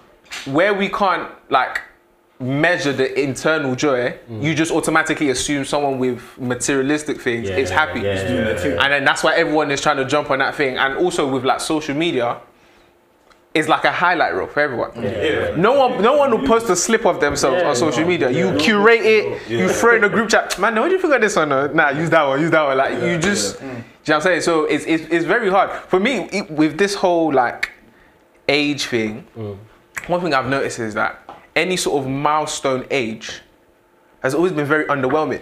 where 0.45 0.75
we 0.75 0.89
can't 0.89 1.27
like 1.49 1.81
measure 2.43 2.91
the 2.93 3.19
internal 3.19 3.75
joy, 3.75 4.17
mm. 4.29 4.43
you 4.43 4.53
just 4.53 4.71
automatically 4.71 5.29
assume 5.29 5.65
someone 5.65 5.97
with 5.97 6.21
materialistic 6.37 7.21
things 7.21 7.49
Yeah, 7.49 7.57
is 7.57 7.69
happy. 7.69 8.01
yeah, 8.01 8.15
Just 8.15 8.27
doing 8.27 8.43
their 8.43 8.57
thing. 8.57 8.77
And 8.79 8.91
then 8.93 9.05
that's 9.05 9.23
why 9.23 9.33
everyone 9.35 9.71
is 9.71 9.81
trying 9.81 9.97
to 9.97 10.05
jump 10.05 10.29
on 10.29 10.39
that 10.39 10.55
thing. 10.55 10.77
And 10.77 10.97
also 10.97 11.27
with 11.27 11.45
like 11.45 11.61
social 11.61 11.95
media, 11.95 12.39
it's 13.53 13.67
like 13.67 13.85
a 13.85 13.91
highlight 13.91 14.33
reel 14.33 14.47
for 14.47 14.59
everyone. 14.61 14.91
Yeah. 14.95 15.55
No 15.55 15.73
one, 15.73 16.01
no 16.01 16.17
one 16.17 16.31
will 16.31 16.47
post 16.47 16.69
a 16.69 16.75
slip 16.75 17.05
of 17.05 17.19
themselves 17.19 17.61
Yeah, 17.61 17.69
on 17.69 17.75
social 17.75 18.05
media. 18.05 18.29
You 18.29 18.51
yeah. 18.51 18.57
curate 18.57 19.01
it, 19.03 19.49
you 19.49 19.69
throw 19.69 19.95
in 19.95 20.03
a 20.03 20.09
group 20.09 20.29
chat. 20.29 20.57
Man, 20.59 20.75
what 20.75 20.87
do 20.87 20.95
you 20.95 21.01
think 21.01 21.13
of 21.13 21.21
this 21.21 21.35
one? 21.35 21.49
Nah, 21.49 21.89
use 21.89 22.09
that 22.09 22.23
one, 22.23 22.41
use 22.41 22.51
that 22.51 22.63
one. 22.63 22.77
Like 22.77 23.01
you 23.01 23.17
just, 23.19 23.59
do 23.59 23.65
you 23.65 23.71
know 23.71 23.83
what 24.05 24.15
I'm 24.15 24.21
saying? 24.21 24.41
So 24.41 24.65
it's, 24.65 24.85
it's, 24.85 25.03
it's 25.09 25.25
very 25.25 25.49
hard 25.49 25.71
for 25.87 25.99
me 25.99 26.27
it, 26.31 26.49
with 26.49 26.77
this 26.77 26.95
whole 26.95 27.31
like 27.31 27.71
age 28.49 28.87
thing. 28.87 29.25
Mm. 29.37 29.57
One 30.07 30.19
thing 30.21 30.33
I've 30.33 30.49
noticed 30.49 30.79
is 30.79 30.95
that 30.95 31.22
any 31.55 31.77
sort 31.77 32.03
of 32.03 32.09
milestone 32.09 32.85
age 32.91 33.41
has 34.21 34.33
always 34.33 34.51
been 34.51 34.65
very 34.65 34.85
underwhelming. 34.85 35.41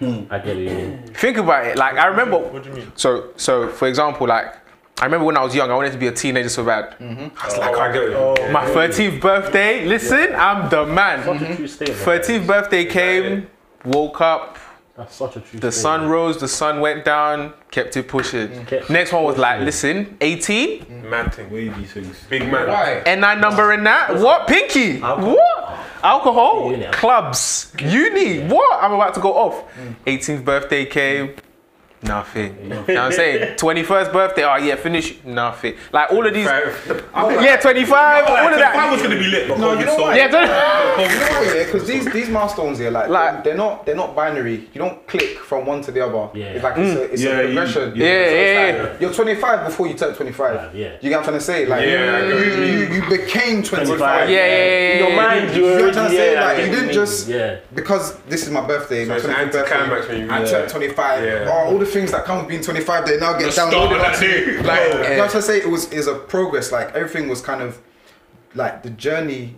I 0.00 0.38
get 0.38 0.56
it. 0.56 1.16
Think 1.16 1.38
about 1.38 1.66
it. 1.66 1.76
Like 1.76 1.96
I 1.96 2.06
remember. 2.06 2.38
What 2.38 2.62
do 2.62 2.70
you 2.70 2.76
mean? 2.76 2.92
So 2.96 3.30
so 3.36 3.68
for 3.68 3.88
example, 3.88 4.26
like 4.26 4.54
I 5.00 5.04
remember 5.04 5.26
when 5.26 5.36
I 5.36 5.42
was 5.44 5.54
young, 5.54 5.70
I 5.70 5.74
wanted 5.74 5.92
to 5.92 5.98
be 5.98 6.06
a 6.06 6.12
teenager 6.12 6.48
so 6.48 6.64
bad. 6.64 6.98
Mm-hmm. 6.98 7.38
I 7.38 7.44
was 7.46 7.54
oh. 7.54 7.60
like, 7.60 7.74
Oh, 7.74 7.80
I 7.80 7.92
get 7.92 8.02
it. 8.04 8.52
my 8.52 8.64
13th 8.64 9.20
birthday. 9.20 9.84
Listen, 9.84 10.34
I'm 10.34 10.70
the 10.70 10.86
man. 10.86 11.22
Such 11.68 11.88
a 11.90 11.92
true 11.94 11.94
13th 11.94 12.46
birthday 12.46 12.84
came, 12.86 13.46
woke 13.84 14.20
up, 14.22 14.58
That's 14.96 15.14
such 15.14 15.36
a 15.36 15.40
true 15.40 15.60
the 15.60 15.70
sun 15.70 16.00
statement. 16.00 16.10
rose, 16.10 16.40
the 16.40 16.48
sun 16.48 16.80
went 16.80 17.04
down, 17.04 17.52
kept 17.70 17.96
it 17.98 18.08
pushing. 18.08 18.48
Mm. 18.48 18.66
Kept 18.66 18.90
Next 18.90 19.12
one 19.12 19.24
was 19.24 19.36
like, 19.36 19.60
listen, 19.60 20.16
18, 20.22 20.80
mm. 20.80 21.10
Man 21.10 21.30
thing. 21.30 21.50
Wavy 21.50 21.84
things. 21.84 22.24
Big 22.30 22.50
man. 22.50 22.68
Why? 22.68 23.02
N9 23.04 23.40
number 23.40 23.74
in 23.74 23.84
that. 23.84 24.14
What? 24.16 24.48
Pinky? 24.48 25.00
What? 25.00 25.78
Alcohol? 26.02 26.70
Uni. 26.70 26.86
Clubs? 26.92 27.72
Uni? 27.78 28.44
What? 28.44 28.82
I'm 28.82 28.92
about 28.92 29.12
to 29.14 29.20
go 29.20 29.34
off. 29.34 29.64
Mm. 29.74 29.94
18th 30.06 30.44
birthday 30.44 30.86
came. 30.86 31.34
Nothing. 32.06 32.56
You 32.62 32.68
know 32.70 32.82
what 32.82 32.96
I'm 32.96 33.12
saying? 33.12 33.56
21st 33.58 34.12
birthday, 34.12 34.44
oh 34.44 34.56
yeah, 34.56 34.76
finish. 34.76 35.22
Nothing. 35.24 35.74
Like 35.92 36.12
all 36.12 36.26
of 36.26 36.32
these. 36.32 36.44
Yeah, 36.46 37.56
25, 37.56 38.24
all 38.26 38.36
of 38.36 38.52
I 38.52 38.56
that. 38.58 38.90
was 38.92 39.02
gonna 39.02 39.16
be 39.18 39.24
lit. 39.28 39.48
but 39.48 39.58
No, 39.58 39.72
you 39.78 39.84
know 39.86 39.92
stole 39.92 40.06
what? 40.06 40.16
it. 40.16 40.18
Yeah, 40.18 40.28
20 40.28 40.46
You 40.46 41.20
know 41.20 41.26
what, 41.40 41.56
yeah? 41.56 41.64
Because 41.64 41.86
these 41.86 42.04
these 42.12 42.28
milestones 42.28 42.78
here, 42.78 42.90
like, 42.90 43.08
Like- 43.08 43.44
they're 43.44 43.56
not 43.56 43.84
they're 43.86 43.96
not 43.96 44.14
binary. 44.14 44.68
You 44.72 44.78
don't 44.80 45.06
click 45.06 45.38
from 45.38 45.66
one 45.66 45.82
to 45.82 45.90
the 45.92 46.04
other. 46.04 46.28
Yeah. 46.38 46.46
It's 46.46 46.64
like 46.64 46.76
it's 46.78 46.96
a 46.96 47.02
it's 47.12 47.22
Yeah, 47.22 47.30
a 47.30 47.40
you- 47.42 47.46
progression. 47.54 47.92
yeah. 47.96 48.06
Yeah, 48.06 48.24
So 48.24 48.30
it's 48.36 48.76
yeah, 48.76 48.82
like, 48.82 48.92
yeah. 48.92 49.00
You're 49.00 49.14
25 49.14 49.66
before 49.66 49.86
you 49.88 49.94
turn 49.94 50.14
25. 50.14 50.54
Yeah, 50.54 50.80
yeah. 50.86 50.92
You 51.00 51.08
get 51.10 51.10
what 51.10 51.16
I'm 51.18 51.24
trying 51.24 51.38
to 51.38 51.44
say? 51.44 51.66
Like 51.66 51.86
Yeah, 51.86 52.16
I 52.16 52.22
you, 52.26 52.32
get 52.32 52.58
you, 52.58 52.64
you 52.64 52.76
you, 52.86 52.94
you 53.02 53.08
became 53.08 53.62
25. 53.62 54.30
Yeah, 54.30 54.36
yeah, 54.36 54.46
yeah, 54.46 54.92
In 54.94 54.98
your 55.06 55.16
mind, 55.16 55.56
you 55.56 55.56
You 55.56 55.60
know 55.62 55.66
what 55.66 55.74
I'm 55.74 55.80
already 55.80 55.92
trying 55.94 56.10
to 56.10 56.16
say? 56.16 56.32
yeah, 56.34 56.44
Like 56.44 56.58
you 56.64 56.70
didn't 56.76 56.92
just 56.92 57.28
yeah. 57.28 57.56
because 57.74 58.16
this 58.28 58.42
is 58.44 58.50
my 58.50 58.64
birthday, 58.66 59.04
my 59.04 59.16
25th 59.18 59.88
birthday. 59.88 60.28
I 60.28 60.40
reach 60.40 60.50
turned 60.50 60.70
25. 60.70 61.24
Yeah. 61.24 61.44
Oh, 61.48 61.70
all 61.72 61.78
the 61.78 61.86
things 61.96 62.10
that 62.12 62.24
come 62.24 62.38
with 62.38 62.48
being 62.48 62.60
25, 62.62 63.06
they 63.06 63.18
now 63.18 63.32
get 63.38 63.52
The 63.54 63.60
downloaded. 63.60 63.70
start 63.70 63.92
of 63.92 63.98
that 64.00 64.20
day. 64.20 64.56
Like, 64.62 64.78
Yeah. 64.80 64.86
you 65.10 65.16
know 65.16 65.22
what 65.24 65.34
I'm 65.34 65.40
to 65.40 65.42
say? 65.42 65.58
It 65.58 65.68
was 65.70 65.90
is 65.92 66.06
a 66.06 66.14
progress. 66.14 66.70
Like 66.72 66.94
everything 66.94 67.28
was 67.28 67.40
kind 67.40 67.62
of 67.62 67.78
like 68.54 68.82
the 68.82 68.90
journey. 68.90 69.56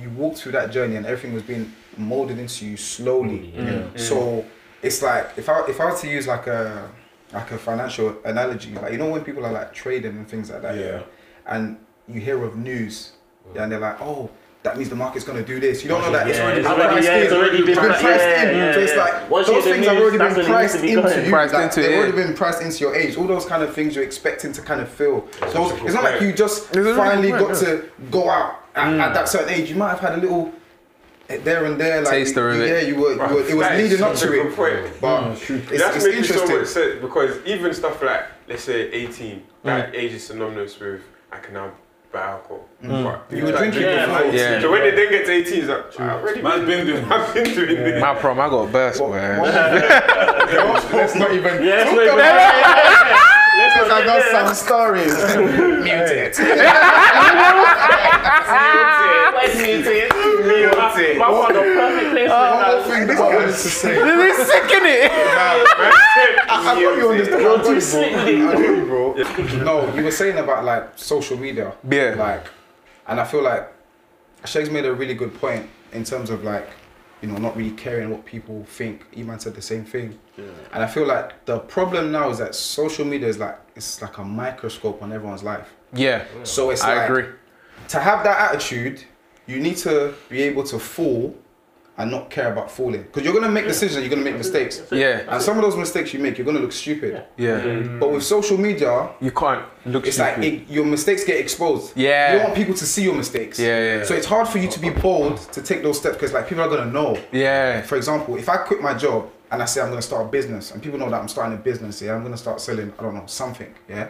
You 0.00 0.10
walked 0.10 0.38
through 0.38 0.52
that 0.52 0.70
journey, 0.70 0.96
and 0.96 1.06
everything 1.06 1.32
was 1.32 1.42
being 1.44 1.72
molded 1.96 2.38
into 2.38 2.66
you 2.66 2.76
slowly. 2.76 3.52
Mm, 3.56 3.56
yeah. 3.56 3.62
Mm. 3.72 3.92
Mm. 3.92 4.00
So 4.00 4.44
it's 4.82 5.00
like 5.02 5.26
if 5.36 5.48
I 5.48 5.64
if 5.68 5.80
I 5.80 5.86
was 5.90 6.00
to 6.02 6.08
use 6.08 6.26
like 6.26 6.46
a 6.46 6.88
like 7.32 7.50
a 7.52 7.58
financial 7.58 8.16
analogy, 8.24 8.74
like 8.74 8.92
you 8.92 8.98
know 8.98 9.08
when 9.08 9.22
people 9.22 9.44
are 9.46 9.52
like 9.52 9.72
trading 9.72 10.12
and 10.16 10.28
things 10.28 10.50
like 10.50 10.62
that, 10.62 10.76
Yeah. 10.76 11.00
and 11.46 11.78
you 12.08 12.20
hear 12.20 12.42
of 12.44 12.56
news, 12.56 13.12
yeah, 13.54 13.62
and 13.62 13.72
they're 13.72 13.80
like, 13.80 14.00
oh. 14.00 14.30
That 14.64 14.76
means 14.76 14.88
the 14.88 14.96
market's 14.96 15.24
gonna 15.24 15.44
do 15.44 15.60
this. 15.60 15.82
You 15.84 15.88
don't 15.88 16.02
know 16.02 16.10
that 16.12 16.26
it's 16.26 16.40
already 16.40 16.60
it's 16.60 16.68
been 16.68 16.80
already- 16.80 16.92
priced 16.94 17.08
yeah, 17.08 17.16
it's 17.16 17.32
in. 17.32 17.38
already 17.38 17.64
been 17.64 17.76
priced- 17.76 18.00
priced 18.02 18.24
yeah, 18.24 18.42
in. 18.42 18.56
yeah, 18.56 18.72
so 18.72 18.80
it's 18.80 18.96
like 18.96 19.30
Once 19.30 19.46
those 19.46 19.54
hear 19.54 19.62
the 19.62 19.80
things 19.80 19.86
have 19.86 19.96
already 20.02 20.18
been 20.18 20.26
when 20.26 20.32
it 20.32 20.36
needs 20.36 20.48
priced 20.48 20.74
into 20.76 21.02
going. 21.02 21.24
you. 21.24 21.30
Priced 21.30 21.54
like, 21.54 21.64
into 21.64 21.80
they've 21.80 21.90
yeah. 21.90 21.96
already 21.96 22.12
been 22.12 22.34
priced 22.34 22.62
into 22.62 22.78
your 22.80 22.94
age. 22.96 23.16
All 23.16 23.26
those 23.26 23.46
kind 23.46 23.62
of 23.62 23.72
things 23.72 23.94
you're 23.94 24.04
expecting 24.04 24.52
to 24.52 24.60
kind 24.62 24.80
of 24.80 24.88
feel. 24.88 25.28
So 25.52 25.70
a 25.70 25.84
it's 25.84 25.94
not 25.94 26.02
like 26.02 26.20
you 26.20 26.32
just 26.32 26.74
It's 26.76 26.96
finally 26.96 27.30
got 27.30 27.56
to 27.58 27.88
go 28.10 28.28
out 28.28 28.64
at, 28.74 28.88
at 28.94 29.10
mm. 29.10 29.14
that 29.14 29.28
certain 29.28 29.48
age. 29.50 29.70
You 29.70 29.76
might 29.76 29.90
have 29.90 30.00
had 30.00 30.14
a 30.14 30.20
little 30.20 30.52
there 31.28 31.64
and 31.66 31.80
there, 31.80 32.00
like 32.02 32.10
Taster 32.10 32.52
you, 32.52 32.56
of 32.56 32.68
it. 32.68 32.68
yeah, 32.68 32.88
you 32.88 33.00
were, 33.00 33.12
you 33.12 33.18
were 33.18 33.48
it 33.48 33.54
was 33.54 33.66
That 33.66 33.78
is 33.78 33.90
leading 33.90 34.04
up 34.04 34.16
to 34.16 34.32
it. 34.32 34.56
point. 34.56 35.00
But 35.00 35.34
mm, 35.34 35.70
it's, 35.70 35.82
That's 35.82 35.96
it's 35.96 36.04
making 36.06 36.24
so 36.24 36.34
interesting. 36.34 36.58
much 36.58 36.66
sense 36.68 37.00
because 37.00 37.46
even 37.46 37.74
stuff 37.74 38.02
like, 38.02 38.26
let's 38.48 38.64
say 38.64 38.90
18, 38.90 39.42
that 39.64 39.92
mm. 39.92 39.96
age 39.96 40.12
is 40.12 40.26
synonymous 40.26 40.80
with 40.80 41.02
I 41.30 41.38
can 41.38 41.54
now 41.54 41.72
buy 42.12 42.22
alcohol. 42.22 42.64
Mm. 42.82 43.04
But 43.28 43.36
You 43.36 43.44
were 43.44 43.50
like 43.50 43.58
drinking 43.58 43.82
Yeah, 43.82 44.06
before. 44.06 44.24
man. 44.26 44.34
Yeah. 44.34 44.60
So 44.60 44.70
when 44.70 44.82
they 44.82 44.90
then 44.92 45.10
get 45.10 45.26
to 45.26 45.32
18, 45.32 45.58
it's 45.58 45.68
like, 45.68 46.00
I've 46.00 46.22
already 46.22 46.42
Man's 46.42 46.66
been, 46.66 46.86
been 46.86 46.94
doing 46.96 47.04
I've 47.12 47.34
been 47.34 47.54
doing 47.54 47.76
this. 47.76 48.00
My 48.00 48.14
prom, 48.14 48.40
I 48.40 48.48
got 48.48 48.72
burst, 48.72 49.00
man. 49.00 49.40
Let's 50.92 51.14
not 51.14 51.32
even 51.32 51.62
Yeah, 51.64 51.84
talk 51.84 51.96
let's 51.96 52.12
about 52.12 52.18
not 52.18 52.38
it. 52.38 52.78
Let's 53.58 53.76
I 53.90 54.04
got 54.06 54.22
some 54.30 54.54
stories. 54.54 55.14
Muted. 55.84 56.38
Muted. 59.58 60.12
Muted. 60.98 61.18
My 61.18 61.30
one, 61.30 61.52
the 61.52 61.60
perfect 61.60 62.06
oh. 62.06 62.10
place 62.10 62.28
for 62.28 62.36
One 62.36 62.52
more 62.52 62.82
that. 62.82 62.86
thing 62.86 63.06
that 63.06 63.16
I 63.18 63.34
wanted 63.36 63.46
to 63.46 63.52
say. 63.52 63.94
They're 63.94 64.44
sick 64.44 64.70
in 64.78 64.86
it. 64.86 65.10
I 66.50 66.74
got 66.74 66.78
you 66.78 67.08
on 67.10 67.18
this. 67.18 67.28
I 67.28 67.42
got 67.42 67.64
too 67.64 68.32
you, 68.36 68.86
bro. 68.86 69.14
I 69.14 69.22
got 69.22 69.38
you, 69.38 69.56
bro. 69.56 69.64
No, 69.64 69.94
you 69.94 70.04
were 70.04 70.10
saying 70.10 70.38
about 70.38 70.64
like 70.64 70.98
social 70.98 71.36
media. 71.38 71.72
Yeah. 71.88 72.14
Like, 72.16 72.46
and 73.06 73.20
I 73.20 73.24
feel 73.24 73.42
like 73.42 73.72
Shag's 74.44 74.70
made 74.70 74.84
a 74.86 74.92
really 74.92 75.14
good 75.14 75.34
point 75.40 75.68
in 75.92 76.04
terms 76.04 76.30
of 76.30 76.44
like, 76.44 76.68
you 77.22 77.28
know, 77.28 77.36
not 77.38 77.56
really 77.56 77.72
caring 77.72 78.10
what 78.10 78.24
people 78.24 78.64
think. 78.68 79.04
Iman 79.16 79.40
said 79.40 79.54
the 79.54 79.62
same 79.62 79.84
thing. 79.84 80.18
Yeah. 80.36 80.44
And 80.72 80.82
I 80.82 80.86
feel 80.86 81.06
like 81.06 81.44
the 81.46 81.58
problem 81.58 82.12
now 82.12 82.30
is 82.30 82.38
that 82.38 82.54
social 82.54 83.04
media 83.04 83.28
is 83.28 83.38
like 83.38 83.58
it's 83.74 84.00
like 84.02 84.18
a 84.18 84.24
microscope 84.24 85.02
on 85.02 85.12
everyone's 85.12 85.42
life. 85.42 85.68
Yeah, 85.92 86.24
So 86.42 86.70
it's 86.70 86.82
I 86.82 86.94
like 86.94 87.08
agree. 87.10 87.24
to 87.88 87.98
have 87.98 88.22
that 88.24 88.50
attitude, 88.52 89.04
you 89.48 89.58
need 89.58 89.76
to 89.78 90.14
be 90.28 90.42
able 90.42 90.62
to 90.64 90.78
fall 90.78 91.34
and 91.96 92.12
not 92.12 92.30
care 92.30 92.52
about 92.52 92.70
falling. 92.70 93.02
Because 93.02 93.24
you're 93.24 93.34
gonna 93.34 93.50
make 93.50 93.64
decisions, 93.66 94.02
you're 94.02 94.14
gonna 94.14 94.22
make 94.30 94.36
mistakes. 94.36 94.82
Yeah. 94.92 95.24
And 95.28 95.42
some 95.42 95.56
of 95.58 95.64
those 95.64 95.76
mistakes 95.76 96.14
you 96.14 96.20
make, 96.20 96.38
you're 96.38 96.44
gonna 96.46 96.60
look 96.60 96.70
stupid. 96.70 97.24
Yeah. 97.36 97.80
But 97.98 98.12
with 98.12 98.22
social 98.22 98.56
media, 98.56 99.10
You 99.20 99.32
can't 99.32 99.64
look 99.84 100.06
it's 100.06 100.18
like 100.18 100.38
it, 100.38 100.68
your 100.70 100.84
mistakes 100.84 101.24
get 101.24 101.40
exposed. 101.40 101.96
Yeah. 101.96 102.32
You 102.32 102.38
don't 102.38 102.44
want 102.44 102.56
people 102.56 102.74
to 102.74 102.86
see 102.86 103.02
your 103.02 103.16
mistakes. 103.16 103.58
Yeah, 103.58 103.96
yeah, 103.98 104.04
So 104.04 104.14
it's 104.14 104.26
hard 104.26 104.46
for 104.46 104.58
you 104.58 104.68
to 104.68 104.78
be 104.78 104.90
bold 104.90 105.38
to 105.52 105.60
take 105.60 105.82
those 105.82 105.98
steps 105.98 106.14
because 106.16 106.32
like 106.32 106.46
people 106.48 106.62
are 106.62 106.68
gonna 106.68 106.92
know. 106.92 107.18
yeah. 107.32 107.82
For 107.82 107.96
example, 107.96 108.36
if 108.36 108.48
I 108.48 108.58
quit 108.58 108.80
my 108.80 108.94
job 108.94 109.28
and 109.50 109.60
I 109.60 109.64
say 109.64 109.80
I'm 109.80 109.88
gonna 109.88 110.00
start 110.02 110.26
a 110.26 110.28
business, 110.28 110.70
and 110.70 110.80
people 110.80 110.98
know 111.00 111.10
that 111.10 111.20
I'm 111.20 111.26
starting 111.28 111.54
a 111.58 111.60
business, 111.60 112.00
yeah, 112.00 112.14
I'm 112.14 112.22
gonna 112.22 112.36
start 112.36 112.60
selling, 112.60 112.92
I 112.98 113.02
don't 113.02 113.14
know, 113.14 113.26
something, 113.26 113.74
yeah, 113.88 114.08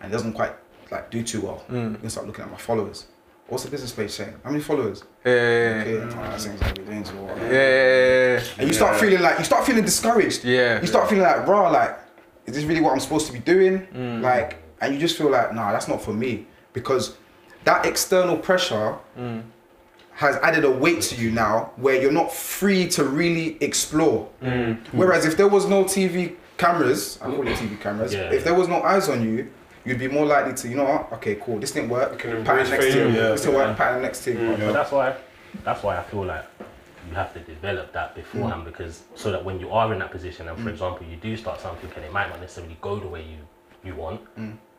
and 0.00 0.10
it 0.10 0.12
doesn't 0.16 0.32
quite 0.32 0.54
like 0.90 1.08
do 1.10 1.22
too 1.22 1.42
well. 1.42 1.62
Mm. 1.70 1.74
I'm 1.74 1.94
gonna 1.96 2.10
start 2.10 2.26
looking 2.26 2.44
at 2.46 2.50
my 2.50 2.56
followers. 2.56 3.06
What's 3.48 3.64
the 3.64 3.70
business 3.70 3.92
page 3.92 4.10
saying? 4.10 4.34
How 4.44 4.50
many 4.50 4.62
followers? 4.62 5.04
Yeah. 5.24 5.30
Okay, 5.32 5.96
oh, 5.96 6.08
that 6.10 6.38
seems 6.40 6.60
like 6.60 6.76
we're 6.76 6.84
doing 6.84 7.02
too 7.02 7.16
well. 7.16 7.36
Yeah. 7.50 8.42
And 8.58 8.68
you 8.68 8.74
start 8.74 8.96
feeling 9.00 9.22
like 9.22 9.38
you 9.38 9.44
start 9.44 9.64
feeling 9.64 9.84
discouraged. 9.84 10.44
Yeah. 10.44 10.80
You 10.82 10.86
start 10.86 11.08
feeling 11.08 11.24
like, 11.24 11.46
raw, 11.46 11.70
like, 11.70 11.98
is 12.44 12.54
this 12.56 12.64
really 12.64 12.82
what 12.82 12.92
I'm 12.92 13.00
supposed 13.00 13.26
to 13.28 13.32
be 13.32 13.38
doing? 13.38 13.86
Mm. 13.94 14.20
Like, 14.20 14.58
and 14.82 14.92
you 14.92 15.00
just 15.00 15.16
feel 15.16 15.30
like, 15.30 15.54
nah, 15.54 15.72
that's 15.72 15.88
not 15.88 16.02
for 16.02 16.12
me. 16.12 16.46
Because 16.74 17.16
that 17.64 17.86
external 17.86 18.36
pressure 18.36 18.96
Mm. 19.18 19.42
has 20.12 20.36
added 20.36 20.64
a 20.64 20.70
weight 20.70 21.00
to 21.02 21.14
you 21.16 21.30
now 21.30 21.70
where 21.76 22.00
you're 22.00 22.12
not 22.12 22.30
free 22.30 22.86
to 22.88 23.04
really 23.04 23.56
explore. 23.62 24.28
Mm. 24.42 24.76
Whereas 24.92 25.24
if 25.24 25.38
there 25.38 25.48
was 25.48 25.64
no 25.66 25.84
TV 25.84 26.34
cameras, 26.58 27.18
I 27.22 27.26
call 27.30 27.46
it 27.48 27.56
TV 27.56 27.76
cameras, 27.80 28.12
Yeah. 28.12 28.30
if 28.30 28.44
there 28.44 28.54
was 28.54 28.68
no 28.68 28.82
eyes 28.82 29.08
on 29.08 29.22
you, 29.24 29.48
you'd 29.88 29.98
be 29.98 30.08
more 30.08 30.26
likely 30.26 30.54
to, 30.54 30.68
you 30.68 30.76
know 30.76 30.84
what, 30.84 31.12
okay, 31.14 31.36
cool, 31.36 31.58
this 31.58 31.72
didn't 31.72 31.90
work, 31.90 32.18
can 32.18 32.30
pattern 32.44 32.66
embrace 32.66 32.70
next 32.70 32.84
failure, 32.84 33.04
thing, 33.04 33.14
yeah. 33.14 33.28
this 33.30 33.40
didn't 33.42 33.56
work, 33.56 33.76
pattern 33.76 34.02
next 34.02 34.20
thing. 34.20 34.36
Mm. 34.36 34.58
But 34.58 34.72
that's 34.72 34.92
why 34.92 35.16
that's 35.64 35.82
why 35.82 35.96
I 35.96 36.02
feel 36.02 36.24
like 36.24 36.44
you 37.08 37.14
have 37.14 37.32
to 37.32 37.40
develop 37.40 37.92
that 37.94 38.14
beforehand 38.14 38.62
mm. 38.62 38.66
because 38.66 39.02
so 39.14 39.32
that 39.32 39.42
when 39.44 39.58
you 39.58 39.70
are 39.70 39.92
in 39.92 39.98
that 40.00 40.10
position 40.10 40.48
and 40.48 40.58
for 40.58 40.68
mm. 40.68 40.72
example 40.72 41.06
you 41.06 41.16
do 41.16 41.36
start 41.36 41.60
something 41.60 41.90
and 41.96 42.04
it 42.04 42.12
might 42.12 42.28
not 42.28 42.40
necessarily 42.40 42.76
go 42.80 42.98
the 43.00 43.08
way 43.08 43.22
you 43.22 43.38
you 43.84 43.94
want, 43.94 44.20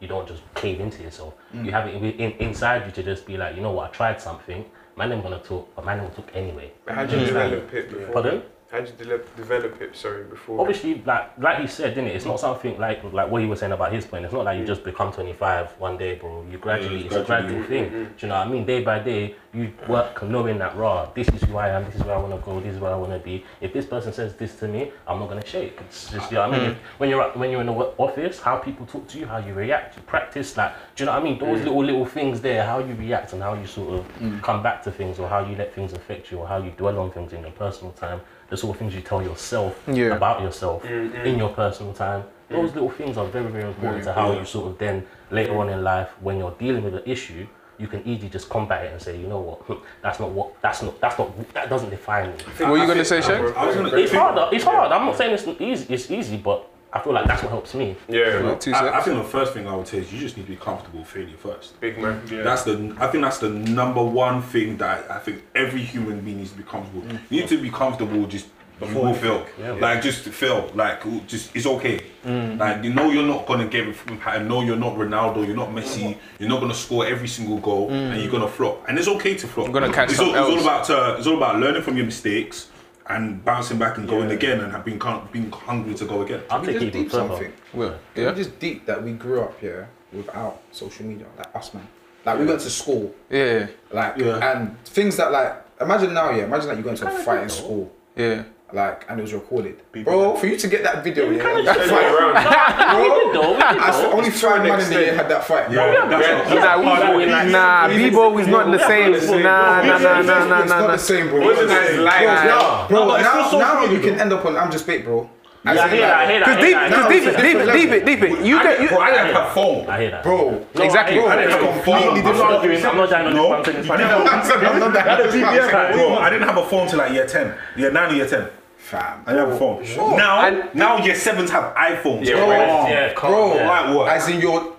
you 0.02 0.08
don't 0.08 0.28
just 0.28 0.41
cave 0.56 0.82
into 0.82 1.02
yourself. 1.02 1.34
You 1.54 1.72
have 1.72 1.88
it 1.88 1.95
in, 1.95 2.04
in, 2.04 2.32
inside 2.34 2.86
you 2.86 2.91
to 2.91 3.02
just 3.02 3.26
be 3.26 3.38
like, 3.38 3.56
you 3.56 3.62
know 3.62 3.72
what, 3.72 3.89
I 3.89 3.93
tried 3.93 4.22
something, 4.22 4.65
man, 4.98 5.12
I'm 5.13 5.22
gonna 5.22 5.39
talk, 5.39 5.74
but 5.76 5.86
man, 5.86 6.04
will 6.04 6.10
talk 6.10 6.30
anyway. 6.34 6.72
How'd 6.88 7.12
you 7.12 7.19
develop 7.19 7.74
it 7.74 7.89
before? 7.89 8.13
Pardon? 8.13 8.43
How'd 8.71 8.88
you 8.88 8.93
develop, 8.93 9.36
develop 9.36 9.82
it? 9.82 9.95
Sorry, 9.95 10.23
before. 10.25 10.62
Obviously, 10.62 11.01
like 11.03 11.36
like 11.39 11.60
he 11.60 11.65
said, 11.65 11.95
didn't 11.95 12.12
it? 12.12 12.15
It's 12.15 12.25
not 12.25 12.39
something 12.39 12.77
like 12.77 13.03
like 13.12 13.32
what 13.32 13.41
he 13.41 13.47
was 13.47 13.62
saying 13.62 13.71
about 13.71 13.91
his 13.91 14.05
point. 14.05 14.25
It's 14.25 14.34
not 14.34 14.45
like 14.45 14.60
you 14.60 14.63
mm. 14.63 14.67
just 14.67 14.84
become 14.84 15.12
25 15.12 15.71
one 15.79 15.97
day, 15.97 16.15
bro. 16.15 16.45
You 16.51 16.60
mm, 16.60 16.62
gradually, 16.62 16.99
Yeah, 16.99 17.05
it's 17.05 17.15
a 17.15 17.23
gradually. 17.23 17.65
gradual 17.65 17.65
mm, 17.65 17.89
thing. 17.89 17.89
Do 17.89 18.10
you 18.19 18.27
know 18.27 18.38
what 18.38 18.47
I 18.47 18.51
mean? 18.51 18.65
Day 18.65 18.84
by 18.84 18.99
day, 18.99 19.36
you 19.55 19.73
work 19.88 20.21
knowing 20.21 20.60
that 20.60 20.77
raw. 20.77 21.10
This 21.15 21.27
is 21.29 21.41
who 21.41 21.58
I 21.58 21.69
am. 21.69 21.86
This 21.86 21.95
is 21.95 22.03
where 22.03 22.13
I 22.13 22.19
want 22.19 22.36
to 22.36 22.45
go. 22.45 22.60
This 22.60 22.75
is 22.75 22.79
where 22.79 22.93
I 22.93 22.95
want 22.95 23.12
to 23.12 23.17
be. 23.17 23.43
If 23.60 23.73
this 23.73 23.88
person 23.88 24.13
says 24.13 24.36
this 24.36 24.55
to 24.58 24.67
me, 24.67 24.91
I'm 25.08 25.17
not 25.17 25.29
gonna 25.29 25.45
shake. 25.47 25.79
It's 25.88 26.12
just 26.12 26.29
you 26.29 26.36
know 26.36 26.47
what 26.47 26.60
I 26.60 26.60
mean. 26.60 26.69
If, 26.69 26.77
when 26.99 27.10
you're 27.10 27.23
when 27.32 27.49
you're 27.49 27.62
in 27.62 27.67
the 27.67 27.73
office, 27.73 28.39
how 28.39 28.58
people 28.58 28.86
talk 28.86 29.08
to 29.08 29.17
you, 29.17 29.25
how 29.25 29.39
you 29.39 29.55
react, 29.55 29.95
you 29.95 30.03
practice. 30.03 30.55
Like, 30.55 30.73
do 30.95 31.03
you 31.03 31.05
know 31.08 31.13
what 31.13 31.21
I 31.21 31.23
mean? 31.23 31.39
Those 31.39 31.63
little 31.63 31.84
little 31.84 32.05
things 32.05 32.39
there, 32.39 32.63
how 32.63 32.77
you 32.77 32.93
react 32.93 33.34
and 33.34 33.41
how 33.41 33.55
you 33.55 33.65
sort 33.65 33.99
of 33.99 34.41
come 34.43 34.62
back 34.62 34.84
to 34.84 34.91
things, 34.91 35.17
or 35.17 35.27
how 35.27 35.39
you 35.39 35.55
let 35.55 35.73
things 35.73 35.93
affect 35.93 36.29
you, 36.29 36.38
or 36.38 36.47
how 36.47 36.58
you 36.58 36.69
dwell 36.77 36.99
on 36.99 37.10
things 37.10 37.34
in 37.34 37.41
your 37.41 37.51
personal 37.53 37.93
time. 37.93 38.21
The 38.49 38.57
sort 38.57 38.75
of 38.75 38.79
things 38.79 38.95
you 38.95 39.01
tell 39.01 39.21
yourself 39.21 39.81
Yeah. 39.88 40.15
about 40.15 40.41
yourself 40.41 40.83
mm, 40.83 41.12
mm. 41.12 41.25
in 41.25 41.38
your 41.38 41.49
personal 41.49 41.93
time. 41.93 42.23
Mm. 42.49 42.55
Those 42.55 42.73
little 42.73 42.89
things 42.89 43.17
are 43.17 43.25
very, 43.25 43.51
very 43.51 43.65
important 43.65 44.03
to 44.05 44.13
how 44.13 44.31
you 44.33 44.45
sort 44.45 44.71
of 44.71 44.77
then 44.77 45.05
later 45.31 45.57
on 45.57 45.69
in 45.69 45.83
life, 45.83 46.09
when 46.21 46.38
you're 46.38 46.55
dealing 46.57 46.83
with 46.83 46.95
an 46.95 47.03
issue, 47.05 47.47
you 47.77 47.88
can 47.88 48.05
easily 48.05 48.29
just 48.29 48.49
combat 48.49 48.85
it 48.85 48.91
and 48.91 49.01
say, 49.01 49.17
you 49.17 49.27
know 49.27 49.39
what, 49.39 49.79
that's 50.01 50.19
not 50.19 50.31
what, 50.31 50.62
that's 50.62 50.81
not, 50.81 50.99
that's 50.99 51.17
not, 51.17 51.53
that 51.53 51.69
doesn't 51.69 51.89
define 51.89 52.35
me. 52.35 52.43
What 52.57 52.71
were 52.71 52.77
you 52.77 52.88
gonna 52.88 53.05
say, 53.05 53.21
Shay? 53.21 53.35
I 53.35 53.65
was 53.67 53.75
gonna 53.75 53.95
It's 53.95 54.12
hard. 54.12 54.53
It's 54.53 54.65
hard. 54.65 54.91
I'm 54.91 55.05
not 55.05 55.17
saying 55.17 55.33
it's 55.33 55.47
easy. 55.62 55.93
It's 55.93 56.12
easy, 56.12 56.38
but 56.38 56.69
I 56.91 56.99
feel 56.99 57.13
like 57.13 57.28
that's 57.28 57.43
what 57.43 57.52
helps 57.52 57.75
me. 57.75 57.95
Yeah, 58.08 58.56
Two 58.56 58.73
I, 58.73 58.97
I 58.97 59.02
think 59.02 59.17
the 59.17 59.30
first 59.30 59.54
thing 59.54 59.67
I 59.67 59.75
would 59.75 59.88
say 59.88 59.99
is 59.99 60.12
you 60.12 60.19
just 60.19 60.38
need 60.38 60.43
to 60.43 60.49
be 60.49 60.56
comfortable 60.56 60.99
with 60.99 61.08
failure 61.08 61.38
first. 61.38 61.80
big 61.80 61.99
man. 61.99 62.21
Yeah. 62.32 62.41
That's 62.41 62.63
the. 62.63 62.95
I 62.99 63.08
think 63.08 63.23
that's 63.23 63.38
the 63.38 63.49
number 63.49 64.04
one 64.04 64.41
thing 64.41 64.78
that 64.78 65.10
I 65.10 65.19
think 65.19 65.43
every 65.54 65.82
human 65.82 66.21
being 66.21 66.38
needs 66.38 66.52
to 66.52 66.58
be 66.58 66.63
comfortable. 66.63 67.04
You 67.30 67.41
need 67.41 67.49
to 67.49 67.62
be 67.62 67.69
comfortable 67.69 68.25
just 68.25 68.47
before 68.80 69.10
you 69.10 69.15
fail. 69.15 69.45
Yeah. 69.60 69.73
Like 69.73 70.02
just 70.02 70.21
fail. 70.21 70.71
Like 70.73 71.04
just 71.28 71.56
it's 71.56 71.67
okay. 71.67 72.02
Like 72.25 72.84
you 72.84 72.91
know 72.91 73.12
you're 73.12 73.28
not 73.28 73.45
gonna 73.45 73.67
get 73.67 73.88
it 73.88 73.95
from 73.95 74.17
pattern. 74.17 74.49
You're 74.49 74.75
not 74.75 74.95
Ronaldo. 74.95 75.45
You're 75.45 75.56
not 75.56 75.69
Messi. 75.69 76.17
You're 76.39 76.49
not 76.49 76.60
gonna 76.60 76.73
score 76.73 77.06
every 77.06 77.28
single 77.28 77.60
goal, 77.60 77.91
and 77.91 78.19
you're 78.19 78.32
gonna 78.32 78.47
flop. 78.47 78.86
And 78.88 78.97
it's 78.97 79.08
okay 79.08 79.36
to 79.36 79.47
flop. 79.47 79.67
You're 79.67 79.73
gonna 79.73 79.93
catch 79.93 80.10
it's 80.10 80.19
all, 80.19 80.34
something 80.34 80.58
it's 80.58 80.65
all 80.65 80.69
about 80.69 80.89
uh, 80.89 81.15
it's 81.19 81.28
all 81.28 81.38
about 81.38 81.60
learning 81.60 81.84
from 81.84 81.97
your 81.97 82.06
mistakes 82.08 82.69
and 83.10 83.43
bouncing 83.43 83.78
back 83.80 83.98
and 83.98 84.08
going 84.08 84.32
again 84.32 84.60
and 84.62 84.84
being 84.86 85.02
being 85.32 85.52
hungry 85.52 85.93
to 85.95 86.06
go 86.06 86.22
again. 86.22 86.41
I'll 86.50 86.62
we 86.62 86.74
just 86.74 86.91
deep 86.93 87.12
further. 87.12 87.28
something. 87.28 87.54
Well, 87.74 88.00
Can 88.15 88.24
yeah. 88.24 88.32
just 88.34 88.60
deep 88.60 88.86
that 88.86 89.04
we 89.04 89.13
grew 89.13 89.41
up 89.41 89.60
here 89.60 89.89
without 90.13 90.62
social 90.72 91.06
media, 91.06 91.26
like 91.38 91.56
us 91.56 91.74
man. 91.74 91.88
Like 92.26 92.39
we 92.39 92.45
went 92.45 92.60
to 92.62 92.69
school, 92.69 93.13
Yeah. 93.30 93.67
like 93.91 94.17
Yeah. 94.17 94.52
and 94.52 94.78
things 94.86 95.17
that 95.17 95.32
like 95.32 95.54
imagine 95.82 96.13
now, 96.13 96.30
yeah, 96.32 96.43
imagine 96.43 96.67
like 96.69 96.78
you 96.78 96.84
going 96.84 96.95
to 96.98 97.08
a 97.08 97.12
fight 97.24 97.43
in 97.43 97.50
school, 97.50 97.91
Yeah. 98.15 98.43
Like 98.73 99.05
and 99.10 99.19
it 99.19 99.23
was 99.23 99.34
recorded. 99.34 99.82
Bro, 100.03 100.36
for 100.38 100.47
you 100.47 100.58
to 100.58 100.67
get 100.67 100.84
that 100.84 101.03
video, 101.03 101.29
yeah, 101.29 101.41
kinda 101.43 101.63
that 101.63 101.77
did. 101.77 101.89
fight, 101.89 102.05
around. 102.13 102.36
We 102.99 103.10
did 103.10 103.36
though. 103.36 103.51
We 103.53 103.58
did 103.58 103.63
I 103.63 103.91
though. 103.91 104.12
only 104.13 104.29
five 104.32 104.63
man 104.63 104.79
in 104.79 104.89
the 104.89 104.99
year 104.99 105.15
had 105.15 105.29
that 105.29 105.43
fight. 105.45 105.71
Yeah, 105.71 106.05
that's 106.08 106.27
Yeah. 106.27 106.77
what- 106.77 106.89
Nah, 106.89 107.03
Nah, 107.03 107.12
we, 107.17 107.25
we- 107.25 107.51
nah, 107.51 107.88
Bebo 107.89 108.39
is 108.39 108.47
not 108.47 108.71
the 108.71 108.79
same. 108.79 109.12
Nah, 109.43 109.82
nah, 109.84 109.97
nah, 109.97 110.21
nah, 110.21 110.45
nah, 110.45 110.62
It's 110.62 110.69
nah, 110.69 110.79
not 110.79 110.91
the 110.91 110.97
same, 110.97 111.29
bro. 111.29 111.45
Wasn't 111.45 111.67
Bro, 111.67 112.05
now, 112.05 112.88
bro, 112.88 112.99
No, 112.99 113.08
but 113.08 113.21
it's 113.21 113.29
now, 113.34 113.47
still 113.47 113.60
now 113.60 113.82
social 113.82 113.93
you 113.95 114.01
can 114.01 114.19
end 114.19 114.34
up 114.34 114.45
on 114.45 114.58
I'm 114.58 114.71
just 114.71 114.86
bait, 114.88 115.03
bro. 115.03 115.29
Yeah, 115.65 115.71
I 115.71 115.89
hear 115.89 115.99
that. 116.01 116.13
I 116.13 116.19
like, 116.23 116.29
hear 116.29 116.39
that. 116.39 116.45
Cause 116.45 116.55
I 116.55 116.62
deep, 116.62 116.67
hear 116.69 116.79
that. 116.79 116.93
cause 116.93 117.10
deep 117.12 117.23
it's 117.27 117.27
a 117.27 117.39
it, 117.39 117.43
deep 117.43 117.58
it, 117.60 117.73
deep 117.73 117.91
it, 117.91 118.05
deep 118.05 118.21
it. 118.39 118.45
You 118.45 118.58
I 118.60 118.63
get 118.63 118.69
didn't, 118.71 118.82
you. 118.84 118.88
bro, 118.89 118.99
I 118.99 119.12
didn't 119.12 119.34
have 119.36 119.51
a 119.51 119.53
phone. 119.53 119.88
I 119.89 120.01
hear 120.01 120.12
that. 120.12 120.23
Bro, 120.23 120.65
No, 120.73 120.84
Exactly. 120.84 121.19
I. 121.19 121.25
I 121.25 121.36
didn't 121.36 121.51
have 121.51 121.63
a 121.63 121.69
I'm 121.73 121.84
phone. 121.84 122.15
not 122.23 122.51
arguing. 122.53 122.86
I'm 122.86 122.95
not 122.97 123.10
dying 123.10 123.27
on 123.27 123.34
this 123.34 123.41
No. 123.43 123.47
one 123.49 123.63
thing. 123.65 123.75
It's 123.75 123.88
fine. 123.88 123.99
I'm 124.03 124.79
not 124.79 124.93
that. 124.93 125.05
That's 125.05 125.36
a 125.36 125.38
GPS. 125.38 125.91
Bro, 125.93 126.15
I 126.17 126.29
didn't 126.29 126.47
have 126.47 126.58
a 126.58 126.65
phone 126.65 126.88
till 126.88 126.99
like 126.99 127.12
year 127.12 127.27
10. 127.27 127.53
Year 127.75 127.91
9 127.91 128.12
or 128.12 128.15
year 128.15 128.25
10. 128.27 128.47
Fam. 128.89 129.21
I 129.28 129.34
have 129.34 129.49
a 129.49 129.58
phone. 129.58 129.84
Now, 130.17 130.45
And- 130.47 130.73
now 130.73 130.97
year 130.97 131.13
7s 131.13 131.52
have 131.52 131.75
iPhones. 131.75 132.25
Yeah, 132.25 132.36
bro. 132.38 132.49
right. 132.49 132.89
Yeah, 132.89 133.13
Bro, 133.13 133.56
yeah. 133.56 133.69
Like 133.69 133.95
what? 133.95 134.10
as 134.10 134.28
in 134.30 134.39
your 134.41 134.73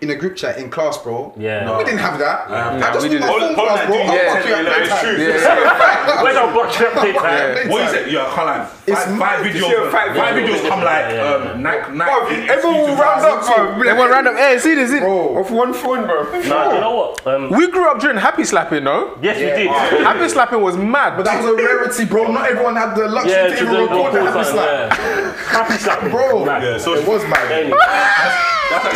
in 0.00 0.10
a 0.10 0.14
group 0.14 0.36
chat 0.36 0.58
in 0.58 0.70
class, 0.70 0.98
bro. 0.98 1.32
Yeah. 1.36 1.64
No, 1.64 1.78
we 1.78 1.84
didn't 1.84 2.00
have 2.00 2.18
that. 2.18 2.50
I 2.50 2.92
just 2.92 3.02
we 3.08 3.14
need 3.14 3.20
my 3.20 3.26
didn't. 3.26 3.40
phone 3.40 3.54
Hold- 3.54 3.68
class, 3.68 3.86
bro. 3.86 3.96
on, 4.00 4.06
I'll 4.08 4.14
yeah, 4.16 4.34
fuck 4.34 4.44
you 4.44 4.50
yeah, 4.50 4.58
at 4.58 4.64
yeah, 4.64 4.80
it's 4.82 4.88
time. 4.90 5.04
true. 5.04 5.24
Yeah. 5.24 6.22
Where's 6.22 6.36
our 6.36 6.52
box 6.54 6.76
playtime? 6.76 7.68
What 7.70 7.82
is 7.88 7.92
it? 7.94 8.12
Yeah, 8.12 8.26
I 8.26 8.34
can't. 8.34 8.72
It's 8.86 9.04
Five, 9.04 9.18
five 9.18 9.46
videos. 9.46 9.90
see 9.90 9.90
Five, 9.90 10.34
videos 10.36 10.68
come 10.68 10.80
like 10.84 11.10
Yeah, 11.10 11.44
yeah, 11.44 11.50
um, 11.52 11.62
Nike. 11.62 11.92
Nike 11.92 12.48
everyone 12.48 12.80
will 12.80 12.96
round 12.96 13.24
up, 13.24 13.42
bro. 13.46 13.88
Everyone 13.88 14.10
random. 14.10 14.36
Hey, 14.36 14.58
see 14.58 14.74
this? 14.74 14.90
Bro, 15.00 15.38
Off 15.38 15.50
one 15.50 15.72
phone, 15.74 16.06
bro. 16.06 16.22
Nah, 16.46 16.72
you 16.74 16.80
know 16.80 16.94
what? 16.96 17.26
Um, 17.26 17.50
We 17.50 17.68
grew 17.70 17.90
up 17.90 17.98
during 18.00 18.16
happy 18.16 18.44
slapping, 18.44 18.84
no? 18.84 19.18
yes, 19.20 19.36
we 19.38 19.44
did. 19.62 19.66
Happy 20.06 20.28
slapping 20.28 20.60
was 20.60 20.76
mad. 20.76 21.16
but 21.16 21.24
that 21.24 21.42
was 21.42 21.50
a 21.52 21.54
rarity, 21.54 22.04
bro. 22.04 22.30
Not 22.32 22.46
everyone 22.50 22.76
had 22.76 22.94
the 22.94 23.08
luxury 23.08 23.34
to 23.34 23.56
to 23.56 23.62
even 23.62 23.68
do 23.74 23.80
record 23.82 24.12
the 24.14 24.22
happy 24.22 24.44
something, 24.44 24.52
slap. 24.54 25.36
Happy 25.56 25.74
slap, 25.74 26.00
Bro, 26.10 26.44
Yeah, 26.46 26.78
so 26.78 26.94
it 26.94 27.06
was 27.06 27.22
mad. 27.24 28.52
Anyway. 28.72 28.92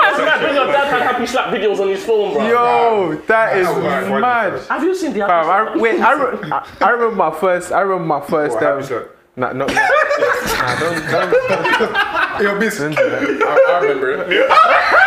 That's 0.00 0.18
mad. 0.18 0.42
When 0.42 0.54
your 0.54 0.66
dad 0.66 0.86
had 0.92 1.02
happy 1.02 1.26
slap 1.26 1.46
videos 1.52 1.78
on 1.80 1.88
his 1.88 2.04
phone, 2.04 2.32
bro. 2.34 2.46
Yo, 2.48 3.14
that 3.26 3.56
is 3.56 3.66
That 3.66 4.10
was 4.10 4.20
mad. 4.20 4.60
Have 4.68 4.82
you 4.82 4.94
seen 4.94 5.12
the 5.12 5.20
happy 5.20 5.30
Fam, 5.32 5.44
slap? 5.44 5.76
I, 5.76 5.78
wait, 5.78 6.00
I, 6.00 6.12
re- 6.12 6.50
I, 6.50 6.66
I 6.80 6.90
remember 6.90 7.16
my 7.16 7.30
first. 7.30 7.72
I 7.72 7.80
remember 7.80 8.04
my 8.06 8.20
first. 8.20 8.54
What 8.54 8.62
Um, 8.62 8.68
happened, 8.68 8.86
sir? 8.86 9.10
nah, 9.36 9.52
no, 9.52 9.66
nah, 9.66 9.74
don't, 10.78 10.94
don't, 11.10 11.30
don't 11.30 11.30
do 11.32 11.48
that. 11.48 13.42
I, 13.42 13.72
I 13.72 13.80
remember 13.82 14.10
it. 14.32 14.50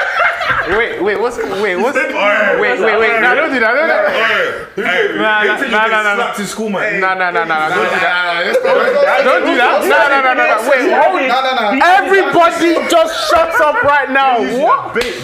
Wait, 0.67 1.01
wait, 1.01 1.19
what's 1.19 1.37
wait, 1.37 1.75
what's 1.77 1.95
wait, 1.95 2.79
wait, 2.79 2.99
wait? 2.99 3.21
Nah, 3.21 3.33
don't 3.35 3.53
do 3.53 3.59
that. 3.59 3.71
Don't 3.71 3.87
do 3.87 4.83
that. 4.83 5.17
Nah, 5.17 5.43
nah, 5.43 5.55
nah, 5.57 5.87
nah, 5.87 6.03
nah, 6.03 6.15
nah. 6.15 6.45
School, 6.47 6.69
man. 6.69 6.99
Nah, 6.99 7.13
nah, 7.15 7.31
nah, 7.31 7.45
nah, 7.45 7.69
nah, 7.69 7.75
don't 7.75 7.87
do 7.87 7.99
that. 8.03 9.23
Don't 9.23 9.45
Don't 9.45 9.57
that. 9.57 9.87
Nah, 9.87 10.07
nah, 10.11 10.21
nah, 10.21 10.33
nah, 10.33 10.43
nah. 10.43 10.69
Wait, 10.69 10.91
hold 10.91 11.23
No, 11.23 11.39
no, 11.39 11.51
no. 11.55 11.79
Everybody 11.79 12.75
just 12.91 13.13
shut 13.29 13.55
up 13.61 13.81
right 13.83 14.11
now. 14.11 14.39
What? 14.59 14.91
I 14.91 14.99
mean, 14.99 15.15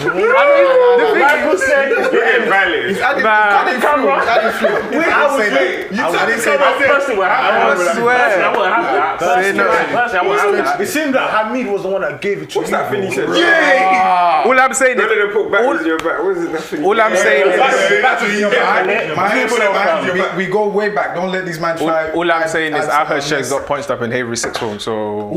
the 0.96 1.06
thing 1.12 1.20
Bible 1.20 1.58
said, 1.58 1.88
You're 1.90 2.10
getting 2.10 2.48
violent. 2.48 3.00
I 3.00 3.12
didn't, 3.12 3.24
Nah. 3.24 3.30
I 3.30 3.64
didn't 3.64 3.80
feel. 3.80 4.10
I 4.10 4.36
didn't. 4.40 4.98
Wait, 4.98 5.08
I 5.08 5.24
was 5.24 5.52
late. 5.52 5.92
You 5.92 6.02
I 6.04 6.26
didn't 6.26 6.40
say 6.40 6.56
That's 6.56 6.78
that. 6.78 6.88
personally 6.88 7.18
what 7.18 7.30
happened. 7.30 7.88
I 7.88 7.94
swear. 7.94 8.18
Personally, 8.18 8.44
I 8.44 8.56
wouldn't 8.56 8.74
have 8.74 8.84
that. 8.84 9.18
Personally, 9.18 9.58
no. 9.58 9.64
personally, 9.70 10.18
I 10.18 10.28
wouldn't 10.28 10.56
have 10.56 10.78
that. 10.78 10.80
It 10.80 10.88
seemed 10.88 11.14
that 11.14 11.30
Hamid 11.30 11.66
was 11.72 11.82
the 11.82 11.88
one 11.88 12.02
that 12.02 12.20
gave 12.20 12.42
it 12.42 12.50
to 12.50 12.58
What's 12.58 12.70
that 12.70 12.90
thing 12.90 13.02
he 13.04 13.14
said? 13.14 13.28
all 13.28 14.60
I'm 14.60 14.74
saying 14.74 14.98
is, 14.98 15.08
them 15.08 15.32
put 15.34 15.50
backwards 15.52 15.80
in 15.82 15.86
your 15.86 15.98
back. 15.98 16.22
What 16.22 16.36
is 16.36 16.44
it? 16.44 16.52
That 16.52 16.62
thing? 16.62 16.84
all 16.84 16.98
I'm 17.00 17.16
saying 17.16 17.50
is, 17.52 17.58
Back 17.58 18.22
your 18.38 18.50
back. 18.50 19.16
My 19.16 19.40
You 19.40 19.46
put 19.48 19.60
it 19.60 19.72
back 19.72 20.00
to 20.00 20.16
your 20.16 20.36
we, 20.36 20.46
we 20.46 20.50
go 20.50 20.68
way 20.68 20.88
back. 20.94 21.14
Don't 21.14 21.30
let 21.30 21.44
these 21.44 21.60
man 21.60 21.76
try. 21.76 22.10
all, 22.10 22.18
all 22.18 22.32
I'm 22.32 22.42
add- 22.44 22.50
saying 22.50 22.74
is, 22.74 22.86
add 22.86 22.90
I 22.90 23.04
heard 23.04 23.22
something 23.22 23.38
Shaggs 23.38 23.50
got 23.50 23.66
punched 23.66 23.90
up 23.90 24.00
in 24.02 24.10
Havering 24.10 24.36
Sixth 24.36 24.60
Form, 24.60 24.78
so 24.80 25.30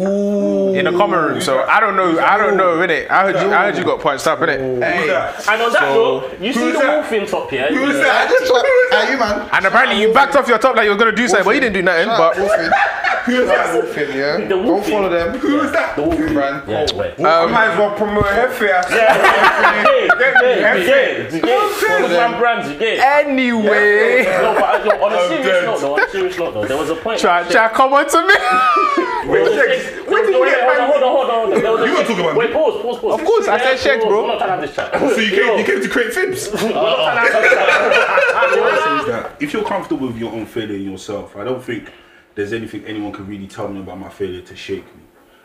in 0.73 0.85
the 0.85 0.91
common 0.91 1.19
room. 1.19 1.41
So 1.41 1.63
I 1.63 1.79
don't 1.79 1.95
know. 1.95 2.19
I 2.19 2.37
don't 2.37 2.55
know, 2.55 2.77
innit? 2.77 3.09
I 3.09 3.23
heard 3.31 3.35
you. 3.43 3.51
I 3.53 3.65
heard 3.65 3.77
you 3.77 3.83
got 3.83 3.99
punched 4.01 4.27
up, 4.27 4.39
innit? 4.39 4.59
Hey, 4.83 5.09
And 5.51 5.61
on 5.61 5.71
that 5.73 5.79
So- 5.81 5.93
note, 5.93 6.39
you 6.39 6.53
see 6.53 6.71
the 6.71 6.79
that? 6.79 6.95
wolf 6.97 7.11
in 7.11 7.25
top 7.25 7.49
here. 7.49 7.67
Who's 7.67 7.95
yeah. 7.95 8.03
that? 8.03 8.27
I 8.27 8.31
just, 8.31 8.51
Are 8.51 9.11
you 9.11 9.17
man? 9.17 9.49
And 9.51 9.65
apparently 9.65 10.01
you 10.01 10.13
backed 10.13 10.35
off 10.35 10.47
your 10.47 10.57
top 10.59 10.75
like 10.75 10.85
you 10.85 10.91
were 10.91 10.97
gonna 10.97 11.11
do 11.11 11.27
something, 11.27 11.45
but 11.45 11.55
you 11.55 11.61
didn't 11.61 11.73
do 11.73 11.81
nothing. 11.81 12.05
Shout 12.07 12.17
But 12.17 12.37
out 12.37 12.47
Wolfing. 12.47 12.71
Who 13.27 13.41
is 13.41 13.47
that? 13.49 13.73
Wolfing, 13.73 14.17
yeah. 14.17 14.37
The 14.37 14.47
Go 14.47 14.61
Wolfing. 14.61 14.91
follow 14.93 15.09
them. 15.09 15.37
Who 15.39 15.59
is 15.59 15.71
that? 15.73 15.95
The 15.97 16.01
Wolfing 16.03 16.33
brand. 16.33 16.63
Yeah, 16.67 16.85
wait. 16.95 17.19
I 17.19 17.45
might 17.47 17.65
as 17.67 17.73
um, 17.73 17.79
well 17.79 17.91
promote 17.97 18.23
Hefe. 18.25 18.69
I 18.71 19.83
hey, 19.87 20.03
you 20.03 20.09
get 22.79 22.99
anyway, 22.99 24.23
No, 24.25 24.55
but 24.59 24.85
yo, 24.85 24.91
on 25.03 25.13
a 25.13 25.27
serious 25.27 25.63
note, 25.63 25.79
though, 25.79 25.93
on 25.95 25.99
a 26.01 26.09
serious 26.09 26.37
note, 26.37 26.53
though, 26.53 26.65
there 26.65 26.77
was 26.77 26.89
a 26.89 26.95
point. 26.95 27.19
try, 27.19 27.43
try 27.49 27.67
come 27.69 27.93
on 27.93 28.07
to 28.09 28.21
me. 28.27 28.33
Wait, 29.27 29.43
Wait, 29.43 30.07
wait, 30.07 30.29
you 30.29 30.45
get 30.45 30.79
hold 30.79 30.79
on, 30.79 30.87
hold 30.87 31.03
on, 31.03 31.09
hold 31.09 31.53
on, 31.53 31.61
hold 31.61 31.79
on. 31.79 31.87
You 31.87 31.93
wanna 31.93 32.07
talk 32.07 32.19
about? 32.19 32.35
Wait, 32.35 32.53
pause, 32.53 32.81
pause, 32.81 32.97
pause. 32.99 33.19
Of 33.19 33.25
course, 33.25 33.47
I 33.47 33.57
said 33.57 33.77
Shex, 33.99 34.07
bro. 34.07 34.21
We're 34.23 34.27
not 34.27 34.39
trying 34.45 34.61
this 34.61 34.75
chat. 34.75 34.93
So 34.93 35.17
you 35.17 35.29
came, 35.31 35.57
you 35.59 35.65
came 35.65 35.81
to 35.81 35.89
create 35.89 36.13
fibs. 36.13 36.49
We're 36.51 36.73
not 36.73 37.13
trying 37.13 37.27
if 39.39 39.53
you're 39.53 39.63
comfortable 39.65 40.07
with 40.07 40.17
your 40.17 40.31
own 40.33 40.45
failure 40.45 40.75
in 40.75 40.83
yourself, 40.91 41.35
I 41.35 41.43
don't 41.43 41.63
think 41.63 41.91
there's 42.35 42.53
anything 42.53 42.85
anyone 42.85 43.11
can 43.11 43.27
really 43.27 43.47
tell 43.47 43.67
me 43.67 43.79
about 43.81 43.99
my 43.99 44.09
failure 44.09 44.41
to 44.41 44.55
shake 44.55 44.85
me. 44.95 45.01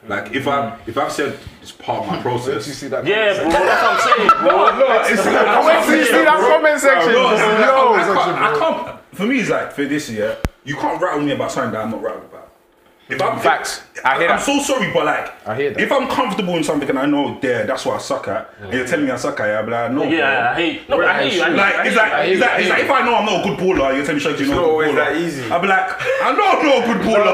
Like 0.08 0.34
if 0.34 0.48
I 0.48 0.78
if 0.86 0.98
I've 0.98 1.12
said 1.12 1.38
it's 1.60 1.70
part 1.70 2.00
of 2.02 2.06
my 2.08 2.14
Where 2.22 2.34
did 2.34 2.44
you 2.44 2.52
process. 2.52 2.76
see 2.76 2.88
that? 2.88 3.06
Yeah, 3.06 3.34
bro, 3.40 3.50
that's 3.50 3.82
what 3.82 3.92
I'm 3.92 4.00
saying, 4.16 4.28
bro. 4.42 4.78
No, 4.78 5.02
it's 5.06 5.24
like, 5.24 5.46
I 5.46 5.64
went 5.64 5.86
to 5.86 6.04
see 6.04 6.24
that 6.24 6.38
comment 6.40 6.80
section. 6.80 7.12
No, 7.12 7.30
it's 7.30 7.42
like, 7.42 7.58
Yo, 7.60 7.94
I, 7.94 8.24
can't, 8.24 8.38
I 8.38 8.58
can't. 8.58 9.00
For 9.14 9.26
me, 9.26 9.38
it's 9.40 9.50
like 9.50 9.72
for 9.72 9.84
this 9.84 10.10
year, 10.10 10.38
you 10.64 10.74
can't 10.76 11.00
rattle 11.00 11.20
me 11.20 11.32
about 11.32 11.52
something 11.52 11.72
that 11.72 11.84
I'm 11.84 11.90
not 11.92 12.02
rattled 12.02 12.24
about. 12.24 12.31
If 13.08 13.20
I'm 13.20 13.38
Facts. 13.40 13.82
I 14.04 14.18
hear 14.18 14.28
I'm 14.30 14.38
that. 14.38 14.42
so 14.46 14.58
sorry, 14.60 14.90
but 14.92 15.04
like, 15.04 15.46
I 15.46 15.54
hear 15.54 15.70
that. 15.70 15.80
if 15.80 15.92
I'm 15.92 16.08
comfortable 16.08 16.56
in 16.56 16.64
something 16.64 16.88
and 16.88 16.98
I 16.98 17.06
know 17.06 17.38
there, 17.40 17.66
that's 17.66 17.84
what 17.84 17.96
I 17.96 17.98
suck 17.98 18.26
at, 18.26 18.50
and 18.62 18.72
you're 18.72 18.86
telling 18.86 19.04
me 19.04 19.10
I 19.12 19.16
suck 19.16 19.38
at 19.40 19.48
it, 19.48 19.52
I'll 19.52 19.64
be 19.66 19.70
like, 19.70 19.92
no. 19.92 20.02
Yeah, 20.04 20.50
I 20.50 20.54
hate. 20.54 20.88
No, 20.88 20.96
but 20.96 21.06
I 21.06 21.22
hate 21.22 21.34
you. 21.34 21.42
I 21.42 21.50
hate. 21.50 21.56
Like, 21.56 21.86
it's 21.86 21.96
like, 21.96 22.12
I 22.12 22.22
it's 22.24 22.40
like, 22.40 22.60
it's 22.62 22.70
like 22.70 22.82
if 22.82 22.90
I 22.90 23.04
know 23.04 23.14
I'm 23.14 23.26
not 23.26 23.44
a 23.44 23.48
good 23.48 23.58
baller, 23.62 23.94
you're 23.94 24.02
telling 24.02 24.16
me 24.16 24.20
straight 24.24 24.38
you're 24.40 24.48
not 24.48 24.56
not 24.62 24.64
a 24.64 24.72
always 24.72 24.88
good 24.90 24.98
baller. 24.98 25.12
that 25.12 25.20
easy. 25.22 25.44
I'll 25.52 25.60
be 25.62 25.68
like, 25.68 25.86
I 26.02 26.28
know 26.34 26.46
I'm 26.50 26.62
not 26.66 26.78
a 26.82 26.86
good 26.88 27.00
baller. 27.04 27.30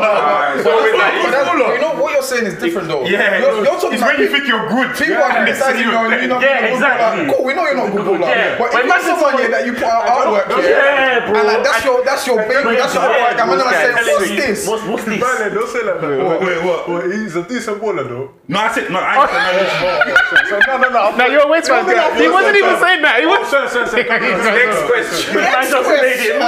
it's 0.59 0.67
I'm 0.67 0.75
always 0.75 0.93
that 0.99 1.13
a 1.15 1.31
that's, 1.31 1.49
baller. 1.49 1.71
you 1.73 1.81
know 1.81 1.95
what 2.03 2.11
you're 2.13 2.27
saying 2.27 2.47
is 2.51 2.57
different 2.59 2.89
though. 2.89 3.05
Yeah, 3.07 3.39
you're, 3.39 3.65
you're 3.65 3.79
talking 3.81 3.93
it's 3.97 4.03
about 4.03 4.19
when 4.19 4.21
you 4.27 4.29
think 4.29 4.45
you're 4.51 4.67
good. 4.69 4.89
People 4.99 5.15
Yeah. 5.15 5.25
are 5.25 5.33
criticizing 5.47 5.85
you, 5.87 5.91
going, 5.95 6.11
you're 6.21 6.29
not 6.29 6.43
Yeah, 6.43 6.61
good 6.69 6.75
exactly. 6.75 7.07
baller. 7.07 7.37
Cool, 7.39 7.45
we 7.49 7.53
know 7.55 7.65
you're 7.65 7.81
not 7.81 7.89
a 7.89 7.93
good 7.97 8.05
baller. 8.05 8.29
Yeah. 8.29 8.59
But 8.61 8.73
But 8.75 8.83
if 8.83 8.85
you're 8.85 8.85
imagine 8.93 9.09
someone 9.15 9.21
someone- 9.31 9.41
here 9.47 9.53
that 9.57 9.63
you 9.65 9.73
put 9.79 9.89
out 9.89 10.05
artwork, 10.05 10.47
Yeah, 10.69 11.23
bro. 11.31 11.39
and 11.39 11.47
like 11.49 11.63
that's 11.65 11.81
your 11.87 11.97
that's 12.05 12.25
your 12.27 12.39
baby, 12.45 12.77
that's 12.77 12.93
your 12.93 13.07
artwork. 13.09 13.39
I'm 13.41 13.47
gonna 13.47 13.73
say, 13.73 13.89
what's 13.95 14.29
this? 14.37 14.59
What's, 14.69 14.85
what's 14.91 15.05
this? 15.07 15.23
Man, 15.59 15.67
don't 15.67 15.73
say 15.73 15.85
like 15.85 16.01
that. 16.01 16.09
Wait, 16.09 16.21
oh, 16.21 16.47
wait, 16.47 16.65
what? 16.65 16.89
Well, 16.89 17.11
he's 17.11 17.37
a 17.37 17.43
decent 17.49 17.81
baller 17.83 18.09
though. 18.09 18.31
No, 18.47 18.61
I 18.61 18.73
said, 18.73 18.91
no, 18.91 18.99
I 19.01 19.23
ain't 19.23 19.31
said 19.31 20.47
So 20.49 20.59
no, 20.67 20.79
no, 20.79 20.89
no. 20.91 21.17
Now 21.17 21.27
you're 21.27 21.47
a 21.47 21.49
waste 21.49 21.69
man. 21.69 21.85
He 22.17 22.29
wasn't 22.29 22.57
even 22.57 22.79
saying 22.79 23.03
that. 23.03 23.21
He 23.21 23.27
oh, 23.27 23.41
was. 23.41 23.51
Sir, 23.51 23.69
sir, 23.69 23.87
sir. 23.87 24.03
Next 24.07 24.83
question. 24.87 25.39
I 25.39 25.69
just 25.69 25.89
made 25.89 26.31
it. 26.31 26.39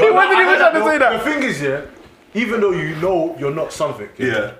He 0.00 0.10
wasn't 0.10 0.40
even 0.40 0.56
trying 0.56 0.74
to 0.74 0.84
say 0.84 0.98
that. 0.98 1.12
The 1.12 1.30
thing 1.30 1.42
is, 1.42 1.60
yeah, 1.60 1.82
even 2.34 2.60
though 2.60 2.70
you 2.70 2.94
know 2.96 3.36
you're 3.38 3.54
not 3.54 3.72
something, 3.72 4.08
Yeah. 4.16 4.52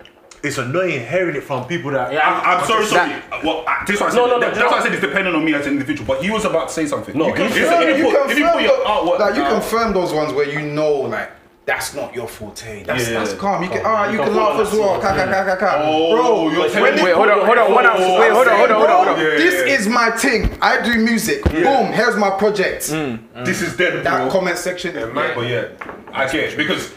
it's 0.43 0.59
annoying 0.59 1.07
hearing 1.07 1.37
it 1.37 1.45
from 1.45 1.67
people 1.67 1.93
that. 1.93 2.13
Yeah, 2.13 2.43
I'm 2.45 2.67
sorry, 2.67 2.85
sorry. 2.85 3.23
Well, 3.45 3.65
I- 3.67 3.85
this 3.87 3.97
is 3.97 4.01
what 4.01 4.09
I 4.09 4.11
said. 4.11 4.17
No, 4.17 4.27
no, 4.27 4.33
no, 4.35 4.41
That- 4.41 4.55
no. 4.55 4.61
that's 4.61 4.73
why 4.73 4.79
I 4.79 4.83
said 4.83 4.93
it's 4.93 5.01
dependent 5.01 5.37
on 5.37 5.45
me 5.45 5.55
as 5.55 5.67
an 5.67 5.73
individual. 5.75 6.07
But 6.07 6.23
he 6.23 6.31
was 6.31 6.45
about 6.45 6.69
to 6.69 6.75
say 6.75 6.87
something. 6.87 7.17
No, 7.17 7.29
you 7.29 7.35
can, 7.35 7.53
he 7.53 7.61
if, 7.61 7.69
said- 7.69 7.89
if 7.89 7.99
you 7.99 8.05
put, 8.11 8.31
if 8.31 8.39
you 8.39 8.49
put 8.49 8.63
your 8.63 8.85
artwork, 8.85 9.21
like 9.21 9.37
you 9.37 9.45
confirm 9.45 9.95
those 9.95 10.13
ones 10.13 10.33
where 10.33 10.49
you 10.51 10.61
know 10.61 10.93
like 10.93 11.31
that's 11.71 11.95
not 11.95 12.13
your 12.19 12.27
forte. 12.27 12.83
That's 12.83 13.07
Yeah. 13.09 13.19
that's 13.19 13.35
calm. 13.35 13.63
You 13.63 13.69
can 13.71 13.79
alright, 13.87 14.09
ah, 14.09 14.11
you 14.11 14.13
You 14.19 14.25
can 14.25 14.27
can 14.35 14.37
laugh 14.43 14.61
as 14.67 14.73
well. 14.73 15.01
Ka 15.01 15.11
ka 15.15 15.25
ka 15.35 15.41
ka 15.51 15.57
ka. 15.57 15.71
Oh, 15.85 16.15
Bro, 16.15 16.51
you're 16.51 16.69
telling 16.69 16.97
they- 16.97 17.03
Wait, 17.05 17.15
hold 17.15 17.29
on, 17.29 17.47
hold 17.47 17.59
on, 17.59 17.67
hold 17.71 17.87
on. 17.87 18.21
Wait, 18.21 18.33
hold 18.33 18.49
on, 18.49 18.57
hold 18.59 18.71
on, 18.71 18.81
hold 18.81 19.09
on. 19.09 19.17
Yeah, 19.19 19.23
yeah, 19.29 19.39
This 19.45 19.55
yeah. 19.55 19.75
is 19.77 19.87
my 20.01 20.11
thing. 20.11 20.59
I 20.61 20.73
do 20.83 20.95
music. 21.11 21.45
Boom. 21.45 21.87
Here's 21.99 22.17
my 22.17 22.31
project. 22.43 22.83
Mm. 22.91 23.19
Mm. 23.37 23.45
this 23.45 23.63
is 23.63 23.77
dead, 23.77 23.93
bro. 23.93 24.03
That 24.03 24.31
comment 24.33 24.59
section. 24.59 24.93
But 25.15 25.47
yeah, 25.49 25.67
I 26.13 26.25
get 26.27 26.35
it 26.51 26.57
because 26.57 26.91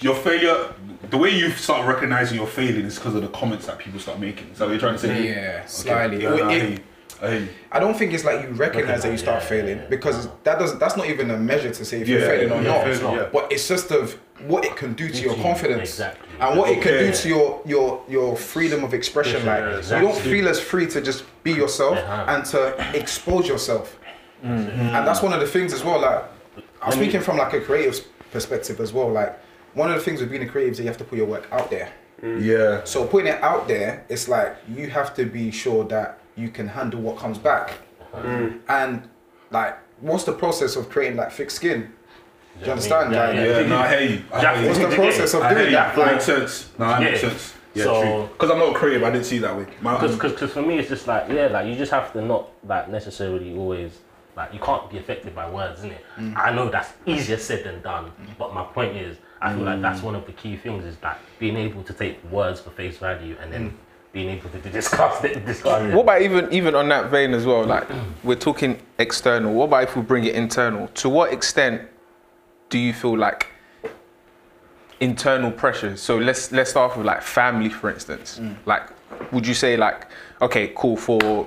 your 0.00 0.14
failure, 0.14 0.56
the 1.10 1.18
way 1.18 1.28
you 1.30 1.50
start 1.50 1.86
recognizing 1.86 2.38
you're 2.38 2.46
failing 2.60 2.86
is 2.86 2.94
because 2.98 3.14
of 3.14 3.22
the 3.22 3.28
comments 3.40 3.66
that 3.66 3.78
people 3.78 4.00
start 4.00 4.18
making. 4.18 4.46
Is 4.52 4.58
that 4.58 4.64
what 4.64 4.70
you're 4.72 4.80
trying 4.80 4.94
to 4.94 5.04
say? 5.06 5.28
Yeah, 5.28 5.34
Okay. 5.34 5.62
slightly. 5.66 6.22
Yeah, 6.22 6.30
Well, 6.30 6.44
no, 6.44 6.50
I 6.50 6.54
it- 6.54 6.80
hear. 7.20 7.28
I 7.28 7.30
hear 7.32 7.40
you. 7.42 7.48
I 7.72 7.78
don't 7.80 7.96
think 7.96 8.12
it's 8.12 8.24
like 8.24 8.42
you 8.42 8.48
recognize 8.50 9.02
that 9.02 9.12
you 9.12 9.18
start 9.18 9.42
failing 9.42 9.80
because 9.88 10.28
that 10.44 10.58
doesn't. 10.58 10.78
That's 10.78 10.96
not 10.96 11.06
even 11.08 11.30
a 11.30 11.36
measure 11.36 11.70
to 11.70 11.84
say 11.84 12.00
if 12.02 12.08
you're 12.08 12.20
Yeah, 12.20 12.26
failing 12.26 12.52
or 12.52 12.62
not. 12.62 12.86
it's. 12.88 13.00
But 13.32 13.50
it's 13.52 13.68
just 13.68 13.90
of 13.90 14.18
what 14.46 14.64
it 14.64 14.76
can 14.76 14.92
do 14.94 15.08
to 15.08 15.22
your 15.22 15.34
confidence 15.36 15.90
exactly. 15.90 16.28
and 16.40 16.58
what 16.58 16.68
it 16.70 16.82
can 16.82 16.92
do 16.98 17.12
to 17.12 17.28
your 17.28 17.62
your 17.64 18.02
your 18.08 18.36
freedom 18.36 18.84
of 18.84 18.92
expression. 18.94 19.44
Yeah, 19.44 19.74
Like 19.76 19.84
you 19.84 20.00
don't 20.08 20.16
feel 20.16 20.48
as 20.48 20.60
free 20.60 20.86
to 20.88 21.00
just 21.00 21.24
be 21.42 21.52
yourself 21.52 21.96
Yeah. 21.96 22.34
and 22.36 22.44
to 22.46 22.60
expose 22.94 23.48
yourself. 23.48 23.98
Mm-hmm. 24.44 24.80
And 24.94 25.06
that's 25.06 25.22
one 25.22 25.32
of 25.32 25.40
the 25.40 25.46
things 25.46 25.72
as 25.72 25.82
well. 25.82 26.00
Like 26.00 26.24
I'm 26.82 26.92
speaking 26.92 27.20
from 27.22 27.38
like 27.38 27.52
a 27.54 27.60
creative 27.60 28.04
perspective 28.32 28.80
as 28.80 28.92
well. 28.92 29.08
Like 29.10 29.38
one 29.74 29.90
of 29.90 29.96
the 29.96 30.02
things 30.02 30.20
with 30.20 30.30
being 30.30 30.42
a 30.42 30.46
creative 30.48 30.72
is 30.72 30.76
that 30.78 30.82
you 30.84 30.88
have 30.90 30.98
to 30.98 31.04
put 31.04 31.16
your 31.16 31.26
work 31.26 31.48
out 31.50 31.70
there. 31.70 31.90
Yeah. 32.22 32.82
So 32.84 33.06
putting 33.06 33.28
it 33.28 33.42
out 33.42 33.68
there, 33.68 34.04
it's 34.08 34.28
like 34.28 34.56
you 34.68 34.88
have 34.90 35.14
to 35.16 35.24
be 35.24 35.50
sure 35.50 35.84
that 35.84 36.18
you 36.36 36.50
can 36.50 36.68
handle 36.68 37.00
what 37.00 37.16
comes 37.16 37.38
back. 37.38 37.78
Mm. 38.14 38.60
And 38.68 39.08
like, 39.50 39.78
what's 40.00 40.24
the 40.24 40.32
process 40.32 40.76
of 40.76 40.88
creating 40.88 41.16
like 41.16 41.32
thick 41.32 41.50
skin? 41.50 41.92
Do 42.58 42.66
you 42.66 42.72
understand? 42.72 43.12
Yeah, 43.12 43.26
like, 43.26 43.36
yeah. 43.36 43.44
Yeah, 43.44 43.66
no, 43.66 43.78
I 43.78 43.88
hear 43.88 44.10
you. 44.10 44.22
I 44.32 44.54
hear 44.54 44.62
you. 44.62 44.68
What's 44.68 44.78
the 44.80 44.94
process 44.94 45.34
of 45.34 45.42
doing 45.42 45.72
that? 45.72 45.96
That 45.96 46.12
makes 46.12 46.24
sense. 46.24 46.70
No, 46.78 46.88
that 46.88 47.02
Yeah. 47.02 47.08
makes 47.08 47.20
sense. 47.20 47.54
Yeah, 47.74 47.84
So- 47.84 48.28
Because 48.32 48.50
I'm 48.50 48.58
not 48.58 48.74
creative, 48.74 49.02
I 49.02 49.10
didn't 49.10 49.26
see 49.26 49.36
it 49.36 49.40
that 49.40 49.54
way. 49.56 49.66
My, 49.82 50.00
Because 50.00 50.50
for 50.50 50.62
me, 50.62 50.78
it's 50.78 50.88
just 50.88 51.06
like, 51.06 51.28
yeah, 51.28 51.48
like 51.48 51.66
you 51.66 51.76
just 51.76 51.92
have 51.92 52.12
to 52.14 52.22
not 52.22 52.48
like 52.66 52.88
necessarily 52.88 53.54
always, 53.54 53.98
like 54.34 54.54
you 54.54 54.60
can't 54.60 54.90
be 54.90 54.96
affected 54.96 55.34
by 55.34 55.48
words, 55.50 55.80
isn't 55.80 55.92
it? 55.92 56.04
Mm. 56.18 56.36
I 56.38 56.52
know 56.54 56.70
that's 56.70 56.94
easier 57.04 57.36
said 57.36 57.64
than 57.64 57.82
done, 57.82 58.06
mm. 58.06 58.38
but 58.38 58.54
my 58.54 58.62
point 58.62 58.96
is, 58.96 59.18
I 59.42 59.52
feel 59.52 59.64
like 59.64 59.82
that's 59.82 60.02
one 60.02 60.14
of 60.14 60.24
the 60.24 60.32
key 60.32 60.56
things 60.56 60.84
is 60.84 60.96
that 60.98 61.18
being 61.38 61.56
able 61.56 61.82
to 61.82 61.92
take 61.92 62.24
words 62.30 62.60
for 62.60 62.70
face 62.70 62.96
value 62.96 63.36
and 63.42 63.52
then 63.52 63.76
being 64.16 64.30
able 64.30 64.48
to 64.48 64.58
discuss 64.70 65.22
it. 65.24 65.44
Discuss 65.44 65.82
it. 65.82 65.94
What 65.94 66.02
about 66.02 66.22
even 66.22 66.52
even 66.52 66.74
on 66.74 66.88
that 66.88 67.10
vein 67.10 67.34
as 67.34 67.44
well? 67.44 67.64
Like 67.64 67.86
we're 68.24 68.34
talking 68.48 68.80
external. 68.98 69.52
What 69.52 69.66
about 69.66 69.82
if 69.84 69.94
we 69.94 70.02
bring 70.02 70.24
it 70.24 70.34
internal? 70.34 70.88
To 70.88 71.08
what 71.10 71.32
extent 71.32 71.82
do 72.70 72.78
you 72.78 72.94
feel 72.94 73.16
like 73.16 73.48
internal 75.00 75.52
pressure? 75.52 75.96
So 75.96 76.16
let's 76.16 76.50
let's 76.50 76.70
start 76.70 76.90
off 76.90 76.96
with 76.96 77.06
like 77.06 77.22
family, 77.22 77.68
for 77.68 77.90
instance. 77.90 78.40
Like, 78.64 78.84
would 79.32 79.46
you 79.46 79.54
say 79.54 79.76
like, 79.76 80.08
okay, 80.40 80.72
cool 80.74 80.96
for, 80.96 81.46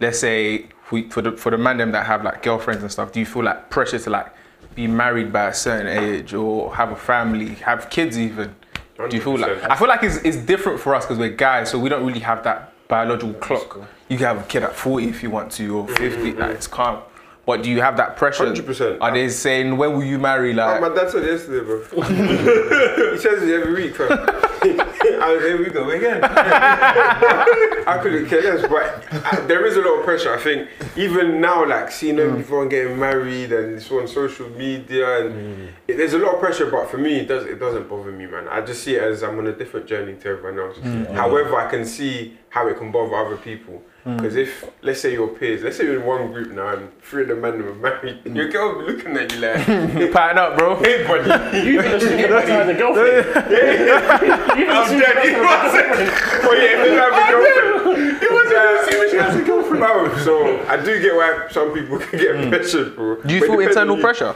let's 0.00 0.18
say 0.18 0.66
for 0.82 1.02
for 1.08 1.22
the 1.22 1.32
for 1.32 1.50
the 1.50 1.58
man 1.58 1.78
them 1.78 1.92
that 1.92 2.04
have 2.04 2.22
like 2.22 2.42
girlfriends 2.42 2.82
and 2.82 2.92
stuff. 2.92 3.10
Do 3.10 3.20
you 3.20 3.26
feel 3.26 3.42
like 3.42 3.70
pressure 3.70 3.98
to 3.98 4.10
like 4.10 4.28
be 4.74 4.86
married 4.86 5.32
by 5.32 5.48
a 5.48 5.54
certain 5.54 5.86
age 5.86 6.34
or 6.34 6.74
have 6.76 6.92
a 6.92 6.96
family, 6.96 7.54
have 7.54 7.88
kids 7.88 8.18
even? 8.18 8.54
Do 8.96 9.16
you 9.16 9.22
feel 9.22 9.38
like 9.38 9.62
I 9.64 9.76
feel 9.76 9.88
like 9.88 10.02
it's, 10.02 10.16
it's 10.18 10.36
different 10.36 10.78
for 10.80 10.94
us 10.94 11.04
because 11.04 11.18
we're 11.18 11.30
guys, 11.30 11.70
so 11.70 11.78
we 11.78 11.88
don't 11.88 12.06
really 12.06 12.20
have 12.20 12.44
that 12.44 12.72
biological 12.88 13.34
clock. 13.34 13.80
You 14.08 14.16
can 14.16 14.26
have 14.26 14.38
a 14.40 14.44
kid 14.44 14.62
at 14.62 14.74
40 14.74 15.08
if 15.08 15.22
you 15.22 15.30
want 15.30 15.50
to, 15.52 15.78
or 15.78 15.88
50, 15.88 16.32
like 16.34 16.50
it's 16.52 16.66
calm. 16.66 17.02
But 17.46 17.62
do 17.62 17.70
you 17.70 17.80
have 17.82 17.96
that 17.98 18.16
pressure? 18.16 18.46
100%. 18.46 18.98
Are 19.00 19.12
they 19.12 19.28
saying 19.28 19.76
when 19.76 19.92
will 19.92 20.04
you 20.04 20.18
marry? 20.18 20.52
Oh, 20.52 20.56
Like, 20.56 20.80
my 20.80 20.88
dad 20.88 21.10
said 21.10 21.24
yesterday, 21.24 21.64
bro. 21.64 21.80
he 23.12 23.18
says 23.18 23.42
it 23.42 23.54
every 23.54 23.74
week. 23.74 24.00
I 24.00 25.32
was 25.32 25.42
here 25.44 25.58
we 25.58 25.66
go 25.70 25.90
again. 25.90 26.20
I 26.24 27.98
couldn't 28.02 28.26
care 28.28 28.42
less, 28.42 28.66
but 28.66 29.04
I, 29.26 29.40
there 29.46 29.66
is 29.66 29.76
a 29.76 29.80
lot 29.80 29.98
of 29.98 30.04
pressure. 30.04 30.34
I 30.34 30.40
think 30.40 30.68
even 30.96 31.40
now, 31.40 31.66
like 31.66 31.90
seeing 31.90 32.16
mm. 32.16 32.40
everyone 32.40 32.70
getting 32.70 32.98
married 32.98 33.52
and 33.52 33.74
it's 33.74 33.90
on 33.90 34.08
social 34.08 34.48
media, 34.50 35.26
and 35.26 35.34
mm. 35.34 35.68
it, 35.86 35.98
there's 35.98 36.14
a 36.14 36.18
lot 36.18 36.34
of 36.34 36.40
pressure. 36.40 36.70
But 36.70 36.90
for 36.90 36.96
me, 36.96 37.16
it 37.16 37.28
does 37.28 37.44
it 37.44 37.60
doesn't 37.60 37.88
bother 37.88 38.10
me, 38.10 38.26
man. 38.26 38.48
I 38.48 38.62
just 38.62 38.82
see 38.82 38.94
it 38.94 39.02
as 39.02 39.22
I'm 39.22 39.38
on 39.38 39.46
a 39.46 39.52
different 39.52 39.86
journey 39.86 40.14
to 40.14 40.28
everyone 40.28 40.58
else. 40.58 40.78
Mm. 40.78 41.12
However, 41.12 41.56
I 41.56 41.68
can 41.68 41.84
see 41.84 42.38
how 42.48 42.66
it 42.68 42.78
can 42.78 42.90
bother 42.90 43.14
other 43.16 43.36
people. 43.36 43.82
Hmm. 44.04 44.16
Because 44.16 44.36
if, 44.36 44.70
let's 44.82 45.00
say 45.00 45.14
your 45.14 45.28
peers, 45.28 45.62
let's 45.62 45.78
say 45.78 45.84
you're 45.84 45.98
in 45.98 46.04
one 46.06 46.30
group 46.30 46.52
now 46.52 46.76
and 46.76 46.90
three 47.00 47.22
of 47.22 47.28
the 47.28 47.36
men 47.36 47.54
are 47.54 47.74
married, 47.74 48.16
hmm. 48.18 48.36
your 48.36 48.50
girl 48.50 48.74
will 48.74 48.86
be 48.86 48.92
looking 48.92 49.16
at 49.16 49.32
you 49.32 49.38
like, 49.38 50.12
pattern 50.12 50.36
up, 50.38 50.58
bro. 50.58 50.76
hey 50.76 51.06
buddy, 51.06 51.58
You 51.66 51.78
even 51.78 51.92
assume 51.92 52.16
that 52.18 52.28
person 52.28 52.50
has 52.50 52.68
a 52.68 52.74
girlfriend. 52.74 53.24
You 54.58 54.68
I'm 54.68 54.84
assume 54.84 55.00
dead. 55.00 55.16
that 55.16 55.24
He 55.24 55.32
person 55.32 55.48
has 55.48 55.72
a 55.72 55.84
wasn't. 55.88 56.42
But 56.44 56.52
yeah, 56.52 56.76
if 56.76 56.84
you 56.84 56.98
have 57.00 57.16
a 57.16 57.24
girlfriend, 57.32 58.20
he 58.20 58.28
wasn't 58.28 58.54
gonna 58.54 58.84
see 58.84 59.10
she 59.10 59.16
has 59.16 59.36
a 59.36 59.42
girlfriend. 59.42 59.80
No, 59.80 59.88
oh, 59.90 60.18
so 60.22 60.66
I 60.68 60.76
do 60.76 61.00
get 61.00 61.14
why 61.16 61.48
some 61.50 61.72
people 61.72 61.98
can 61.98 62.18
get 62.18 62.44
hmm. 62.44 62.50
pressured, 62.50 62.96
bro. 62.96 63.22
Do 63.22 63.34
you 63.34 63.40
But 63.40 63.48
feel 63.48 63.60
internal 63.60 63.96
pressure? 63.96 64.34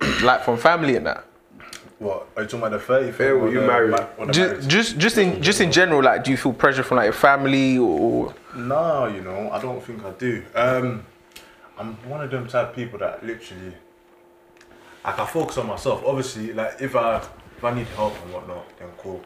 like 0.22 0.44
from 0.44 0.58
family 0.58 0.96
and 0.96 1.06
that? 1.06 1.24
What? 1.98 2.28
Are 2.36 2.42
you 2.42 2.48
talking 2.48 2.66
about 2.66 2.72
the 2.72 2.78
30 2.78 3.24
Yeah, 3.24 3.32
well, 3.32 3.52
you 3.52 3.60
married. 3.60 3.96
Just, 4.30 4.68
just, 4.68 4.98
just 4.98 5.18
in, 5.18 5.42
just 5.42 5.60
in 5.60 5.72
general, 5.72 6.00
like, 6.02 6.22
do 6.22 6.30
you 6.30 6.36
feel 6.36 6.52
pressure 6.52 6.84
from 6.84 6.98
like 6.98 7.06
your 7.06 7.12
family 7.12 7.78
or? 7.78 8.34
No, 8.58 9.06
you 9.06 9.20
know, 9.22 9.50
I 9.50 9.60
don't 9.60 9.82
think 9.82 10.04
I 10.04 10.10
do. 10.12 10.44
Um, 10.54 11.06
I'm 11.78 11.94
one 12.08 12.22
of 12.22 12.30
them 12.30 12.48
type 12.48 12.70
of 12.70 12.74
people 12.74 12.98
that 12.98 13.24
literally, 13.24 13.74
I 15.04 15.24
focus 15.24 15.58
on 15.58 15.68
myself. 15.68 16.02
Obviously, 16.04 16.52
like, 16.52 16.80
if 16.80 16.96
I 16.96 17.18
if 17.56 17.64
I 17.64 17.74
need 17.74 17.86
help 17.88 18.14
and 18.22 18.32
whatnot, 18.32 18.78
then 18.78 18.88
cool. 18.98 19.20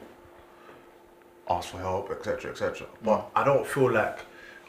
Ask 1.49 1.71
for 1.71 1.79
help, 1.79 2.11
etc., 2.11 2.51
etc. 2.53 2.87
But 3.03 3.31
I 3.35 3.45
don't 3.45 3.67
feel 3.67 3.93
like, 3.93 4.21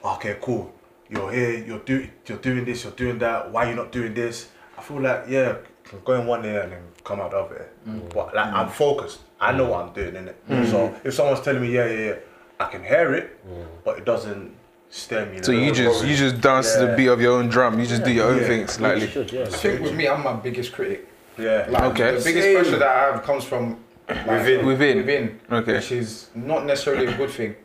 okay, 0.04 0.38
cool. 0.42 0.74
you're 1.10 1.32
here, 1.32 1.64
you're 1.64 1.80
doing, 1.80 2.12
you're 2.26 2.38
doing 2.40 2.66
this, 2.66 2.84
you're 2.84 2.94
doing 2.94 3.20
that. 3.20 3.52
Why 3.52 3.70
you 3.70 3.76
not 3.76 3.92
doing 3.92 4.14
this? 4.14 4.50
I 4.78 4.82
feel 4.82 5.02
like 5.02 5.26
yeah, 5.30 5.58
can 5.84 6.00
go 6.04 6.20
in 6.20 6.28
one 6.28 6.46
ear 6.46 6.62
and 6.62 6.72
then 6.72 6.84
come 7.04 7.20
out 7.22 7.32
the 7.32 7.38
other 7.38 7.56
ear. 7.56 7.70
Mm. 7.88 8.14
But 8.14 8.34
like 8.36 8.48
I'm 8.48 8.70
focused. 8.70 9.20
I 9.40 9.52
know 9.52 9.66
what 9.66 9.86
I'm 9.86 9.94
doing 9.94 10.16
in 10.16 10.28
it. 10.30 10.38
So 10.70 10.96
if 11.04 11.14
someone's 11.14 11.42
telling 11.42 11.62
me 11.62 11.74
yeah, 11.74 11.86
yeah, 11.86 12.06
yeah, 12.06 12.16
I 12.64 12.72
can 12.72 12.84
hear 12.84 13.14
it, 13.14 13.40
but 13.86 13.98
it 14.00 14.06
doesn't 14.06 14.52
stir 14.90 15.26
me. 15.26 15.38
in 15.38 15.44
So 15.44 15.52
you 15.52 15.72
way. 15.72 15.72
just 15.72 16.06
you 16.06 16.16
just 16.16 16.40
dance 16.42 16.74
to 16.76 16.86
the 16.86 16.96
beat 16.98 17.08
of 17.08 17.20
your 17.22 17.34
own 17.40 17.50
drum. 17.50 17.80
You 17.80 17.86
just 17.86 18.04
do 18.04 18.12
your 18.12 18.28
own 18.32 18.38
Yeah. 18.42 18.48
thing 18.48 18.68
slightly. 18.68 19.08
should, 19.08 19.32
yeah. 19.32 19.42
I 19.44 19.46
think 19.64 19.82
with 19.82 19.94
me, 19.96 20.08
I'm 20.08 20.24
my 20.24 20.34
biggest 20.34 20.72
critic. 20.74 21.08
yeah. 21.38 21.66
Like, 21.70 21.84
Okay. 21.92 22.12
The 22.18 22.24
biggest 22.24 22.44
Same. 22.48 22.56
pressure 22.58 22.78
that 22.80 22.88
I 22.98 23.00
have 23.12 23.24
comes 23.24 23.44
from 23.44 23.78
like, 24.08 24.28
Within. 24.28 24.66
Within. 24.66 24.98
within, 24.98 25.40
Okay. 25.52 25.74
which 25.76 25.92
is 25.92 26.28
not 26.36 26.66
necessarily 26.66 27.08
a 27.08 27.18
good 27.18 27.30
thing. 27.32 27.56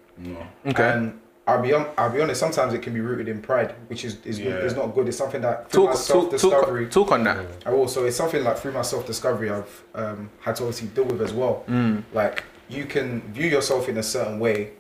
Okay. 0.67 0.89
And 0.93 1.19
I'll 1.47 1.63
be 1.63 1.71
hon- 1.73 1.89
I'll 1.99 2.11
be 2.11 2.21
honest. 2.21 2.41
Sometimes 2.41 2.73
it 2.75 2.83
can 2.83 2.93
be 2.95 3.01
rooted 3.01 3.29
in 3.29 3.41
pride, 3.41 3.75
which 3.89 4.05
is 4.05 4.17
is, 4.25 4.39
Yeah. 4.39 4.69
is 4.69 4.75
not 4.75 4.95
good. 4.95 5.09
It's 5.09 5.17
something 5.17 5.41
that 5.43 5.71
through 5.71 5.85
my 5.87 5.93
Talk, 5.93 6.01
self 6.01 6.23
talk, 6.25 6.31
discovery. 6.33 6.85
talk, 6.87 7.07
talk 7.09 7.13
on 7.13 7.25
that. 7.25 7.39
I 7.67 7.71
also 7.73 8.05
it's 8.07 8.17
something 8.17 8.43
like 8.45 8.57
through 8.59 8.73
my 8.73 8.83
self 8.83 9.07
discovery 9.07 9.49
I've 9.51 9.83
um, 9.95 10.31
had 10.41 10.57
to 10.57 10.63
obviously 10.65 10.89
deal 10.89 11.05
with 11.05 11.21
as 11.23 11.33
well. 11.33 11.65
Mm. 11.69 12.03
Like 12.13 12.45
you 12.69 12.85
can 12.85 13.23
view 13.33 13.49
yourself 13.49 13.89
in 13.89 13.97
a 13.99 14.03
certain 14.03 14.39
way, 14.39 14.73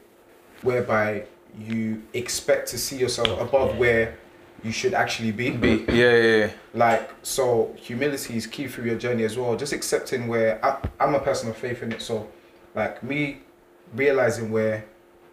whereby 0.62 1.24
you 1.58 2.02
expect 2.12 2.68
to 2.68 2.78
see 2.78 2.96
yourself 2.96 3.40
above 3.40 3.76
where 3.78 4.16
you 4.62 4.72
should 4.72 4.94
actually 4.94 5.32
be. 5.32 5.50
Be 5.50 5.84
yeah, 5.88 5.94
yeah, 5.94 6.36
yeah. 6.36 6.50
Like 6.74 7.10
so, 7.22 7.74
humility 7.76 8.36
is 8.36 8.46
key 8.46 8.66
through 8.66 8.84
your 8.84 8.98
journey 8.98 9.24
as 9.24 9.36
well. 9.36 9.56
Just 9.56 9.72
accepting 9.72 10.28
where 10.28 10.64
I, 10.64 10.78
I'm 11.00 11.14
a 11.14 11.20
person 11.20 11.48
of 11.48 11.56
faith 11.56 11.82
in 11.82 11.92
it. 11.92 12.02
So, 12.02 12.28
like 12.74 13.02
me 13.02 13.40
realizing 13.94 14.50
where 14.50 14.84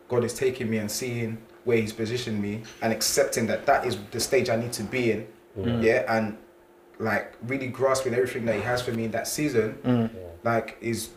God 0.08 0.24
is 0.24 0.34
taking 0.34 0.70
me 0.70 0.78
and 0.78 0.90
seeing 0.90 1.38
where 1.64 1.78
He's 1.78 1.94
positioned 1.94 2.42
me 2.42 2.62
and 2.82 2.94
accepting 2.94 3.48
that 3.48 3.66
that 3.66 3.86
is 3.86 3.98
the 4.12 4.20
stage 4.20 4.50
I 4.50 4.56
need 4.56 4.74
to 4.74 4.84
be 4.84 5.12
in. 5.12 5.28
Yeah, 5.82 6.04
and 6.08 6.38
like 7.00 7.34
really 7.48 7.68
grasping 7.68 8.14
everything 8.14 8.46
that 8.46 8.56
He 8.56 8.62
has 8.62 8.82
for 8.82 8.92
me 8.92 9.06
in 9.06 9.12
that 9.12 9.28
season. 9.28 9.78
Mm. 9.84 10.10
Like 10.44 10.78
is 10.82 11.10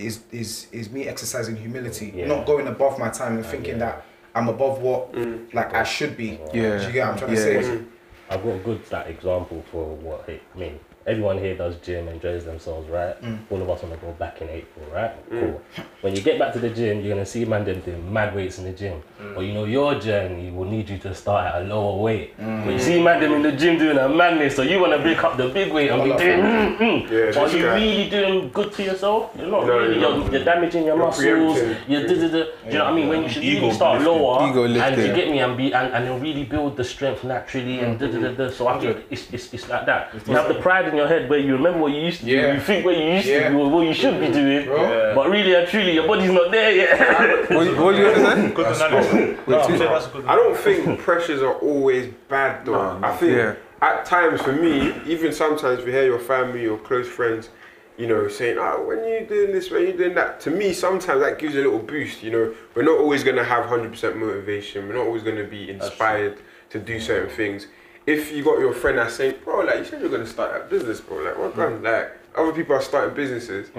is 0.00 0.20
is 0.32 0.66
is 0.72 0.90
me 0.90 1.08
exercising 1.08 1.56
humility, 1.56 2.12
Yeah. 2.14 2.26
not 2.26 2.46
going 2.46 2.66
above 2.66 2.98
my 2.98 3.10
time 3.10 3.36
and 3.36 3.44
uh, 3.44 3.48
thinking 3.48 3.78
yeah. 3.78 3.86
that 3.86 4.04
I'm 4.34 4.48
above 4.48 4.80
what 4.80 5.12
mm. 5.12 5.52
like 5.52 5.74
I 5.74 5.84
should 5.84 6.16
be. 6.16 6.38
Yeah. 6.52 6.78
Do 6.78 6.86
you 6.86 6.92
get 6.92 7.06
what 7.06 7.12
I'm 7.12 7.18
trying 7.18 7.36
Yeah. 7.36 7.60
to 7.60 7.62
say? 7.64 7.84
I've 8.30 8.44
got 8.44 8.54
a 8.54 8.58
good 8.58 8.80
like, 8.92 9.08
example 9.08 9.64
for 9.70 9.96
what 9.96 10.28
I 10.28 10.40
mean. 10.56 10.78
Everyone 11.10 11.38
here 11.38 11.56
does 11.56 11.74
gym, 11.86 12.06
enjoys 12.06 12.44
themselves, 12.44 12.88
right? 12.88 13.16
All 13.50 13.60
of 13.60 13.68
us 13.68 13.82
want 13.82 13.92
to 13.98 14.06
go 14.06 14.12
back 14.12 14.40
in 14.42 14.48
April, 14.48 14.86
right? 14.94 15.10
Mm. 15.30 15.40
Cool. 15.40 15.60
When 16.02 16.14
you 16.14 16.22
get 16.22 16.38
back 16.38 16.52
to 16.52 16.60
the 16.60 16.70
gym, 16.70 17.00
you're 17.00 17.12
gonna 17.14 17.26
see 17.26 17.44
man 17.44 17.64
them 17.64 17.80
doing 17.80 18.12
mad 18.12 18.32
weights 18.34 18.58
in 18.58 18.64
the 18.64 18.72
gym. 18.72 19.02
Mm. 19.20 19.34
But 19.34 19.40
you 19.40 19.52
know 19.52 19.64
your 19.64 19.96
journey 19.98 20.52
will 20.52 20.70
need 20.70 20.88
you 20.88 20.98
to 20.98 21.12
start 21.14 21.46
at 21.52 21.62
a 21.62 21.64
lower 21.64 22.00
weight. 22.00 22.34
But 22.38 22.70
you 22.74 22.78
see 22.78 23.02
man 23.02 23.20
them 23.20 23.32
in 23.32 23.42
the 23.42 23.50
gym 23.52 23.76
doing 23.78 23.98
a 23.98 24.08
madness, 24.08 24.54
so 24.54 24.62
you 24.62 24.78
want 24.78 24.92
to 24.92 25.00
break 25.00 25.22
up 25.24 25.36
the 25.36 25.48
big 25.48 25.72
weight 25.72 25.90
and 25.90 26.04
be 26.04 26.10
doing. 26.16 26.40
Mm, 26.40 26.78
mm. 26.78 27.10
Yeah, 27.10 27.32
but 27.34 27.36
are 27.38 27.56
you 27.56 27.62
guy. 27.64 27.74
really 27.74 28.08
doing 28.10 28.50
good 28.52 28.72
to 28.74 28.82
yourself? 28.84 29.32
You're 29.36 29.48
not 29.48 29.66
No, 29.66 29.78
really. 29.78 29.98
you're 30.00 30.16
You're, 30.16 30.30
you're 30.32 30.44
damaging 30.44 30.84
your 30.84 30.96
You're 30.96 31.06
muscles. 31.06 31.58
preempting. 31.58 31.92
You're, 31.92 32.06
duh, 32.06 32.14
duh, 32.14 32.28
duh. 32.28 32.30
Do 32.30 32.70
you 32.70 32.78
know 32.78 32.84
what 32.84 32.92
I 32.92 32.96
mean? 32.96 33.08
When 33.08 33.22
you 33.24 33.28
should 33.28 33.42
Ego 33.42 33.60
really 33.62 33.74
start 33.74 33.98
lifting. 34.00 34.22
lower 34.22 34.48
Ego 34.48 34.64
and 34.64 34.96
you 35.02 35.12
get 35.20 35.28
me 35.28 35.40
and 35.40 35.56
be 35.56 35.72
and, 35.74 35.92
and 35.92 36.06
then 36.06 36.20
really 36.22 36.44
build 36.44 36.76
the 36.76 36.84
strength 36.84 37.24
naturally 37.24 37.80
and 37.80 37.98
da, 37.98 38.06
da, 38.06 38.18
da, 38.20 38.30
da. 38.32 38.50
so 38.50 38.68
I 38.68 38.78
think 38.78 39.04
it's, 39.10 39.26
it's, 39.32 39.52
it's 39.54 39.68
like 39.68 39.86
that. 39.86 40.14
You 40.26 40.34
have 40.34 40.46
the 40.48 40.60
pride 40.60 40.86
in 40.88 40.99
your 41.00 41.08
head 41.08 41.28
where 41.30 41.38
you 41.38 41.52
remember 41.54 41.78
what 41.80 41.92
you 41.92 42.00
used 42.02 42.20
to 42.20 42.26
do, 42.26 42.32
you 42.32 42.60
think 42.60 42.84
what 42.84 42.96
you 42.96 43.04
used 43.16 43.26
Yeah. 43.26 43.48
to 43.48 43.50
do, 43.50 43.68
what 43.68 43.86
you 43.86 43.94
should 43.94 44.20
be 44.20 44.28
doing, 44.30 44.66
Bro. 44.66 45.14
but 45.14 45.28
really 45.30 45.54
and 45.54 45.66
truly 45.68 45.92
your 45.94 46.06
body's 46.06 46.30
not 46.30 46.50
there 46.50 46.72
yet. 46.72 47.50
What, 47.50 47.66
what 47.78 47.94
you 47.96 48.04
gonna? 48.14 48.50
Good 48.50 48.66
analysis. 48.76 49.38
No, 49.46 49.58
I'm 49.60 49.66
saying 49.66 49.78
that's 49.78 50.06
a 50.06 50.10
good 50.10 50.24
I 50.26 50.34
don't 50.36 50.56
think 50.56 51.00
pressures 51.00 51.42
are 51.42 51.54
always 51.54 52.12
bad 52.28 52.64
though. 52.66 52.98
I 53.02 53.16
think 53.16 53.32
Yeah. 53.36 53.54
at 53.82 54.04
times 54.04 54.40
for 54.42 54.52
me, 54.52 54.92
even 55.06 55.32
sometimes 55.32 55.84
we 55.84 55.90
hear 55.92 56.04
your 56.04 56.18
family 56.20 56.66
or 56.66 56.78
close 56.78 57.08
friends, 57.08 57.48
you 57.96 58.06
know, 58.06 58.28
saying, 58.28 58.56
"Oh, 58.58 58.84
when 58.88 58.98
you 59.08 59.26
doing 59.34 59.52
this, 59.52 59.70
when 59.70 59.82
you 59.86 59.92
doing 59.92 60.14
that." 60.14 60.40
To 60.44 60.50
me, 60.50 60.72
sometimes 60.72 61.20
that 61.24 61.38
gives 61.38 61.54
a 61.54 61.58
little 61.66 61.78
boost. 61.92 62.22
You 62.22 62.30
know, 62.30 62.54
we're 62.74 62.82
not 62.90 62.98
always 62.98 63.22
gonna 63.24 63.44
have 63.54 63.64
hundred 63.66 63.90
percent 63.94 64.16
motivation. 64.16 64.76
We're 64.88 64.94
not 65.00 65.06
always 65.06 65.22
gonna 65.22 65.44
be 65.58 65.62
inspired 65.70 66.36
to 66.72 66.78
do 66.78 67.00
certain 67.00 67.30
things. 67.40 67.66
If 68.06 68.32
you 68.32 68.42
got 68.42 68.58
your 68.58 68.72
friend 68.72 68.98
that's 68.98 69.14
saying, 69.14 69.36
"Bro, 69.44 69.60
like 69.64 69.78
you 69.78 69.84
said 69.84 70.00
you're 70.00 70.10
gonna 70.10 70.26
start 70.26 70.60
a 70.60 70.64
business, 70.68 71.00
bro, 71.00 71.18
like 71.18 71.38
what 71.38 71.54
mm. 71.54 71.82
like 71.82 72.12
other 72.34 72.52
people 72.52 72.74
are 72.74 72.82
starting 72.82 73.14
businesses." 73.14 73.70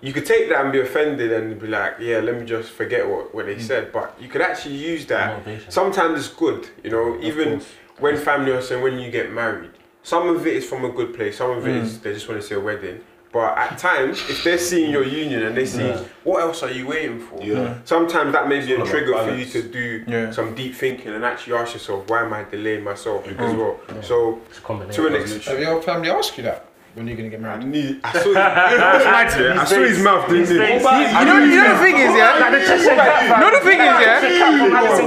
You 0.00 0.12
could 0.12 0.26
take 0.26 0.48
that 0.50 0.64
and 0.64 0.72
be 0.72 0.80
offended 0.80 1.32
and 1.32 1.60
be 1.60 1.66
like, 1.66 1.96
"Yeah, 2.00 2.18
let 2.18 2.38
me 2.38 2.44
just 2.46 2.70
forget 2.70 3.08
what, 3.08 3.34
what 3.34 3.46
they 3.46 3.58
said." 3.58 3.92
But 3.92 4.16
you 4.20 4.28
could 4.28 4.42
actually 4.42 4.76
use 4.76 5.06
that. 5.06 5.38
Motivation. 5.38 5.70
Sometimes 5.70 6.18
it's 6.18 6.34
good, 6.34 6.68
you 6.84 6.90
know. 6.90 7.18
even 7.20 7.50
course. 7.50 7.68
when 7.98 8.16
family 8.16 8.52
are 8.52 8.62
saying 8.62 8.82
when 8.82 8.98
you 8.98 9.10
get 9.10 9.32
married, 9.32 9.70
some 10.02 10.28
of 10.28 10.46
it 10.46 10.54
is 10.56 10.64
from 10.64 10.84
a 10.84 10.90
good 10.90 11.14
place. 11.14 11.38
Some 11.38 11.50
of 11.50 11.66
it 11.66 11.76
is 11.76 12.00
they 12.00 12.12
just 12.14 12.28
want 12.28 12.40
to 12.40 12.46
see 12.46 12.54
a 12.54 12.60
wedding. 12.60 13.00
But 13.30 13.58
at 13.58 13.76
times, 13.78 14.18
if 14.30 14.42
they're 14.42 14.56
seeing 14.58 14.90
your 14.90 15.04
union 15.04 15.42
and 15.42 15.56
they 15.56 15.66
see 15.66 15.92
what 16.24 16.40
else 16.40 16.62
are 16.62 16.70
you 16.70 16.86
waiting 16.86 17.20
for, 17.20 17.42
Yeah. 17.42 17.74
sometimes 17.84 18.32
that 18.32 18.48
may 18.48 18.64
be 18.64 18.72
a 18.74 18.84
trigger 18.84 19.12
for 19.22 19.34
you 19.34 19.44
to 19.44 19.62
do 19.62 20.04
Yeah. 20.06 20.30
some 20.30 20.54
deep 20.54 20.74
thinking 20.74 21.12
and 21.14 21.24
actually 21.24 21.54
ask 21.56 21.74
yourself, 21.74 22.08
why 22.08 22.22
am 22.22 22.32
I 22.32 22.44
delaying 22.44 22.84
myself 22.84 23.26
as 23.28 23.54
well? 23.54 23.78
So 24.02 24.40
It's 24.50 24.96
to 24.96 25.06
an 25.08 25.14
extent, 25.16 25.44
Have 25.44 25.60
your 25.60 25.82
family 25.82 26.10
asked 26.10 26.38
you 26.38 26.44
that 26.44 26.67
when 26.98 27.06
you're 27.06 27.16
gonna 27.16 27.30
get 27.30 27.40
I 27.40 27.42
married? 27.42 27.66
need. 27.66 28.00
I 28.04 28.12
saw. 28.12 28.28
You 28.68 28.78
know 28.78 28.90
what's 28.92 29.04
mad, 29.06 29.28
yeah? 29.40 29.62
I 29.62 29.64
saw 29.64 29.80
his 29.80 30.02
mouth 30.02 30.28
doing 30.28 30.42
this. 30.42 30.50
His. 30.50 30.58
You 30.58 31.24
know, 31.24 31.38
you 31.38 31.56
know 31.56 31.72
the 31.72 31.80
thing 31.80 31.96
is, 31.96 32.12
yeah. 32.12 32.34
You 32.36 33.40
know 33.40 33.50
the 33.54 33.64
thing 33.64 33.80
is, 33.80 33.94
yeah. 34.02 34.18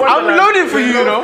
I'm 0.07 0.25
loading 0.25 0.67
for 0.71 0.79
you, 0.79 0.97
you 0.97 1.03
know. 1.05 1.21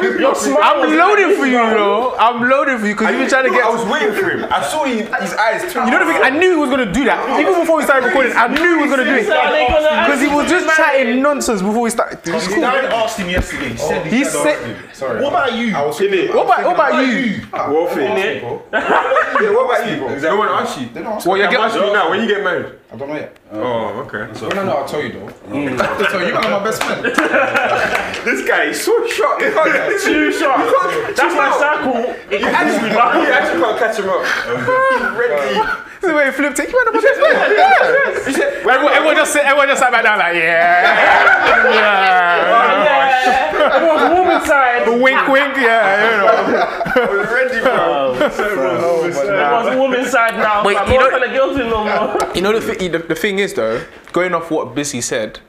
I'm 0.61 0.81
loading 0.97 1.31
for 1.39 1.45
you, 1.47 1.57
you 1.57 1.73
know. 1.73 2.15
I'm 2.19 2.43
loading 2.49 2.77
for 2.77 2.87
you 2.87 2.93
because 2.93 3.09
you've 3.11 3.21
been 3.21 3.29
trying 3.29 3.47
to 3.47 3.51
get. 3.51 3.65
I 3.65 3.71
was 3.71 3.85
waiting 3.87 4.13
for 4.13 4.29
him. 4.29 4.45
I 4.51 4.61
saw 4.67 4.83
his 4.85 5.33
eyes. 5.33 5.63
You 5.73 5.91
know 5.91 6.05
the 6.05 6.11
thing? 6.11 6.21
I 6.21 6.29
knew 6.29 6.51
he 6.51 6.59
was 6.59 6.69
gonna 6.69 6.91
do 6.91 7.05
that. 7.05 7.39
Even 7.39 7.59
before 7.59 7.77
we 7.77 7.83
started 7.83 8.07
recording, 8.07 8.33
I 8.35 8.47
knew 8.47 8.77
he 8.77 8.81
was 8.83 8.91
gonna 8.91 9.07
do 9.07 9.15
it. 9.15 9.25
Because 9.25 10.21
he 10.21 10.27
was 10.27 10.49
just 10.49 10.67
chatting 10.75 11.21
nonsense 11.21 11.61
before 11.61 11.81
we 11.81 11.89
started. 11.89 12.19
It's 12.23 12.47
cool. 12.47 12.61
dad 12.61 12.91
asked 12.93 13.17
him 13.17 13.29
yesterday. 13.29 13.69
He 13.69 13.75
oh. 13.79 13.87
said 13.89 14.05
He 14.07 14.23
said- 14.25 14.95
Sorry. 14.95 15.21
What 15.21 15.29
about 15.29 15.53
you? 15.53 15.75
I 15.75 15.85
was 15.85 15.99
What 15.99 16.45
about, 16.45 16.65
what 16.65 16.73
about 16.73 17.07
you? 17.07 17.41
Warfare. 17.53 18.41
What 18.41 19.65
about 19.65 19.89
you? 19.89 19.97
No 19.97 20.56
one 20.57 20.65
asked 20.67 20.81
you. 20.81 20.89
They 20.89 21.01
don't 21.03 21.13
ask 21.13 21.25
Well, 21.27 21.37
you 21.37 21.43
I'm 21.43 21.51
get. 21.51 21.59
asking 21.59 21.83
you 21.83 21.93
now. 21.93 22.09
When 22.09 22.21
you 22.21 22.27
get 22.27 22.43
married? 22.43 22.73
I 22.91 22.95
don't 22.95 23.09
know 23.09 23.15
yet. 23.15 23.37
Oh, 23.51 24.05
okay. 24.05 24.31
No, 24.41 24.49
no, 24.49 24.63
know, 24.65 24.71
I'll 24.77 24.87
tell 24.87 25.01
you 25.01 25.11
though. 25.13 25.27
Mm. 25.49 25.79
I'll 25.81 26.05
tell 26.11 26.21
you, 26.21 26.27
you're 26.27 26.41
my 26.41 26.63
best 26.63 26.83
friend. 26.83 27.03
This 28.27 28.45
guy 28.47 28.63
is 28.65 28.83
so 28.83 29.07
short. 29.07 29.39
You 29.41 29.51
can't 29.53 29.71
get 29.71 30.01
Too 30.01 30.31
sharp. 30.33 31.15
That's 31.15 31.35
my 31.35 31.49
circle. 31.57 31.95
It 32.29 32.41
You 32.41 32.47
actually, 32.47 32.89
actually 32.91 33.61
can't 33.61 33.79
catch 33.79 33.97
him 33.99 34.09
up. 34.09 34.25
He's 34.45 35.17
ready. 35.17 35.86
This 36.01 36.09
is 36.09 36.13
where 36.13 36.25
he 36.25 36.31
flipped 36.31 36.59
it. 36.59 36.69
You 36.69 36.85
man, 36.85 36.93
my 36.93 37.01
best 37.01 37.19
friend. 37.19 37.53
Yeah. 37.57 38.73
Everyone, 38.73 38.93
everyone 38.93 39.15
just 39.15 39.33
sit, 39.33 39.43
everyone 39.45 39.67
just 39.67 39.81
sat 39.81 39.91
back 39.91 40.03
down 40.03 40.19
like, 40.19 40.35
yeah. 40.35 41.63
Oh, 41.65 41.73
yeah. 41.73 42.51
Oh, 42.53 43.71
Everyone's 43.77 44.19
woman 44.19 44.41
side. 44.45 44.87
wink, 44.87 45.27
wink, 45.27 45.57
yeah. 45.57 46.11
You 46.11 46.17
know. 46.17 47.03
I 47.03 47.15
was 47.15 47.27
ready, 47.27 47.61
bro. 47.61 47.71
Oh, 47.73 48.17
oh, 48.19 49.27
Everyone's 49.27 49.77
woman 49.79 50.05
side 50.05 50.35
now. 50.35 50.63
Wait, 50.63 50.75
Like, 50.75 50.87
you 50.87 50.95
what 50.95 51.11
know- 51.11 51.19
kind 51.19 51.23
of 51.23 51.57
no 51.57 51.83
more? 51.83 52.35
You 52.35 52.41
know 52.41 52.57
the, 52.59 52.75
thi- 52.75 52.87
the 52.87 52.99
the 52.99 53.15
thing 53.15 53.39
is 53.39 53.53
though, 53.53 53.83
going 54.13 54.33
off 54.33 54.51
what 54.51 54.75
Bissy 54.75 55.01
said, 55.01 55.39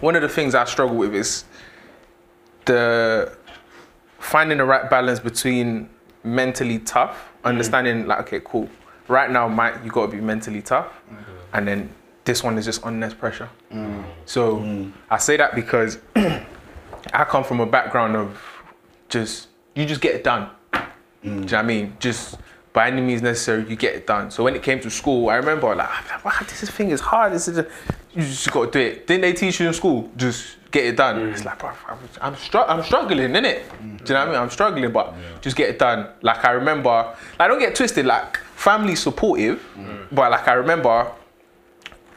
one 0.00 0.16
of 0.16 0.22
the 0.22 0.28
things 0.28 0.54
I 0.54 0.64
struggle 0.64 0.96
with 0.96 1.14
is 1.14 1.44
the 2.64 3.32
finding 4.18 4.58
the 4.58 4.64
right 4.64 4.88
balance 4.90 5.20
between 5.20 5.88
mentally 6.24 6.78
tough, 6.80 7.16
mm. 7.42 7.48
understanding 7.48 8.06
like 8.06 8.20
okay, 8.20 8.40
cool. 8.44 8.68
Right 9.08 9.30
now, 9.30 9.48
Mike, 9.48 9.76
you 9.84 9.90
got 9.90 10.06
to 10.06 10.12
be 10.12 10.20
mentally 10.20 10.60
tough, 10.62 10.88
and 11.52 11.66
then 11.66 11.90
this 12.24 12.44
one 12.44 12.58
is 12.58 12.66
just 12.66 12.84
unnecessary 12.84 13.18
pressure. 13.20 13.48
So 14.26 14.90
I 15.10 15.16
say 15.18 15.36
that 15.38 15.54
because 15.54 15.98
I 16.16 17.24
come 17.24 17.42
from 17.42 17.60
a 17.60 17.66
background 17.66 18.16
of 18.16 18.38
just 19.08 19.48
you 19.74 19.86
just 19.86 20.00
get 20.02 20.14
it 20.14 20.24
done. 20.24 20.50
Do 20.72 20.80
you 21.22 21.30
know 21.30 21.40
what 21.40 21.54
I 21.54 21.62
mean? 21.62 21.96
Just 21.98 22.36
by 22.72 22.88
any 22.88 23.00
means 23.00 23.22
necessary, 23.22 23.68
you 23.68 23.76
get 23.76 23.94
it 23.94 24.06
done. 24.06 24.30
So 24.30 24.44
when 24.44 24.54
it 24.54 24.62
came 24.62 24.78
to 24.80 24.90
school, 24.90 25.30
I 25.30 25.36
remember 25.36 25.74
like, 25.74 26.24
wow, 26.24 26.32
this 26.42 26.68
thing 26.70 26.90
is 26.90 27.00
hard. 27.00 27.32
This 27.32 27.48
is 27.48 27.58
a, 27.58 27.66
you 28.14 28.22
just 28.22 28.50
got 28.52 28.66
to 28.66 28.70
do 28.70 28.78
it. 28.78 29.06
Didn't 29.06 29.22
they 29.22 29.32
teach 29.32 29.58
you 29.58 29.66
in 29.68 29.72
school? 29.72 30.10
Just 30.16 30.58
get 30.70 30.84
it 30.84 30.96
done. 30.96 31.28
It's 31.30 31.44
like, 31.44 31.58
bro, 31.58 31.70
I'm, 31.88 31.98
I'm, 32.20 32.36
str- 32.36 32.58
I'm 32.58 32.82
struggling, 32.84 33.32
innit? 33.32 33.42
Do 33.42 33.86
you 33.86 33.90
know 33.90 33.96
what 33.98 34.14
I 34.14 34.24
mean? 34.26 34.34
I'm 34.36 34.50
struggling, 34.50 34.92
but 34.92 35.14
just 35.40 35.56
get 35.56 35.70
it 35.70 35.78
done. 35.78 36.08
Like 36.22 36.44
I 36.44 36.50
remember, 36.52 37.16
like 37.38 37.48
don't 37.48 37.58
get 37.58 37.74
twisted. 37.74 38.06
Like 38.06 38.38
family 38.58 38.96
supportive, 38.96 39.64
mm. 39.76 40.08
but 40.10 40.32
like 40.32 40.48
I 40.48 40.54
remember, 40.54 41.12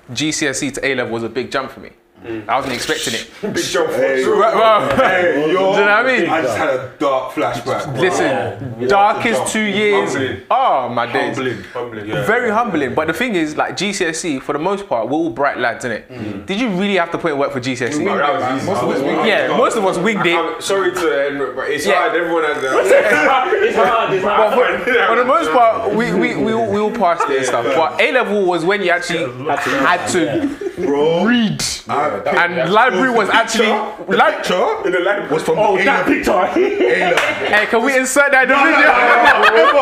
GCSE 0.09 0.73
to 0.73 0.85
A 0.85 0.95
level 0.95 1.13
was 1.13 1.23
a 1.23 1.29
big 1.29 1.51
jump 1.51 1.69
for 1.69 1.81
me. 1.81 1.91
Mm. 2.23 2.47
I 2.47 2.55
wasn't 2.55 2.73
expecting 2.75 3.15
it. 3.15 3.31
Big 3.53 3.63
jump. 3.65 3.89
Hey, 3.91 4.23
for 4.23 4.35
Bro, 4.35 4.51
bro. 4.51 4.95
Hey, 4.95 5.33
Do 5.45 5.47
you 5.47 5.53
know 5.55 5.69
what 5.71 5.79
I 5.89 6.03
mean? 6.03 6.29
I 6.29 6.41
just 6.43 6.55
had 6.55 6.69
a 6.69 6.93
dark 6.99 7.33
flashback. 7.33 7.85
bro. 7.91 7.99
Listen, 8.01 8.87
darkest 8.87 9.51
two 9.51 9.63
years. 9.63 10.13
Humbling. 10.13 10.41
Oh 10.51 10.89
my 10.89 11.11
days. 11.11 11.35
Humbling. 11.35 11.63
Humbling. 11.73 12.05
Yeah. 12.07 12.25
Very 12.27 12.51
humbling. 12.51 12.93
But 12.93 13.07
the 13.07 13.13
thing 13.13 13.33
is, 13.35 13.57
like 13.57 13.75
GCSE, 13.75 14.39
for 14.43 14.53
the 14.53 14.59
most 14.59 14.87
part, 14.87 15.07
we're 15.09 15.13
all 15.17 15.31
bright 15.31 15.57
lads, 15.57 15.83
innit? 15.83 16.07
Mm. 16.09 16.45
Did 16.45 16.59
you 16.59 16.69
really 16.69 16.95
have 16.97 17.09
to 17.11 17.17
put 17.17 17.31
in 17.31 17.39
work 17.39 17.51
for 17.53 17.59
GCSE? 17.59 18.05
That 18.05 18.33
was 18.33 18.61
easy. 18.61 18.67
Most 18.71 18.83
of 18.83 18.89
us 18.89 19.01
winged 19.01 19.25
Yeah, 19.27 19.57
most 19.57 19.77
of 19.77 19.85
us 19.85 19.97
winged 19.97 20.25
it. 20.27 20.37
I'm 20.37 20.61
sorry 20.61 20.91
to 20.93 20.99
Edward, 21.27 21.55
but 21.55 21.69
it's 21.71 21.87
Yeah. 21.87 21.93
hard. 22.07 22.15
Everyone 22.15 22.43
has 22.43 22.61
their. 22.61 22.79
it's 23.65 23.75
hard. 23.75 24.13
It's 24.13 24.23
hard. 24.23 24.83
For 25.09 25.15
the 25.15 25.25
most 25.25 25.51
part, 25.51 25.95
we, 25.95 26.13
we, 26.13 26.35
we, 26.35 26.53
all- 26.53 26.71
we 26.71 26.79
all 26.79 26.91
passed 26.91 27.27
it 27.29 27.37
and 27.37 27.45
stuff. 27.47 27.65
But 27.65 27.99
A 27.99 28.11
level 28.11 28.45
was 28.45 28.63
when 28.63 28.83
you 28.83 28.91
actually 28.91 29.25
had 29.49 30.05
to 30.09 30.70
Bro, 30.85 31.25
read. 31.25 31.63
I 31.87 32.45
And 32.45 32.59
ah, 32.59 32.71
library 32.71 33.09
was 33.09 33.29
actually. 33.29 33.67
Li- 34.07 34.35
picture 34.35 34.85
In 34.85 34.91
the 34.91 34.99
library. 34.99 35.29
was 35.33 35.43
from 35.43 35.57
Oh, 35.59 35.77
the 35.77 35.83
that 35.85 36.05
picture. 36.05 36.31
level. 36.31 36.53
hey, 36.53 37.65
can 37.69 37.83
we 37.83 37.97
insert 37.97 38.31
that 38.31 38.43
in 38.43 38.49
the 38.49 38.55
video? 38.55 38.91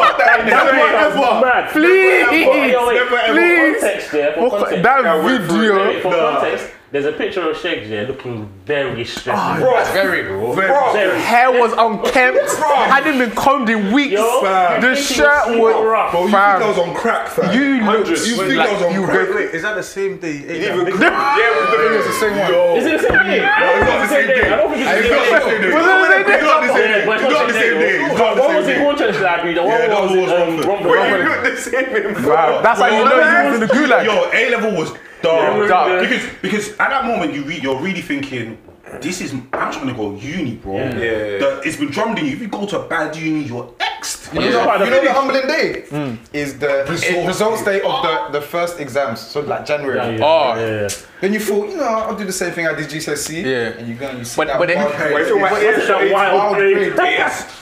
That's 0.19 1.15
mad. 1.41 1.71
Please, 1.71 2.25
Yo, 2.71 2.87
wait, 2.87 2.95
Never, 2.95 3.17
ever. 3.17 3.33
please. 3.33 3.81
Context 3.81 4.11
there. 4.11 4.33
For- 4.33 4.49
For 4.49 4.57
context. 4.59 4.83
That 4.83 5.23
wait 5.25 5.41
for 5.41 5.63
it, 5.63 6.03
video. 6.03 6.78
Wait, 6.91 7.03
for 7.03 7.05
Nah. 7.05 7.05
context, 7.05 7.05
there's 7.05 7.05
a 7.05 7.11
picture 7.11 7.49
of 7.49 7.55
Shegs 7.57 7.89
there 7.89 8.07
looking 8.07 8.49
very 8.65 9.05
stressed. 9.05 9.59
Bro, 9.61 9.83
Very. 9.93 10.23
bro. 10.23 10.53
Very. 10.53 11.19
Hair 11.21 11.51
was 11.59 11.71
unkempt. 11.73 12.51
Hadn't 12.89 13.17
been 13.19 13.31
combed 13.31 13.69
in 13.69 13.91
weeks. 13.91 14.13
Yo, 14.13 14.41
Fam. 14.41 14.81
The 14.81 14.89
you 14.89 14.95
think 14.95 15.07
shirt 15.07 15.43
super 15.45 15.59
was. 15.59 15.85
rough. 15.85 16.11
Bro, 16.11 16.25
you 16.25 16.31
Fam. 16.31 16.59
think 16.59 16.65
I 16.65 16.67
was 16.69 16.79
on 16.89 16.95
crack, 16.95 17.27
fam? 17.29 17.53
You 17.53 17.83
looked 17.85 18.09
You 18.09 18.15
think 18.15 18.55
like 18.55 18.69
I 18.69 18.73
was 18.73 18.83
on 18.83 18.93
you 18.93 19.05
crack? 19.05 19.27
go. 19.27 19.35
Wait, 19.35 19.49
is 19.53 19.61
that 19.61 19.75
the 19.75 19.83
same 19.83 20.17
day? 20.17 20.31
you 20.37 20.49
ate 20.49 20.61
Even 20.63 20.99
that? 20.99 21.37
yeah, 21.37 21.49
with 21.59 21.69
the 21.69 21.97
It's 21.99 22.07
the 22.07 22.13
same 22.13 22.37
one. 22.37 22.51
Yo. 22.51 22.75
Is 22.77 22.85
it 22.85 23.01
the 23.01 23.07
same 23.07 23.23
day? 23.29 23.39
No, 23.45 23.67
it's 23.69 23.89
not 23.89 23.99
the 24.01 24.07
same 24.09 24.27
day. 24.27 24.41
I 24.49 24.55
don't 24.57 24.69
think 24.73 24.81
it's 24.81 24.89
It's 24.89 25.09
the 25.09 25.49
same 25.49 25.61
day. 25.61 25.69
day. 25.69 25.75
Was 25.75 25.85
the 25.85 26.09
same 26.09 26.25
day? 26.25 26.33
It's 26.33 26.43
not 26.49 26.61
the 26.61 26.73
same 26.73 26.89
day. 26.89 27.05
but 27.05 27.15
It's 27.21 27.29
not 27.29 27.47
the 27.47 27.53
same 27.53 27.77
day. 27.79 27.93
It's 27.99 28.17
not 28.19 28.35
the 28.35 28.41
One 28.41 28.55
was 28.55 28.67
in 28.67 28.73
day. 28.73 28.79
Hornchurch 28.83 29.21
Library, 29.21 29.53
the 29.53 29.61
one 29.63 29.77
that 29.77 30.01
was 30.01 30.11
was 30.11 30.31
in 30.31 30.41
um, 30.41 30.61
Romford. 30.65 30.65
Romford. 30.65 30.89
Wait, 30.89 31.21
you 31.21 31.29
look 31.29 31.43
the 31.43 31.57
same 31.57 31.89
in 31.95 32.25
Wow, 32.25 32.61
that's 32.61 32.79
how 32.79 32.87
you 32.87 33.03
know 33.05 33.13
you 33.19 33.45
was 33.51 33.61
in 33.61 33.67
the 33.67 33.71
gulag. 33.73 34.05
Yo, 34.05 34.29
A 34.33 34.49
level 34.49 34.71
was 34.75 34.89
dark. 35.21 35.67
Dark. 35.69 36.01
Because 36.01 36.23
because 36.41 36.69
at 36.79 36.89
that 36.89 37.05
moment 37.05 37.33
you 37.33 37.43
re- 37.43 37.59
you're 37.59 37.79
really 37.79 38.01
thinking, 38.01 38.57
this 39.01 39.21
is 39.21 39.33
I'm 39.33 39.71
trying 39.71 39.87
to 39.87 39.93
go 39.93 40.15
uni, 40.15 40.55
bro. 40.55 40.77
Yeah. 40.77 40.83
Yeah. 40.89 41.37
The- 41.43 41.61
it's 41.65 41.77
been 41.77 41.89
drummed 41.91 42.19
in 42.19 42.25
you. 42.25 42.33
If 42.33 42.41
you 42.41 42.47
go 42.47 42.65
to 42.65 42.79
a 42.81 42.87
bad 42.87 43.15
uni, 43.15 43.43
you're 43.43 43.71
exed. 43.79 44.33
You 44.33 44.39
know, 44.39 44.45
Yeah. 44.49 44.83
you 44.83 44.89
know 44.91 45.01
the 45.03 45.13
humbling 45.13 45.47
day 45.47 45.81
Hmm. 45.89 46.13
is 46.33 46.57
the 46.59 46.85
Results 46.87 47.27
results 47.27 47.63
day. 47.63 47.79
day 47.79 47.85
of 47.85 48.01
the, 48.03 48.39
the 48.39 48.41
first 48.45 48.79
exams, 48.79 49.19
so 49.19 49.41
like 49.41 49.65
January. 49.65 49.97
Yeah, 49.97 50.09
yeah, 50.17 50.25
Oh. 50.25 50.55
yeah, 50.55 50.81
yeah. 50.81 50.87
Then 51.21 51.33
you 51.33 51.39
thought, 51.39 51.67
you 51.69 51.75
know, 51.77 51.83
I'll 51.83 52.15
do 52.15 52.23
the 52.25 52.31
same 52.31 52.51
thing 52.53 52.65
I 52.67 52.73
did 52.73 52.89
GCSE. 52.89 53.41
Yeah. 53.43 53.77
And 53.77 53.87
you 53.89 53.95
go 53.95 54.07
and 54.07 54.19
you 54.19 54.25
see 54.25 54.37
But- 54.37 54.47
that 54.47 54.57
but 54.59 54.67
then- 54.69 54.77
wild 54.77 54.93
Wait, 54.93 55.11
grade. 55.11 55.27
so 55.27 55.97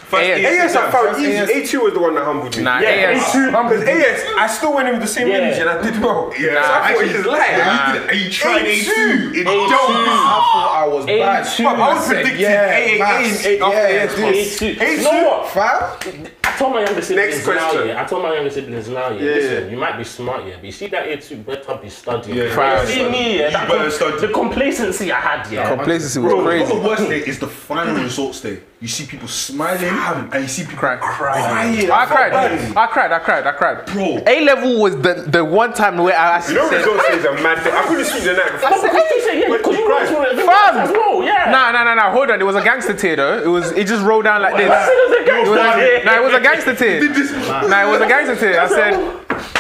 what- 0.10 0.22
What's 0.22 0.28
that 0.28 0.64
It's 0.66 0.74
wild 0.74 0.74
wild 0.74 0.74
grade? 0.74 0.74
grade. 0.74 0.74
AS. 0.74 0.74
First 0.74 0.76
AS. 0.76 0.76
AS 0.76 0.76
I 0.76 0.92
found 0.92 1.20
easy. 1.22 1.38
AS. 1.38 1.50
A2 1.72 1.84
was 1.84 1.94
the 1.94 2.00
one 2.00 2.16
that 2.16 2.24
humbled 2.24 2.58
me. 2.58 2.64
Nah, 2.64 2.80
Yeah, 2.80 2.90
AS. 2.90 3.34
Because 3.34 3.84
AS, 3.84 4.24
I 4.38 4.48
still 4.48 4.74
went 4.74 4.88
in 4.88 4.94
with 4.96 5.04
the 5.04 5.08
same 5.08 5.28
Yeah. 5.28 5.34
energy 5.38 5.62
and 5.62 5.70
I 5.70 5.82
did 5.82 6.02
well. 6.02 6.34
Yeah, 6.40 6.64
so 6.64 6.72
I 6.74 6.94
thought 6.94 7.04
it 7.04 7.18
was 7.18 7.26
light. 7.26 7.50
Yeah, 7.50 7.94
you, 7.94 8.00
did, 8.10 8.22
you 8.26 8.32
tried 8.32 8.66
A2. 8.66 8.92
A2. 8.92 9.36
It 9.36 9.48
A2. 9.48 9.70
don't. 9.70 9.96
I 9.98 10.50
thought 10.52 10.72
I 10.84 10.88
was 10.88 11.06
A2. 11.06 11.20
bad. 11.20 11.48
Fam, 11.48 11.82
I 11.82 11.94
was 11.94 12.08
predicting 12.08 12.40
yeah, 12.40 12.72
A, 12.78 13.00
maths, 13.00 13.46
A, 13.46 13.50
A, 13.50 13.70
yeah, 13.70 14.04
AS. 14.04 14.16
this. 14.16 14.60
A2. 14.60 14.76
A2. 14.80 14.98
You 14.98 15.04
know 15.04 15.24
what? 15.30 15.50
Fam? 15.50 16.28
I 16.44 16.60
told 16.60 16.74
my 16.74 16.84
younger 16.86 17.02
siblings 17.04 17.46
Next 17.46 17.48
now, 17.48 17.84
yeah. 17.84 18.02
I 18.02 18.06
told 18.06 18.24
my 18.24 18.34
younger 18.34 18.50
siblings 18.50 18.88
now, 18.90 19.10
yeah. 19.12 19.22
Yeah. 19.22 19.36
Listen, 19.36 19.70
you 19.72 19.78
might 19.78 19.96
be 19.98 20.04
smart, 20.04 20.44
yeah, 20.48 20.54
but 20.56 20.64
you 20.64 20.72
see 20.72 20.88
that 20.88 21.06
A2 21.08 21.36
better 21.46 21.76
be 21.80 21.90
studying. 21.90 22.36
Yeah, 22.36 22.82
You 22.82 22.88
see 22.88 23.10
me, 23.10 23.40
yeah. 23.40 23.50
That 23.52 23.68
better 23.70 23.92
study. 23.92 24.18
The 24.26 24.30
complacency 24.30 25.12
I 25.12 25.20
had, 25.20 25.52
yeah. 25.52 25.76
Complacency 25.76 26.20
was 26.20 26.34
Bro, 26.34 26.44
crazy. 26.46 26.74
the 26.74 26.80
worst 26.80 27.08
day 27.10 27.20
is 27.28 27.38
the 27.38 27.48
final 27.48 27.96
results 28.02 28.42
day. 28.42 28.58
You 28.80 28.88
see 28.88 29.08
people 29.08 29.28
smiling 29.28 29.90
and 29.90 30.34
you 30.44 30.48
see 30.48 30.62
people 30.62 30.78
Crying. 30.78 31.00
crying. 31.00 31.90
I 31.90 32.06
cried. 32.06 32.32
I 32.34 32.86
cried. 32.88 33.12
I 33.12 33.18
cried. 33.18 33.48
I 33.48 33.52
cried. 33.54 33.86
Bro. 33.88 34.20
A 34.28 34.46
level 34.46 34.80
was 34.80 34.96
the 35.02 35.26
the 35.28 35.44
one 35.44 35.74
time 35.74 35.98
where 35.98 36.16
I 36.16 36.28
You 36.28 36.34
actually 36.38 36.56
know 36.56 36.70
said, 36.70 36.78
results 36.86 37.08
days 37.10 37.26
are 37.26 37.34
mad. 37.42 37.64
thing. 37.64 37.74
I 37.74 37.84
couldn't 37.88 38.06
sleep 38.06 38.24
the 38.26 38.34
night 38.34 38.52
before. 38.52 38.70
No, 38.70 38.82
because 38.84 39.10
you 39.10 39.22
said, 39.22 39.34
yeah, 39.40 39.58
because 39.58 39.78
you 39.78 39.90
went 39.90 40.08
through 40.08 40.22
it 40.30 40.46
Fam. 40.46 40.92
well, 40.94 41.24
yeah. 41.24 41.50
Nah, 41.50 41.72
nah, 41.72 41.86
nah, 41.86 41.96
nah. 41.96 42.12
Hold 42.12 42.30
on. 42.30 42.40
It 42.40 42.44
was 42.44 42.56
a 42.56 42.62
gangster 42.64 42.94
tear 42.94 43.16
though. 43.16 43.42
It 43.42 43.48
was. 43.48 43.72
It 43.72 43.88
just 43.88 44.04
rolled 44.06 44.26
down 44.26 44.44
like 44.44 44.56
this. 44.58 44.70
I 44.70 44.86
said 44.86 44.94
it 44.94 45.10
was 45.10 45.18
a 45.18 45.26
gangster. 45.26 45.56
a, 45.58 46.06
nah, 46.06 46.16
it 46.16 46.24
was 46.24 46.34
a 46.36 46.40
gangster 46.40 46.76
tear. 46.76 47.68
Nah, 47.68 47.82
it 47.88 47.92
was 47.92 48.02
a 48.02 48.08
gangster 48.08 48.36
tear. 48.36 48.62
I 48.62 48.68
said. 48.68 49.57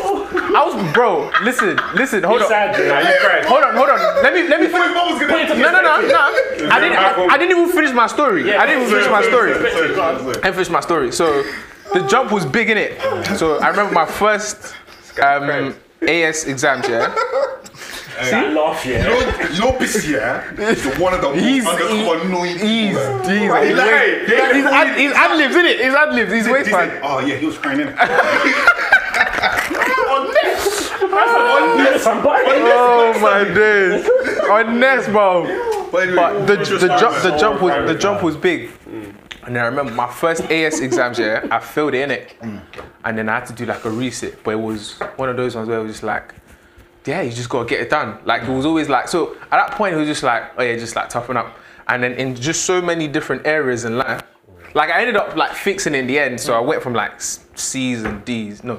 I 0.56 0.64
was, 0.66 0.92
bro. 0.94 1.30
Listen, 1.42 1.78
listen. 1.94 2.22
Hold 2.22 2.42
on. 2.42 2.48
Sad, 2.48 2.72
Nah, 2.72 3.00
you 3.08 3.16
cried. 3.20 3.44
Hold 3.44 3.62
on, 3.62 3.74
hold 3.76 3.88
on. 3.90 3.98
Let 4.22 4.32
me, 4.34 4.48
let 4.48 4.60
me 4.60 4.66
finish. 4.68 4.92
Put 5.28 5.40
it 5.50 5.58
No, 5.58 5.70
no, 5.70 5.80
no, 5.80 6.00
no. 6.00 6.70
I 6.70 6.80
didn't. 6.80 6.98
I, 6.98 7.26
I 7.30 7.38
didn't 7.38 7.56
even 7.58 7.70
finish 7.72 7.92
my 7.92 8.06
story. 8.06 8.54
I 8.54 8.66
didn't 8.66 8.82
even 8.82 8.94
finish 8.94 9.10
my 9.10 9.22
story. 9.22 9.52
I 9.54 9.58
didn't 10.42 10.54
finish 10.54 10.70
my 10.70 10.80
story. 10.80 11.12
So, 11.12 11.44
the 11.92 12.06
jump 12.08 12.32
was 12.32 12.44
big 12.46 12.70
in 12.70 12.78
it. 12.78 13.00
So 13.38 13.58
I 13.58 13.68
remember 13.68 13.92
my 13.92 14.06
first 14.06 14.74
um, 15.22 15.74
AS 16.02 16.44
exams. 16.46 16.88
Yeah. 16.88 17.14
That 18.20 18.52
laugh, 18.52 18.84
You 18.84 18.92
yeah. 18.92 19.02
know, 19.04 19.18
you 19.18 19.60
know, 19.60 19.72
Pissy, 19.78 20.10
yeah? 20.12 20.44
He's 20.74 20.84
one 20.98 21.14
of 21.14 21.22
the 21.22 21.28
most 21.30 21.40
He's- 21.40 21.66
undercover 21.66 22.20
annoying 22.26 22.58
He's, 22.58 22.92
people. 22.98 23.18
he's, 23.30 23.48
Why 23.50 23.60
he's, 23.64 23.70
you 23.70 23.76
lying? 23.76 24.20
he's, 24.26 24.66
ad, 24.66 24.98
he's 24.98 25.12
ad 25.12 25.36
libs, 25.38 25.56
in 25.56 25.64
it? 25.64 25.80
He's 25.80 25.94
ad 25.94 26.12
libs. 26.14 26.30
He's 26.32 26.44
He 26.44 26.52
waistband. 26.52 26.90
said, 26.90 27.00
oh 27.02 27.20
yeah, 27.20 27.36
he 27.36 27.46
was 27.46 27.56
crying 27.56 27.80
in 27.80 27.88
it. 30.30 30.34
Yes, 31.78 32.06
I'm 32.06 32.22
buying 32.24 32.46
it. 32.46 32.62
Oh 32.64 33.18
my 33.20 33.44
days. 33.44 34.08
On 34.50 34.80
next, 34.80 35.08
bro. 35.08 35.44
But 35.90 36.02
anyway, 36.08 36.16
But 36.16 36.46
the, 36.46 36.56
just 36.58 36.80
the 36.80 36.88
jump 36.88 37.12
like- 37.12 37.22
the 37.22 37.36
jump 37.38 37.62
was 37.62 37.88
the 37.88 37.94
jump 37.98 38.22
was 38.22 38.36
big. 38.36 38.70
And 39.42 39.56
then 39.56 39.64
I 39.64 39.66
remember 39.66 39.92
my 39.92 40.06
first 40.08 40.42
AS 40.50 40.80
exams, 40.80 41.18
yeah, 41.18 41.46
I 41.50 41.58
failed 41.60 41.94
it 41.94 42.02
in 42.02 42.10
it. 42.10 42.34
And 43.04 43.16
then 43.18 43.28
I 43.28 43.36
had 43.36 43.46
to 43.46 43.52
do 43.54 43.64
like 43.66 43.84
a 43.84 43.88
resit. 43.88 44.36
But 44.44 44.52
it 44.52 44.60
was 44.60 44.98
one 45.16 45.28
of 45.28 45.36
those 45.36 45.56
ones 45.56 45.68
where 45.68 45.78
it 45.78 45.82
was 45.82 45.92
just 45.92 46.02
like, 46.02 46.34
yeah, 47.06 47.22
you 47.22 47.30
just 47.32 47.48
gotta 47.48 47.68
get 47.68 47.80
it 47.80 47.90
done. 47.90 48.18
Like 48.24 48.42
it 48.42 48.50
was 48.50 48.66
always 48.66 48.88
like 48.88 49.08
so 49.08 49.34
at 49.44 49.50
that 49.52 49.72
point 49.72 49.94
it 49.94 49.98
was 49.98 50.06
just 50.08 50.22
like, 50.22 50.52
oh 50.58 50.62
yeah, 50.62 50.76
just 50.76 50.94
like 50.94 51.08
toughen 51.08 51.36
up. 51.36 51.56
And 51.88 52.02
then 52.02 52.12
in 52.14 52.36
just 52.36 52.64
so 52.66 52.80
many 52.80 53.08
different 53.08 53.46
areas 53.46 53.84
in 53.84 53.96
life, 53.98 54.22
like 54.74 54.90
I 54.90 55.00
ended 55.00 55.16
up 55.16 55.34
like 55.34 55.52
fixing 55.54 55.94
it 55.94 55.98
in 55.98 56.06
the 56.06 56.18
end. 56.18 56.38
So 56.40 56.54
I 56.54 56.60
went 56.60 56.82
from 56.82 56.92
like 56.92 57.14
S- 57.14 57.40
C's 57.56 58.04
and 58.04 58.24
D's, 58.24 58.62
no, 58.62 58.78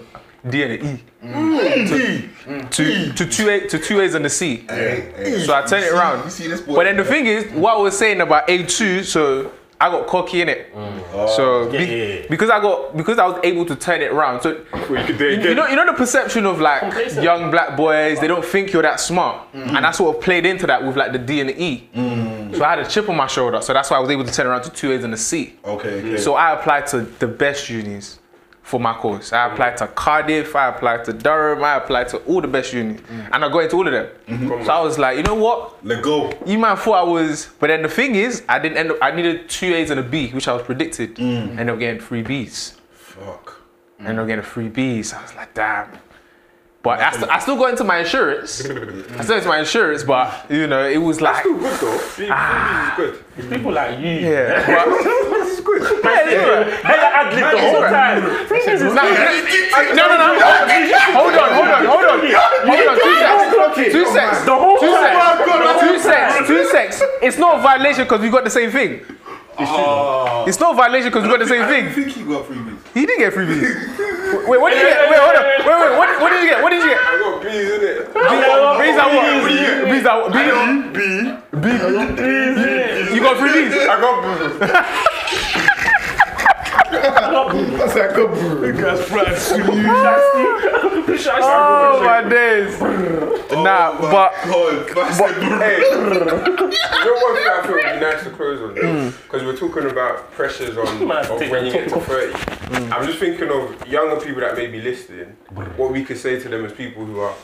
D 0.49 0.63
and 0.63 0.71
an 0.73 0.85
E. 0.95 0.99
Mm. 1.23 2.29
Mm. 2.41 2.71
To, 2.71 2.83
mm. 2.83 3.15
to 3.15 3.25
two 3.27 3.49
A 3.49 3.67
to 3.67 3.77
two 3.79 4.01
A's 4.01 4.15
and 4.15 4.25
a 4.25 4.29
C. 4.29 4.65
Hey, 4.69 5.11
hey. 5.15 5.39
So 5.45 5.53
I 5.53 5.61
turned 5.61 5.83
it 5.83 5.87
You 5.87 5.91
see- 5.91 5.97
around. 5.97 6.23
You 6.25 6.29
see 6.31 6.47
this 6.47 6.61
boy? 6.61 6.75
But 6.75 6.83
then 6.85 6.97
the 6.97 7.03
thing 7.05 7.27
is, 7.27 7.51
what 7.53 7.75
I 7.75 7.77
was 7.81 7.97
saying 7.97 8.21
about 8.21 8.47
A2, 8.47 9.03
so 9.03 9.51
I 9.79 9.89
got 9.89 10.07
cocky 10.07 10.41
in 10.41 10.49
it. 10.49 10.71
Oh, 10.75 11.33
so 11.35 11.69
be- 11.71 11.77
Yeah, 11.77 11.83
yeah, 11.83 12.05
yeah. 12.21 12.25
because 12.29 12.49
I 12.49 12.59
got 12.59 12.95
because 12.97 13.19
I 13.19 13.27
was 13.27 13.39
able 13.43 13.65
to 13.65 13.75
turn 13.75 14.01
it 14.01 14.11
around. 14.11 14.41
So 14.41 14.61
Well, 14.73 14.99
you 14.99 15.05
could 15.05 15.17
do 15.19 15.27
it 15.27 15.41
you, 15.43 15.49
you 15.49 15.55
know 15.55 15.67
you 15.67 15.75
know 15.75 15.85
the 15.85 15.93
perception 15.93 16.45
of 16.45 16.59
like 16.59 16.81
Complacent. 16.81 17.23
young 17.23 17.51
black 17.51 17.77
boys, 17.77 18.19
they 18.19 18.27
don't 18.27 18.43
think 18.45 18.73
you're 18.73 18.81
that 18.83 18.99
smart. 18.99 19.47
And 19.53 19.85
I 19.85 19.91
sort 19.91 20.15
of 20.15 20.23
played 20.23 20.45
into 20.47 20.65
that 20.67 20.83
with 20.83 20.97
like 20.97 21.11
the 21.11 21.19
D 21.19 21.39
and 21.41 21.49
the 21.49 21.61
E. 21.61 21.89
So 22.55 22.63
I 22.65 22.71
had 22.71 22.79
a 22.79 22.85
chip 22.89 23.07
on 23.09 23.15
my 23.15 23.27
shoulder. 23.27 23.61
So 23.61 23.73
that's 23.73 23.89
why 23.89 23.97
I 23.97 23.99
was 23.99 24.09
able 24.09 24.25
to 24.25 24.31
turn 24.33 24.45
around 24.47 24.63
to 24.63 24.69
two 24.71 24.91
A's 24.91 25.03
and 25.03 25.13
a 25.13 25.17
C. 25.17 25.53
Okay, 25.63 25.99
okay. 25.99 26.17
So 26.17 26.33
I 26.35 26.51
applied 26.53 26.85
to 26.87 27.01
the 27.01 27.27
best 27.27 27.69
unis 27.69 28.19
for 28.61 28.79
my 28.79 28.93
course. 28.93 29.33
I 29.33 29.51
applied 29.51 29.77
to 29.77 29.87
Cardiff, 29.87 30.55
I 30.55 30.69
applied 30.69 31.05
to 31.05 31.13
Durham, 31.13 31.63
I 31.63 31.75
applied 31.75 32.07
to 32.09 32.17
all 32.19 32.41
the 32.41 32.47
best 32.47 32.73
unis. 32.73 33.01
Mm. 33.01 33.29
And 33.33 33.45
I 33.45 33.49
got 33.49 33.63
into 33.63 33.75
all 33.75 33.87
of 33.87 33.93
them. 33.93 34.07
Mm-hmm. 34.27 34.65
So 34.65 34.71
I 34.71 34.81
was 34.81 34.97
like, 34.97 35.17
you 35.17 35.23
know 35.23 35.35
what? 35.35 35.83
Let 35.85 36.03
go. 36.03 36.31
You 36.45 36.57
might 36.57 36.77
thought 36.79 36.99
I 36.99 37.03
was, 37.03 37.49
but 37.59 37.67
then 37.67 37.81
the 37.81 37.89
thing 37.89 38.15
is, 38.15 38.43
I 38.47 38.59
didn't 38.59 38.77
end 38.77 38.91
up. 38.91 38.97
I 39.01 39.11
needed 39.11 39.49
two 39.49 39.73
A's 39.73 39.89
and 39.89 39.99
a 39.99 40.03
B, 40.03 40.29
which 40.29 40.47
I 40.47 40.53
was 40.53 40.63
predicted. 40.63 41.15
Mm. 41.15 41.51
Ended 41.51 41.69
up 41.69 41.79
getting 41.79 42.01
three 42.01 42.21
B's. 42.21 42.77
Fuck. 42.91 43.61
Ended 43.99 44.19
up 44.19 44.27
getting 44.27 44.45
three 44.45 44.69
B's. 44.69 45.13
I 45.13 45.21
was 45.21 45.35
like, 45.35 45.53
damn. 45.53 45.91
But 46.83 46.99
I, 46.99 47.11
st- 47.11 47.29
I 47.29 47.37
still 47.39 47.57
got 47.57 47.69
into 47.69 47.83
my 47.83 47.99
insurance. 47.99 48.65
I 48.65 49.21
still 49.23 49.37
into 49.37 49.47
my 49.47 49.59
insurance, 49.59 50.03
but 50.03 50.49
you 50.49 50.65
know, 50.65 50.83
it 50.87 50.97
was 50.97 51.21
like, 51.21 51.41
Still 51.45 51.59
good 51.59 51.79
though. 51.79 52.27
Ah. 52.31 52.93
three 52.95 53.05
is 53.05 53.15
good. 53.45 53.49
People 53.51 53.71
like 53.73 53.99
you. 53.99 54.09
yeah. 54.09 54.65
But, 54.65 54.87
This 55.45 55.59
is 55.59 55.63
good. 55.65 55.81
yeah, 56.03 56.29
yeah. 56.31 56.63
Hella 56.81 57.09
ad 57.13 57.33
lib 57.35 57.51
the 57.53 57.59
whole 57.69 57.81
time. 57.85 58.47
Thing 58.47 58.61
is, 58.73 58.81
it's 58.81 58.95
No, 58.95 60.07
no, 60.09 60.17
no, 60.17 60.27
no. 60.33 60.47
Hold 61.13 61.33
on, 61.37 61.53
hold 61.53 61.67
on, 61.69 61.85
hold 61.85 62.05
on. 62.05 62.19
Hold 62.65 62.87
on, 62.89 62.95
two 62.97 63.13
seconds. 63.13 63.93
Two 63.93 64.05
seconds. 64.07 64.45
the 64.45 64.55
whole 64.55 64.77
Two 64.79 64.87
time. 64.91 65.79
Two 65.87 65.99
seconds. 65.99 66.47
Two 66.47 66.65
seconds. 66.65 67.03
It's 67.21 67.37
not 67.37 67.59
a 67.59 67.61
violation 67.61 68.05
because 68.05 68.21
we 68.21 68.29
got 68.29 68.43
the 68.43 68.49
same 68.49 68.71
thing. 68.71 69.01
Oh. 69.59 70.45
It's 70.47 70.59
not 70.59 70.73
a 70.73 70.75
violation 70.75 71.09
because 71.09 71.23
we 71.23 71.29
got 71.29 71.39
the 71.39 71.47
same 71.47 71.61
I 71.63 71.67
thing. 71.67 71.85
don't 71.85 71.93
think 71.93 72.07
he 72.09 72.23
got 72.23 72.45
freebies. 72.45 72.77
He 72.93 73.05
did 73.05 73.19
get 73.19 73.33
freebies. 73.33 73.61
Wait, 74.47 74.59
what 74.61 74.69
did 74.71 74.79
you 74.81 74.87
get? 74.87 75.09
Wait, 75.09 75.19
hold 75.19 75.35
on. 75.35 75.43
Wait, 75.43 75.65
wait. 75.67 75.97
What, 75.99 76.07
what 76.21 76.29
did 76.31 76.43
you 76.43 76.49
get? 76.49 76.63
What 76.63 76.69
did 76.71 76.83
you 76.83 76.89
get? 76.89 76.99
I 76.99 77.19
got 77.19 77.43
B's 77.43 77.69
in 77.69 77.81
it. 77.83 78.13
B's 78.13 78.95
are 78.95 79.11
what? 79.11 79.27
B's 79.91 80.05
are 80.07 80.21
what? 80.21 80.31
B. 80.31 80.39
B. 81.51 81.67
You 83.13 83.19
got 83.21 83.35
freebies. 83.37 83.75
I 83.75 83.99
got 83.99 84.23
That's 86.89 87.95
like 87.95 88.11
a 88.11 88.27
bro. 88.27 88.71
That's 88.71 89.01
France. 89.09 89.51
Oh 91.43 92.01
my 92.03 92.27
days. 92.27 92.79
nah, 93.51 93.99
but 93.99 94.31
God, 94.45 94.87
that's 94.95 95.19
But, 95.19 95.33
hey, 95.43 95.77
you 95.79 97.05
know 97.05 97.13
one 97.15 97.35
thing 97.35 97.47
I 97.47 97.63
feel 97.65 97.73
would 97.73 97.83
be 97.83 97.99
nice 97.99 98.23
to 98.23 98.29
close 98.31 98.61
on 98.61 98.75
mm. 98.75 99.23
because 99.23 99.43
we're 99.43 99.57
talking 99.57 99.89
about 99.89 100.31
pressures 100.31 100.77
on 100.77 101.05
Might 101.05 101.25
of 101.25 101.39
take 101.39 101.51
when 101.51 101.65
you 101.65 101.71
get 101.71 101.89
to 101.89 101.95
top 101.95 102.03
30. 102.03 102.33
Mm. 102.33 102.91
I'm 102.91 103.05
just 103.05 103.19
thinking 103.19 103.49
of 103.49 103.87
younger 103.87 104.23
people 104.23 104.41
that 104.41 104.55
may 104.55 104.67
be 104.67 104.81
listening, 104.81 105.35
what 105.77 105.91
we 105.91 106.03
could 106.03 106.17
say 106.17 106.39
to 106.39 106.49
them 106.49 106.65
as 106.65 106.73
people 106.73 107.05
who 107.05 107.19
are, 107.19 107.35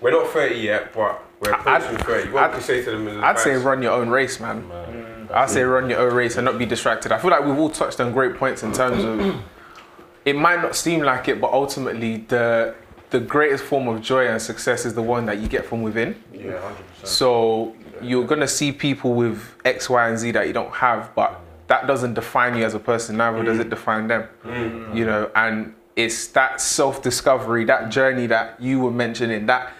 we're 0.00 0.10
not 0.10 0.28
30 0.30 0.56
yet, 0.56 0.92
but 0.92 1.22
we're 1.40 1.52
approaching 1.52 1.96
30. 1.98 2.30
What 2.30 2.44
I'd- 2.44 2.50
we 2.52 2.56
could 2.56 2.66
say 2.66 2.84
to 2.84 2.90
them 2.90 3.08
as 3.08 3.22
I'd 3.22 3.38
say 3.38 3.56
run 3.56 3.82
your 3.82 3.92
own 3.92 4.10
race, 4.10 4.38
man. 4.40 5.23
I'd 5.34 5.50
say 5.50 5.62
run 5.62 5.90
your 5.90 5.98
own 5.98 6.14
race 6.14 6.36
and 6.36 6.44
not 6.44 6.58
be 6.58 6.66
distracted. 6.66 7.12
I 7.12 7.18
feel 7.18 7.30
like 7.30 7.44
we've 7.44 7.58
all 7.58 7.70
touched 7.70 8.00
on 8.00 8.12
great 8.12 8.36
points 8.36 8.62
in 8.62 8.72
terms 8.72 9.02
of 9.04 9.42
it 10.24 10.36
might 10.36 10.62
not 10.62 10.76
seem 10.76 11.00
like 11.00 11.28
it, 11.28 11.40
but 11.40 11.52
ultimately 11.52 12.18
the 12.28 12.74
the 13.10 13.20
greatest 13.20 13.64
form 13.64 13.86
of 13.86 14.00
joy 14.00 14.26
and 14.26 14.40
success 14.40 14.84
is 14.84 14.94
the 14.94 15.02
one 15.02 15.26
that 15.26 15.38
you 15.38 15.48
get 15.48 15.64
from 15.64 15.82
within. 15.82 16.16
Yeah, 16.32 16.60
100%. 17.02 17.06
So 17.06 17.76
you're 18.00 18.26
gonna 18.26 18.48
see 18.48 18.72
people 18.72 19.14
with 19.14 19.40
X, 19.64 19.88
Y, 19.88 20.08
and 20.08 20.18
Z 20.18 20.32
that 20.32 20.46
you 20.46 20.52
don't 20.52 20.72
have, 20.72 21.14
but 21.14 21.40
that 21.68 21.86
doesn't 21.86 22.14
define 22.14 22.56
you 22.56 22.64
as 22.64 22.74
a 22.74 22.78
person. 22.78 23.16
Neither 23.16 23.42
does 23.42 23.58
it 23.58 23.70
define 23.70 24.08
them. 24.08 24.28
Mm. 24.44 24.96
You 24.96 25.06
know, 25.06 25.30
and 25.34 25.74
it's 25.96 26.26
that 26.28 26.60
self-discovery, 26.60 27.64
that 27.66 27.90
journey 27.90 28.26
that 28.26 28.60
you 28.60 28.80
were 28.80 28.90
mentioning, 28.90 29.46
that 29.46 29.72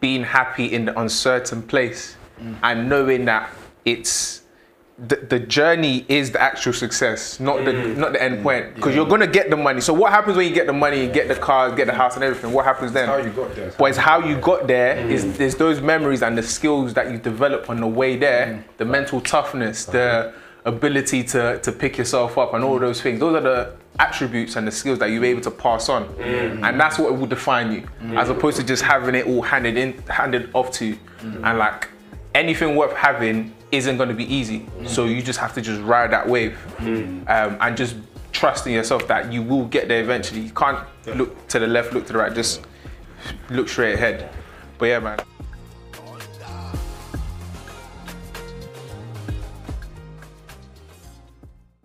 being 0.00 0.24
happy 0.24 0.66
in 0.66 0.86
the 0.86 1.00
uncertain 1.00 1.62
place, 1.62 2.16
mm. 2.40 2.56
and 2.62 2.88
knowing 2.88 3.24
that 3.26 3.50
it's 3.84 4.39
the, 5.08 5.16
the 5.16 5.38
journey 5.38 6.04
is 6.08 6.30
the 6.30 6.40
actual 6.40 6.72
success, 6.72 7.40
not 7.40 7.64
the 7.64 7.72
mm. 7.72 7.96
not 7.96 8.12
the 8.12 8.22
end 8.22 8.38
mm. 8.38 8.42
point. 8.42 8.74
Because 8.74 8.94
you're 8.94 9.06
gonna 9.06 9.26
get 9.26 9.48
the 9.48 9.56
money. 9.56 9.80
So 9.80 9.94
what 9.94 10.12
happens 10.12 10.36
when 10.36 10.46
you 10.46 10.54
get 10.54 10.66
the 10.66 10.74
money, 10.74 11.02
you 11.02 11.10
get 11.10 11.28
the 11.28 11.34
car, 11.34 11.74
get 11.74 11.86
the 11.86 11.94
house, 11.94 12.16
and 12.16 12.24
everything? 12.24 12.52
What 12.52 12.66
happens 12.66 12.92
then? 12.92 13.08
How 13.08 13.16
you 13.16 13.30
got 13.30 13.54
there? 13.54 13.72
But 13.78 13.84
it's 13.86 13.98
how 13.98 14.20
you 14.20 14.36
got 14.36 14.66
there. 14.66 14.96
Mm. 14.96 15.10
Is 15.10 15.38
there's 15.38 15.56
those 15.56 15.80
memories 15.80 16.22
and 16.22 16.36
the 16.36 16.42
skills 16.42 16.92
that 16.94 17.10
you 17.10 17.18
develop 17.18 17.70
on 17.70 17.80
the 17.80 17.86
way 17.86 18.16
there, 18.16 18.62
the 18.76 18.84
mental 18.84 19.20
toughness, 19.20 19.86
the 19.86 20.34
ability 20.66 21.24
to 21.24 21.58
to 21.60 21.72
pick 21.72 21.96
yourself 21.96 22.36
up, 22.36 22.52
and 22.52 22.62
all 22.62 22.78
those 22.78 23.00
things. 23.00 23.20
Those 23.20 23.36
are 23.36 23.40
the 23.40 23.72
attributes 23.98 24.56
and 24.56 24.66
the 24.66 24.72
skills 24.72 24.98
that 24.98 25.06
you're 25.10 25.24
able 25.24 25.40
to 25.42 25.50
pass 25.50 25.88
on, 25.88 26.04
and 26.20 26.78
that's 26.78 26.98
what 26.98 27.16
will 27.16 27.26
define 27.26 27.72
you, 27.72 27.88
as 28.18 28.28
opposed 28.28 28.58
to 28.58 28.64
just 28.64 28.82
having 28.82 29.14
it 29.14 29.26
all 29.26 29.40
handed 29.40 29.78
in, 29.78 29.96
handed 30.08 30.50
off 30.52 30.70
to 30.72 30.84
you, 30.84 30.98
and 31.22 31.58
like 31.58 31.88
anything 32.34 32.76
worth 32.76 32.94
having 32.94 33.54
isn't 33.72 33.96
going 33.96 34.08
to 34.08 34.14
be 34.14 34.32
easy. 34.32 34.66
So 34.86 35.04
you 35.04 35.22
just 35.22 35.38
have 35.38 35.54
to 35.54 35.60
just 35.60 35.80
ride 35.82 36.10
that 36.12 36.28
wave, 36.28 36.58
um, 36.80 37.24
and 37.28 37.76
just 37.76 37.96
trust 38.32 38.66
in 38.66 38.72
yourself 38.72 39.06
that 39.08 39.32
you 39.32 39.42
will 39.42 39.66
get 39.66 39.88
there 39.88 40.00
eventually. 40.00 40.40
You 40.40 40.52
can't 40.52 40.78
look 41.06 41.48
to 41.48 41.58
the 41.58 41.66
left, 41.66 41.92
look 41.92 42.06
to 42.06 42.12
the 42.12 42.18
right. 42.18 42.34
Just 42.34 42.62
look 43.50 43.68
straight 43.68 43.94
ahead. 43.94 44.30
But 44.78 44.86
yeah, 44.86 44.98
man. 44.98 45.18